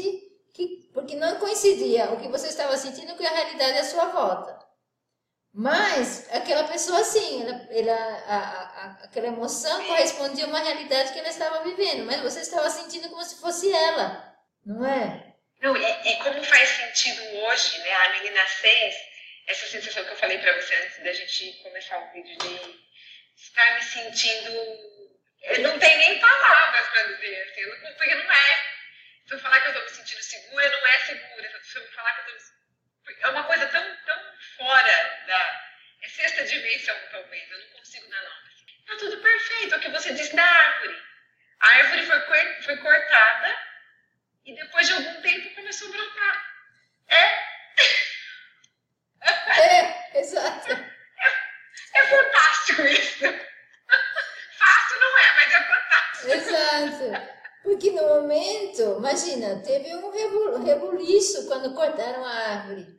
que, 0.54 0.92
porque 0.94 1.16
não 1.16 1.40
coincidia 1.40 2.12
o 2.12 2.22
que 2.22 2.28
você 2.28 2.50
estava 2.50 2.78
sentindo 2.78 3.16
com 3.16 3.26
a 3.26 3.30
realidade 3.30 3.80
à 3.80 3.84
sua 3.84 4.06
volta. 4.06 4.69
Mas 5.54 6.30
aquela 6.32 6.64
pessoa, 6.66 7.04
sim, 7.04 7.42
ela, 7.42 7.68
ela, 7.72 8.24
a, 8.28 8.38
a, 8.38 9.04
aquela 9.06 9.28
emoção 9.28 9.84
correspondia 9.86 10.46
a 10.46 10.48
uma 10.48 10.60
realidade 10.60 11.12
que 11.12 11.20
ela 11.20 11.28
estava 11.28 11.64
vivendo, 11.64 12.06
mas 12.06 12.22
você 12.22 12.42
estava 12.42 12.70
sentindo 12.70 13.10
como 13.10 13.24
se 13.24 13.42
fosse 13.42 13.72
ela, 13.72 14.36
não 14.66 14.86
é? 14.86 15.34
Não, 15.62 15.76
e, 15.76 15.84
e 15.84 16.16
como 16.18 16.42
faz 16.44 16.70
sentido 16.70 17.22
hoje, 17.40 17.80
né, 17.80 17.94
a 17.94 18.10
menina 18.14 18.48
6, 18.48 18.96
essa 19.48 19.68
sensação 19.68 20.06
que 20.06 20.12
eu 20.12 20.18
falei 20.18 20.38
para 20.38 20.62
você 20.62 20.76
antes 20.76 21.04
da 21.04 21.12
gente 21.12 21.52
começar 21.64 21.98
o 21.98 22.14
vídeo, 22.14 22.38
de 22.38 23.42
estar 23.42 23.76
me 23.76 23.82
sentindo. 23.82 24.52
Eu 25.42 25.60
não 25.62 25.80
tem 25.80 25.98
nem 25.98 26.20
palavras 26.20 26.88
para 26.90 27.04
dizer, 27.04 27.42
assim, 27.44 27.96
porque 27.98 28.16
não 28.16 28.32
é. 28.32 28.64
Se 29.26 29.34
eu 29.34 29.40
falar 29.40 29.62
que 29.62 29.68
eu 29.68 29.72
estou 29.72 29.84
me 29.84 29.90
sentindo 29.90 30.24
segura, 30.24 30.70
não 30.70 30.88
é 30.88 31.00
segura. 31.00 31.62
Se 31.64 31.78
eu 31.78 31.92
falar 31.92 32.14
que 32.14 32.32
eu 32.32 32.36
estou 32.38 32.59
É 33.22 33.28
uma 33.30 33.44
coisa 33.44 33.68
tão, 33.68 33.96
tão 34.06 34.20
fora 34.58 35.24
da. 35.28 35.70
É 36.02 36.08
sexta 36.08 36.46
dimensão, 36.46 36.96
talvez, 37.12 37.52
eu 37.52 37.60
não 37.60 37.68
consigo 37.78 38.10
dar. 38.10 38.20
Assim. 38.20 38.86
Tá 38.88 38.96
tudo 38.98 39.18
perfeito, 39.22 39.76
é 39.76 39.78
o 39.78 39.82
que 39.82 39.90
você 39.90 40.14
disse 40.14 40.36
da 40.36 40.44
árvore. 40.44 41.02
A 41.60 41.68
árvore 41.68 42.06
foi, 42.06 42.62
foi 42.64 42.78
cortada 42.78 43.58
e 44.46 44.56
depois 44.56 44.88
de 44.88 44.94
algum 44.94 45.22
tempo 45.22 45.56
começou 45.56 45.90
a 45.90 45.92
brotar. 45.92 46.46
É? 47.10 47.50
É, 49.62 50.20
exato. 50.20 50.72
É, 50.72 52.00
é 52.00 52.08
fantástico 52.08 52.82
isso. 52.84 53.26
Fácil 54.58 55.00
não 55.00 55.18
é, 55.18 55.34
mas 55.34 55.54
é 55.54 55.64
fantástico. 55.64 56.32
Exato. 56.32 57.40
Porque 57.64 57.92
no 57.92 58.08
momento, 58.08 58.98
imagina, 58.98 59.62
teve 59.62 59.94
um 59.96 60.64
rebuliço 60.64 61.48
quando 61.48 61.76
cortaram 61.76 62.26
a 62.26 62.32
árvore. 62.32 62.99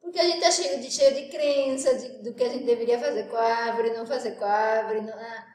Porque 0.00 0.18
a 0.18 0.24
gente 0.24 0.38
está 0.38 0.50
cheio 0.50 0.80
de, 0.80 0.90
cheio 0.90 1.14
de 1.14 1.28
crença 1.28 1.94
de, 1.94 2.22
do 2.22 2.34
que 2.34 2.42
a 2.42 2.48
gente 2.48 2.64
deveria 2.64 2.98
fazer 2.98 3.28
com 3.28 3.36
a 3.36 3.44
árvore, 3.44 3.90
não 3.90 4.06
fazer 4.06 4.32
com 4.32 4.44
a 4.44 4.52
árvore. 4.52 5.02
Não, 5.02 5.14
ah. 5.14 5.46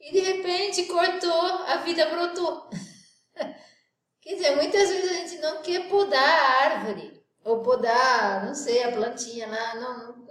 E 0.00 0.12
de 0.12 0.20
repente 0.20 0.84
cortou, 0.84 1.42
a 1.66 1.76
vida 1.78 2.06
brotou. 2.06 2.68
Quer 4.20 4.34
dizer, 4.34 4.56
muitas 4.56 4.88
vezes 4.88 5.10
a 5.10 5.14
gente 5.14 5.38
não 5.38 5.62
quer 5.62 5.88
podar 5.88 6.18
a 6.18 6.64
árvore, 6.64 7.22
ou 7.44 7.62
podar, 7.62 8.46
não 8.46 8.54
sei, 8.54 8.82
a 8.82 8.90
plantinha 8.90 9.46
lá, 9.46 9.74
não, 9.74 9.98
não. 9.98 10.24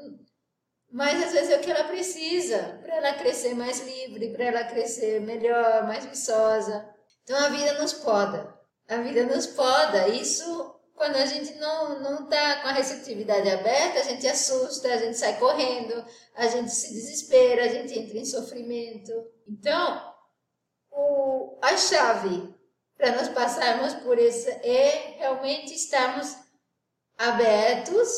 Mas 0.91 1.23
às 1.23 1.31
vezes 1.31 1.49
é 1.49 1.57
o 1.57 1.59
que 1.59 1.71
ela 1.71 1.85
precisa, 1.85 2.79
para 2.83 2.95
ela 2.95 3.13
crescer 3.13 3.55
mais 3.55 3.79
livre, 3.81 4.31
para 4.31 4.45
ela 4.45 4.63
crescer 4.63 5.21
melhor, 5.21 5.87
mais 5.87 6.05
viçosa. 6.05 6.87
Então 7.23 7.35
a 7.37 7.49
vida 7.49 7.79
nos 7.81 7.93
poda. 7.93 8.53
A 8.87 8.97
vida 8.97 9.23
nos 9.23 9.47
poda. 9.47 10.07
Isso, 10.09 10.75
quando 10.95 11.15
a 11.15 11.25
gente 11.25 11.55
não 11.55 11.99
não 11.99 12.23
está 12.23 12.61
com 12.61 12.67
a 12.67 12.73
receptividade 12.73 13.49
aberta, 13.49 13.99
a 13.99 14.03
gente 14.03 14.27
assusta, 14.27 14.93
a 14.93 14.97
gente 14.97 15.17
sai 15.17 15.37
correndo, 15.39 16.05
a 16.35 16.47
gente 16.47 16.71
se 16.71 16.93
desespera, 16.93 17.65
a 17.65 17.67
gente 17.67 17.97
entra 17.97 18.17
em 18.17 18.25
sofrimento. 18.25 19.11
Então, 19.47 20.13
o, 20.91 21.57
a 21.61 21.75
chave 21.75 22.53
para 22.97 23.15
nós 23.15 23.27
passarmos 23.29 23.93
por 23.95 24.17
isso 24.17 24.49
é 24.49 25.15
realmente 25.17 25.73
estarmos 25.73 26.35
abertos, 27.17 28.09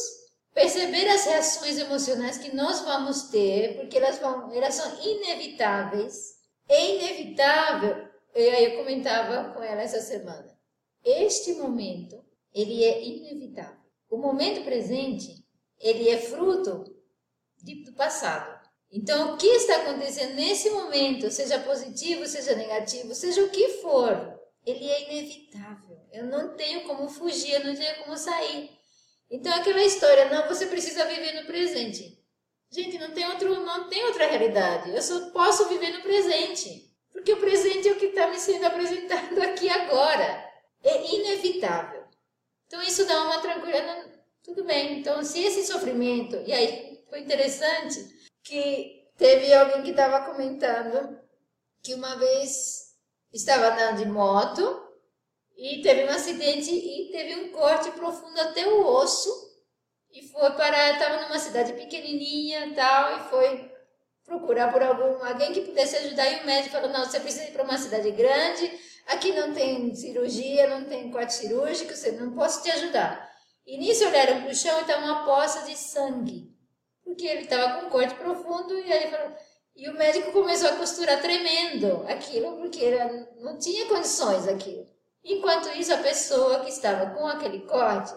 perceber 0.53 1.07
as 1.09 1.25
reações 1.25 1.77
emocionais 1.77 2.37
que 2.37 2.55
nós 2.55 2.81
vamos 2.81 3.23
ter, 3.29 3.77
porque 3.77 3.97
elas, 3.97 4.19
vão, 4.19 4.53
elas 4.53 4.75
são 4.75 5.01
inevitáveis. 5.01 6.35
É 6.67 6.95
inevitável 6.95 8.09
E 8.33 8.49
aí 8.49 8.65
eu 8.65 8.77
comentava 8.79 9.53
com 9.53 9.63
ela 9.63 9.81
essa 9.81 10.01
semana. 10.01 10.55
Este 11.03 11.53
momento, 11.53 12.23
ele 12.55 12.85
é 12.85 13.03
inevitável. 13.03 13.83
O 14.09 14.17
momento 14.17 14.63
presente, 14.63 15.45
ele 15.77 16.09
é 16.09 16.17
fruto 16.17 16.85
do 17.61 17.93
passado. 17.93 18.63
Então, 18.89 19.33
o 19.33 19.37
que 19.37 19.47
está 19.47 19.81
acontecendo 19.81 20.35
nesse 20.35 20.69
momento, 20.69 21.29
seja 21.29 21.59
positivo, 21.59 22.25
seja 22.25 22.55
negativo, 22.55 23.13
seja 23.13 23.43
o 23.43 23.49
que 23.49 23.81
for, 23.81 24.39
ele 24.65 24.89
é 24.89 25.11
inevitável. 25.11 25.99
Eu 26.13 26.27
não 26.27 26.55
tenho 26.55 26.83
como 26.83 27.09
fugir, 27.09 27.55
eu 27.55 27.65
não 27.65 27.75
tenho 27.75 28.03
como 28.03 28.17
sair. 28.17 28.69
Então, 29.29 29.53
aquela 29.53 29.83
história, 29.83 30.29
não, 30.29 30.47
você 30.47 30.67
precisa 30.67 31.03
viver 31.05 31.41
no 31.41 31.45
presente. 31.45 32.23
Gente, 32.71 32.97
não 32.97 33.11
tem, 33.11 33.27
outro, 33.27 33.65
não 33.65 33.89
tem 33.89 34.05
outra 34.05 34.27
realidade. 34.27 34.91
Eu 34.91 35.01
só 35.01 35.29
posso 35.31 35.67
viver 35.67 35.91
no 35.91 36.01
presente. 36.01 36.89
Porque 37.11 37.33
o 37.33 37.39
presente 37.39 37.89
é 37.89 37.91
o 37.91 37.97
que 37.97 38.07
está 38.07 38.27
me 38.27 38.37
sendo 38.37 38.65
apresentado 38.65 39.39
aqui 39.43 39.67
agora. 39.67 40.45
É 40.83 41.15
inevitável. 41.15 42.04
Então, 42.67 42.81
isso 42.81 43.05
dá 43.05 43.21
uma 43.23 43.39
tranquilidade. 43.39 44.11
Tudo 44.43 44.63
bem. 44.63 44.99
Então, 44.99 45.23
se 45.23 45.43
esse 45.43 45.65
sofrimento. 45.65 46.35
E 46.45 46.53
aí, 46.53 47.03
foi 47.09 47.19
interessante 47.19 47.99
que 48.43 49.09
teve 49.17 49.53
alguém 49.53 49.83
que 49.83 49.91
estava 49.91 50.25
comentando 50.25 51.19
que 51.81 51.93
uma 51.93 52.15
vez 52.15 52.95
estava 53.31 53.67
andando 53.67 53.97
de 53.97 54.05
moto 54.05 54.85
e 55.55 55.81
teve 55.81 56.05
um 56.05 56.09
acidente 56.09 56.71
e 56.71 57.11
teve 57.11 57.35
um 57.41 57.51
corte 57.51 57.91
profundo 57.91 58.39
até 58.41 58.67
o 58.67 58.85
osso 58.85 59.29
e 60.11 60.27
foi 60.27 60.51
para 60.51 60.91
estava 60.91 61.23
numa 61.23 61.39
cidade 61.39 61.73
pequenininha 61.73 62.73
tal 62.75 63.17
e 63.17 63.29
foi 63.29 63.71
procurar 64.25 64.71
por 64.71 64.81
algum 64.81 65.23
alguém 65.23 65.53
que 65.53 65.61
pudesse 65.61 65.95
ajudar 65.97 66.27
e 66.29 66.41
o 66.41 66.45
médico 66.45 66.73
falou 66.73 66.89
não 66.89 67.05
você 67.05 67.19
precisa 67.19 67.45
ir 67.45 67.51
para 67.51 67.63
uma 67.63 67.77
cidade 67.77 68.09
grande 68.11 68.71
aqui 69.05 69.31
não 69.33 69.53
tem 69.53 69.93
cirurgia 69.95 70.67
não 70.67 70.85
tem 70.85 71.11
corte 71.11 71.33
cirúrgico 71.33 71.95
você 71.95 72.11
não 72.11 72.31
posso 72.33 72.63
te 72.63 72.71
ajudar 72.71 73.29
e 73.65 73.77
nisso 73.77 74.05
olharam 74.05 74.41
para 74.41 74.51
o 74.51 74.55
chão 74.55 74.77
e 74.77 74.81
estava 74.81 75.05
uma 75.05 75.25
poça 75.25 75.65
de 75.65 75.77
sangue 75.77 76.53
porque 77.03 77.25
ele 77.25 77.41
estava 77.41 77.79
com 77.79 77.87
um 77.87 77.89
corte 77.89 78.15
profundo 78.15 78.77
e 78.79 78.91
aí 78.91 79.09
falou 79.09 79.35
e 79.75 79.89
o 79.89 79.93
médico 79.93 80.31
começou 80.31 80.69
a 80.69 80.75
costurar 80.77 81.21
tremendo 81.21 82.05
aquilo 82.07 82.57
porque 82.57 82.79
ele 82.79 83.27
não 83.37 83.57
tinha 83.57 83.87
condições 83.87 84.47
aquilo 84.47 84.95
Enquanto 85.25 85.69
isso, 85.69 85.91
a 85.91 85.97
pessoa 85.97 86.59
que 86.59 86.69
estava 86.69 87.09
com 87.15 87.25
aquele 87.25 87.61
corte 87.61 88.13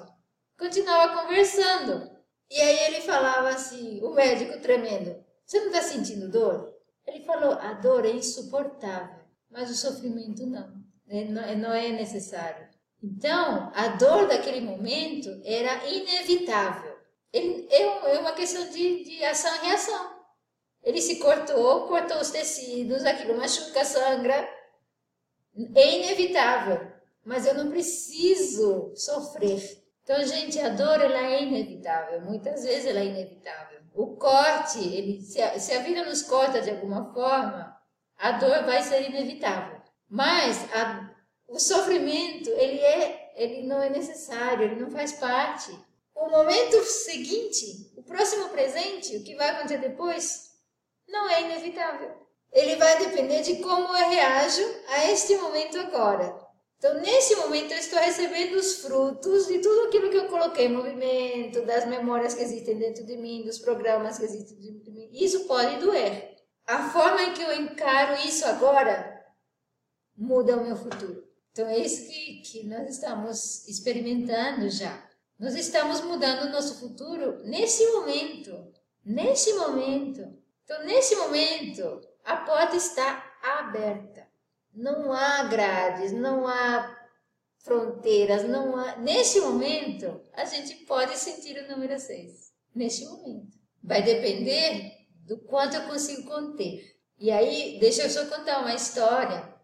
continuava 0.58 1.22
conversando. 1.22 2.10
E 2.50 2.60
aí 2.60 2.78
ele 2.84 3.00
falava 3.00 3.48
assim, 3.48 4.04
o 4.04 4.10
médico 4.10 4.60
tremendo: 4.60 5.24
Você 5.46 5.58
não 5.60 5.68
está 5.68 5.80
sentindo 5.80 6.30
dor? 6.30 6.74
Ele 7.06 7.24
falou: 7.24 7.52
A 7.54 7.72
dor 7.72 8.04
é 8.04 8.10
insuportável, 8.10 9.24
mas 9.50 9.70
o 9.70 9.74
sofrimento 9.74 10.46
não. 10.46 10.78
É, 11.08 11.22
é, 11.22 11.54
não 11.56 11.72
é 11.72 11.88
necessário. 11.90 12.68
Então, 13.02 13.72
a 13.74 13.88
dor 13.96 14.28
daquele 14.28 14.60
momento 14.60 15.40
era 15.44 15.86
inevitável. 15.86 16.98
Ele, 17.32 17.66
é, 17.70 18.16
é 18.16 18.18
uma 18.18 18.32
questão 18.32 18.68
de, 18.68 19.04
de 19.04 19.24
ação 19.24 19.54
e 19.56 19.66
reação. 19.66 20.18
Ele 20.82 21.00
se 21.00 21.16
cortou, 21.16 21.86
cortou 21.86 22.20
os 22.20 22.30
tecidos, 22.30 23.04
aquilo 23.04 23.36
machuca, 23.36 23.84
sangra. 23.84 24.48
É 25.74 25.96
inevitável 25.96 26.98
mas 27.28 27.46
eu 27.46 27.52
não 27.52 27.68
preciso 27.68 28.90
sofrer. 28.96 29.84
Então, 30.02 30.24
gente, 30.24 30.58
a 30.58 30.70
dor 30.70 30.98
ela 30.98 31.18
é 31.18 31.42
inevitável, 31.42 32.22
muitas 32.22 32.64
vezes 32.64 32.86
ela 32.86 33.00
é 33.00 33.04
inevitável. 33.04 33.80
O 33.94 34.16
corte, 34.16 34.78
ele, 34.78 35.20
se, 35.20 35.38
a, 35.42 35.58
se 35.58 35.74
a 35.74 35.82
vida 35.82 36.06
nos 36.06 36.22
corta 36.22 36.62
de 36.62 36.70
alguma 36.70 37.12
forma, 37.12 37.77
a 38.18 38.32
dor 38.32 38.64
vai 38.64 38.82
ser 38.82 39.08
inevitável. 39.08 39.80
Mas 40.08 40.58
a, 40.74 41.10
o 41.46 41.58
sofrimento, 41.58 42.50
ele, 42.50 42.80
é, 42.80 43.32
ele 43.36 43.62
não 43.66 43.82
é 43.82 43.88
necessário, 43.88 44.64
ele 44.64 44.80
não 44.80 44.90
faz 44.90 45.12
parte. 45.12 45.70
O 46.14 46.28
momento 46.28 46.82
seguinte, 46.84 47.92
o 47.96 48.02
próximo 48.02 48.48
presente, 48.48 49.16
o 49.16 49.22
que 49.22 49.36
vai 49.36 49.50
acontecer 49.50 49.78
depois, 49.78 50.50
não 51.08 51.28
é 51.30 51.42
inevitável. 51.42 52.10
Ele 52.52 52.76
vai 52.76 52.98
depender 52.98 53.42
de 53.42 53.56
como 53.56 53.96
eu 53.96 54.08
reajo 54.08 54.62
a 54.88 55.10
este 55.10 55.36
momento 55.36 55.78
agora. 55.78 56.48
Então, 56.78 56.94
nesse 57.00 57.34
momento, 57.36 57.72
eu 57.72 57.78
estou 57.78 57.98
recebendo 57.98 58.54
os 58.54 58.80
frutos 58.80 59.48
de 59.48 59.58
tudo 59.58 59.88
aquilo 59.88 60.10
que 60.10 60.16
eu 60.16 60.28
coloquei 60.28 60.66
em 60.66 60.72
movimento, 60.72 61.62
das 61.62 61.86
memórias 61.86 62.34
que 62.34 62.42
existem 62.42 62.78
dentro 62.78 63.04
de 63.04 63.16
mim, 63.16 63.42
dos 63.42 63.58
programas 63.58 64.18
que 64.18 64.24
existem 64.24 64.56
dentro 64.58 64.84
de 64.84 64.90
mim. 64.92 65.08
Isso 65.12 65.44
pode 65.46 65.76
doer. 65.78 66.37
A 66.68 66.90
forma 66.90 67.22
em 67.22 67.32
que 67.32 67.40
eu 67.40 67.50
encaro 67.62 68.14
isso 68.26 68.44
agora 68.44 69.24
muda 70.14 70.54
o 70.54 70.62
meu 70.62 70.76
futuro. 70.76 71.26
Então, 71.50 71.66
é 71.66 71.78
isso 71.78 72.06
que, 72.06 72.42
que 72.42 72.66
nós 72.66 72.90
estamos 72.90 73.66
experimentando 73.66 74.68
já. 74.68 75.02
Nós 75.38 75.54
estamos 75.54 76.02
mudando 76.02 76.42
o 76.42 76.50
nosso 76.50 76.78
futuro 76.78 77.42
nesse 77.42 77.86
momento. 77.92 78.70
Nesse 79.02 79.54
momento. 79.54 80.20
Então, 80.62 80.84
nesse 80.84 81.16
momento, 81.16 82.06
a 82.22 82.36
porta 82.36 82.76
está 82.76 83.24
aberta. 83.42 84.28
Não 84.74 85.10
há 85.10 85.44
grades, 85.44 86.12
não 86.12 86.46
há 86.46 87.08
fronteiras, 87.60 88.46
não 88.46 88.76
há. 88.76 88.96
Neste 88.96 89.40
momento, 89.40 90.20
a 90.34 90.44
gente 90.44 90.74
pode 90.84 91.16
sentir 91.16 91.56
o 91.64 91.68
número 91.70 91.98
6. 91.98 92.52
Neste 92.74 93.06
momento. 93.06 93.56
Vai 93.82 94.02
depender 94.02 94.97
do 95.28 95.36
quanto 95.38 95.76
eu 95.76 95.82
consigo 95.82 96.24
conter. 96.24 96.96
E 97.18 97.30
aí, 97.30 97.78
deixa 97.78 98.04
eu 98.04 98.10
só 98.10 98.24
contar 98.26 98.60
uma 98.60 98.74
história 98.74 99.54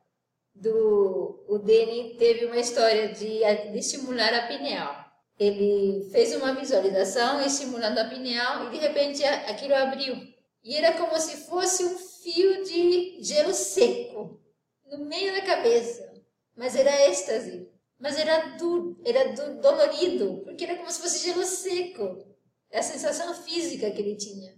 do 0.54 1.44
o 1.48 1.58
Deni 1.58 2.16
teve 2.16 2.46
uma 2.46 2.58
história 2.58 3.08
de, 3.08 3.40
de 3.72 3.78
estimular 3.78 4.32
a 4.34 4.46
pineal. 4.46 5.04
Ele 5.38 6.08
fez 6.12 6.34
uma 6.36 6.54
visualização 6.54 7.44
estimulando 7.44 7.98
a 7.98 8.04
pineal 8.04 8.66
e 8.66 8.70
de 8.70 8.78
repente 8.78 9.24
aquilo 9.24 9.74
abriu. 9.74 10.16
E 10.62 10.76
era 10.76 10.92
como 10.92 11.18
se 11.18 11.48
fosse 11.48 11.84
um 11.84 11.98
fio 11.98 12.62
de 12.64 13.22
gelo 13.22 13.52
seco 13.52 14.40
no 14.86 15.04
meio 15.06 15.32
da 15.32 15.42
cabeça. 15.42 16.12
Mas 16.56 16.76
era 16.76 17.08
êxtase. 17.08 17.68
Mas 17.98 18.18
era 18.18 18.56
duro, 18.56 19.00
era 19.04 19.32
do, 19.32 19.60
dolorido, 19.60 20.42
porque 20.44 20.64
era 20.64 20.76
como 20.76 20.90
se 20.90 21.00
fosse 21.00 21.26
gelo 21.26 21.44
seco. 21.44 22.24
É 22.70 22.78
a 22.78 22.82
sensação 22.82 23.34
física 23.34 23.90
que 23.90 24.00
ele 24.00 24.16
tinha. 24.16 24.54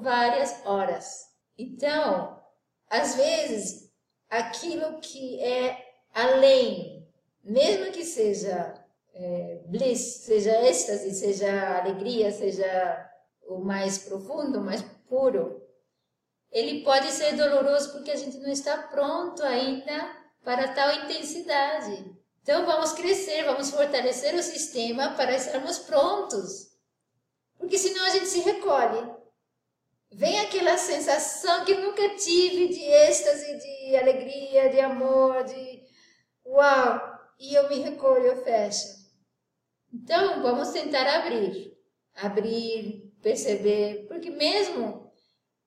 Várias 0.00 0.64
horas. 0.64 1.28
Então, 1.56 2.40
às 2.88 3.14
vezes, 3.14 3.90
aquilo 4.28 4.98
que 5.00 5.40
é 5.40 5.76
além, 6.12 7.08
mesmo 7.42 7.92
que 7.92 8.04
seja 8.04 8.74
é, 9.14 9.62
bliss, 9.66 10.24
seja 10.24 10.52
êxtase, 10.66 11.14
seja 11.14 11.78
alegria, 11.78 12.30
seja 12.30 13.10
o 13.46 13.58
mais 13.58 13.98
profundo, 13.98 14.58
o 14.58 14.64
mais 14.64 14.82
puro, 15.08 15.62
ele 16.50 16.82
pode 16.84 17.10
ser 17.10 17.34
doloroso 17.34 17.92
porque 17.92 18.10
a 18.10 18.16
gente 18.16 18.38
não 18.38 18.50
está 18.50 18.76
pronto 18.76 19.42
ainda 19.42 20.16
para 20.44 20.74
tal 20.74 20.92
intensidade. 21.04 22.14
Então 22.42 22.66
vamos 22.66 22.92
crescer, 22.92 23.44
vamos 23.44 23.70
fortalecer 23.70 24.34
o 24.34 24.42
sistema 24.42 25.14
para 25.14 25.34
estarmos 25.34 25.78
prontos. 25.78 26.72
Porque 27.58 27.78
senão 27.78 28.04
a 28.04 28.10
gente 28.10 28.26
se 28.26 28.40
recolhe. 28.40 29.21
Vem 30.14 30.40
aquela 30.40 30.76
sensação 30.76 31.64
que 31.64 31.74
nunca 31.74 32.16
tive 32.16 32.68
de 32.68 32.82
êxtase, 32.82 33.58
de 33.58 33.96
alegria, 33.96 34.68
de 34.68 34.80
amor, 34.80 35.44
de 35.44 35.82
uau, 36.46 37.18
e 37.38 37.54
eu 37.54 37.68
me 37.68 37.78
recolho, 37.80 38.26
eu 38.26 38.44
fecho. 38.44 38.88
Então 39.92 40.42
vamos 40.42 40.70
tentar 40.70 41.06
abrir, 41.06 41.76
abrir, 42.14 43.12
perceber, 43.22 44.06
porque 44.08 44.30
mesmo 44.30 45.02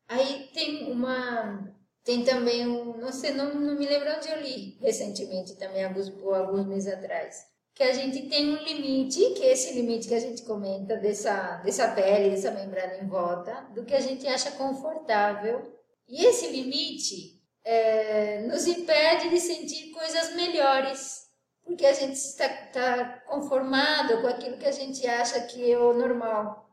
Aí 0.08 0.50
tem 0.54 0.92
uma. 0.92 1.74
Tem 2.04 2.24
também 2.24 2.68
um. 2.68 2.98
Não 2.98 3.12
sei, 3.12 3.32
não, 3.32 3.54
não 3.56 3.76
me 3.76 3.88
lembro 3.88 4.16
onde 4.16 4.30
eu 4.30 4.40
li 4.42 4.78
recentemente, 4.80 5.58
também, 5.58 5.84
alguns, 5.84 6.10
alguns 6.10 6.66
meses 6.68 6.94
atrás. 6.94 7.44
Que 7.76 7.84
a 7.84 7.94
gente 7.94 8.30
tem 8.30 8.52
um 8.52 8.64
limite, 8.64 9.20
que 9.36 9.44
é 9.44 9.52
esse 9.52 9.74
limite 9.74 10.08
que 10.08 10.16
a 10.16 10.20
gente 10.20 10.44
comenta, 10.44 10.96
dessa, 10.96 11.58
dessa 11.58 11.90
pele, 11.90 12.30
dessa 12.30 12.50
membrana 12.50 12.96
em 12.96 13.08
volta, 13.08 13.68
do 13.76 13.84
que 13.84 13.94
a 13.94 14.00
gente 14.00 14.26
acha 14.28 14.52
confortável. 14.52 15.78
E 16.08 16.26
esse 16.26 16.48
limite 16.48 17.44
é, 17.66 18.42
nos 18.48 18.66
impede 18.66 19.30
de 19.30 19.40
sentir 19.40 19.92
coisas 19.92 20.34
melhores, 20.36 21.26
porque 21.66 21.86
a 21.86 21.94
gente 21.94 22.14
está, 22.14 22.46
está 22.46 23.22
conformado 23.28 24.22
com 24.22 24.28
aquilo 24.28 24.58
que 24.58 24.68
a 24.68 24.72
gente 24.72 25.06
acha 25.06 25.42
que 25.42 25.70
é 25.70 25.78
o 25.78 25.94
normal, 25.94 26.70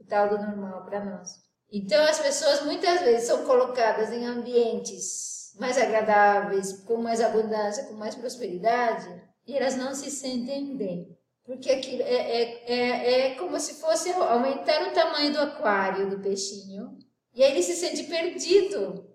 o 0.00 0.04
tal 0.04 0.30
do 0.30 0.38
normal 0.38 0.84
para 0.86 1.04
nós. 1.04 1.46
Então, 1.70 2.02
as 2.04 2.18
pessoas 2.18 2.64
muitas 2.64 3.02
vezes 3.02 3.26
são 3.26 3.44
colocadas 3.44 4.10
em 4.10 4.24
ambientes 4.24 5.52
mais 5.58 5.76
agradáveis, 5.76 6.72
com 6.84 6.96
mais 6.96 7.20
abundância, 7.20 7.84
com 7.84 7.94
mais 7.94 8.14
prosperidade, 8.14 9.27
e 9.48 9.56
elas 9.56 9.76
não 9.76 9.94
se 9.94 10.10
sentem 10.10 10.76
bem. 10.76 11.18
Porque 11.42 11.70
aquilo 11.70 12.02
é, 12.02 12.14
é, 12.14 12.64
é, 12.66 13.20
é 13.20 13.34
como 13.36 13.58
se 13.58 13.80
fosse 13.80 14.12
aumentar 14.12 14.86
o 14.86 14.92
tamanho 14.92 15.32
do 15.32 15.40
aquário 15.40 16.10
do 16.10 16.20
peixinho, 16.20 16.98
e 17.34 17.42
aí 17.42 17.52
ele 17.52 17.62
se 17.62 17.74
sente 17.74 18.04
perdido, 18.04 19.08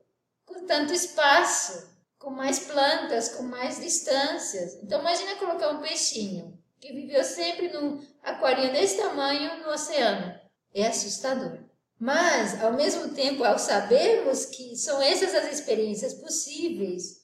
com 0.43 0.65
tanto 0.65 0.91
espaço, 0.91 1.93
com 2.17 2.31
mais 2.31 2.59
plantas, 2.59 3.29
com 3.29 3.43
mais 3.43 3.79
distâncias. 3.79 4.75
Então, 4.81 5.01
imagina 5.01 5.35
colocar 5.35 5.69
um 5.69 5.81
peixinho 5.81 6.57
que 6.79 6.91
viveu 6.91 7.23
sempre 7.23 7.71
num 7.71 8.03
aquário 8.23 8.71
desse 8.71 8.97
tamanho 8.97 9.63
no 9.63 9.69
oceano. 9.69 10.33
É 10.73 10.87
assustador. 10.87 11.59
Mas, 11.99 12.61
ao 12.63 12.73
mesmo 12.73 13.13
tempo, 13.13 13.43
ao 13.43 13.59
sabermos 13.59 14.45
que 14.45 14.75
são 14.75 15.01
essas 15.01 15.35
as 15.35 15.53
experiências 15.53 16.15
possíveis, 16.15 17.21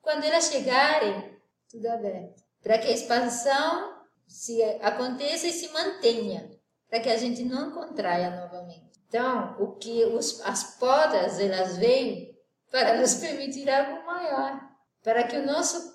quando 0.00 0.24
elas 0.24 0.46
chegarem, 0.46 1.36
tudo 1.68 1.86
aberto. 1.88 2.45
Para 2.66 2.78
que 2.78 2.88
a 2.88 2.92
expansão 2.92 3.96
se 4.26 4.60
aconteça 4.82 5.46
e 5.46 5.52
se 5.52 5.68
mantenha, 5.68 6.50
para 6.90 6.98
que 6.98 7.08
a 7.08 7.16
gente 7.16 7.44
não 7.44 7.70
contraia 7.70 8.28
novamente. 8.40 8.90
Então, 9.06 9.54
o 9.60 9.76
que 9.76 10.04
os, 10.06 10.40
as 10.40 10.76
podas 10.76 11.38
elas 11.38 11.76
vêm 11.76 12.36
para 12.68 13.00
nos 13.00 13.14
permitir 13.14 13.70
algo 13.70 14.04
maior, 14.04 14.60
para 15.00 15.22
que 15.22 15.36
o 15.36 15.46
nosso 15.46 15.94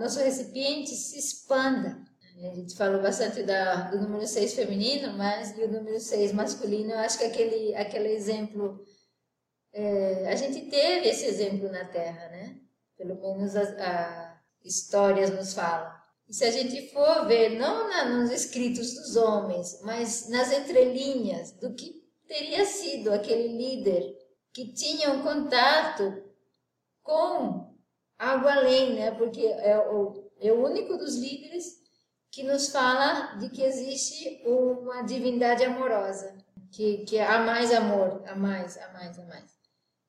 nosso 0.00 0.18
recipiente 0.18 0.90
se 0.94 1.18
expanda. 1.18 2.02
A 2.38 2.54
gente 2.54 2.74
falou 2.74 3.02
bastante 3.02 3.42
da, 3.42 3.90
do 3.90 4.00
número 4.00 4.26
6 4.26 4.54
feminino, 4.54 5.12
mas 5.12 5.54
do 5.54 5.68
número 5.68 6.00
6 6.00 6.32
masculino, 6.32 6.92
eu 6.92 6.98
acho 7.00 7.18
que 7.18 7.24
aquele, 7.26 7.74
aquele 7.74 8.08
exemplo, 8.08 8.82
é, 9.74 10.26
a 10.32 10.36
gente 10.36 10.70
teve 10.70 11.06
esse 11.08 11.26
exemplo 11.26 11.70
na 11.70 11.84
Terra, 11.84 12.30
né? 12.30 12.56
Pelo 12.96 13.14
menos 13.20 13.54
as 13.54 13.68
a 13.78 14.25
histórias 14.66 15.30
nos 15.30 15.54
falam. 15.54 15.94
E 16.28 16.34
se 16.34 16.44
a 16.44 16.50
gente 16.50 16.90
for 16.92 17.26
ver, 17.26 17.50
não 17.50 17.88
na, 17.88 18.04
nos 18.06 18.30
escritos 18.30 18.94
dos 18.94 19.16
homens, 19.16 19.80
mas 19.82 20.28
nas 20.28 20.52
entrelinhas 20.52 21.52
do 21.52 21.72
que 21.74 22.04
teria 22.26 22.64
sido 22.64 23.12
aquele 23.12 23.48
líder 23.56 24.16
que 24.52 24.72
tinha 24.72 25.12
um 25.12 25.22
contato 25.22 26.24
com 27.02 27.72
algo 28.18 28.48
além, 28.48 28.94
né? 28.94 29.12
Porque 29.12 29.46
é 29.46 29.78
o, 29.78 30.30
é 30.40 30.50
o 30.50 30.64
único 30.64 30.96
dos 30.96 31.16
líderes 31.16 31.80
que 32.30 32.42
nos 32.42 32.70
fala 32.70 33.36
de 33.36 33.48
que 33.48 33.62
existe 33.62 34.42
uma 34.44 35.02
divindade 35.02 35.64
amorosa, 35.64 36.36
que, 36.72 36.98
que 37.04 37.18
há 37.18 37.38
mais 37.38 37.72
amor, 37.72 38.22
há 38.26 38.34
mais, 38.34 38.76
há 38.76 38.92
mais, 38.92 39.18
há 39.18 39.24
mais. 39.24 39.55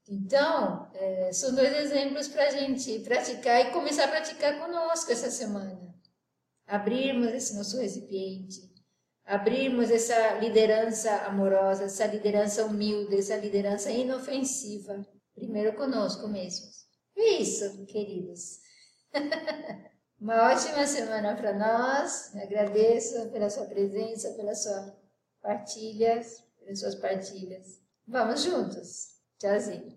Então, 0.09 0.89
é, 0.93 1.33
são 1.33 1.53
dois 1.53 1.73
exemplos 1.75 2.27
para 2.27 2.47
a 2.47 2.51
gente 2.51 2.99
praticar 2.99 3.61
e 3.61 3.71
começar 3.71 4.05
a 4.05 4.07
praticar 4.07 4.57
conosco 4.59 5.11
essa 5.11 5.29
semana. 5.29 5.93
Abrirmos 6.65 7.33
esse 7.33 7.55
nosso 7.55 7.77
recipiente, 7.77 8.73
abrirmos 9.25 9.91
essa 9.91 10.35
liderança 10.39 11.11
amorosa, 11.25 11.85
essa 11.85 12.05
liderança 12.05 12.65
humilde, 12.65 13.17
essa 13.17 13.35
liderança 13.35 13.91
inofensiva, 13.91 15.05
primeiro 15.35 15.75
conosco 15.75 16.27
mesmos. 16.27 16.87
É 17.15 17.39
isso, 17.39 17.85
queridos. 17.85 18.59
Uma 20.19 20.51
ótima 20.51 20.87
semana 20.87 21.35
para 21.35 21.53
nós. 21.53 22.35
Agradeço 22.35 23.29
pela 23.29 23.49
sua 23.49 23.65
presença, 23.65 24.33
pelas 24.33 24.63
suas 24.63 24.93
partilhas, 25.41 26.43
pelas 26.59 26.79
suas 26.79 26.95
partilhas. 26.95 27.81
Vamos 28.07 28.43
juntos. 28.43 29.17
Tchauzinho. 29.37 29.96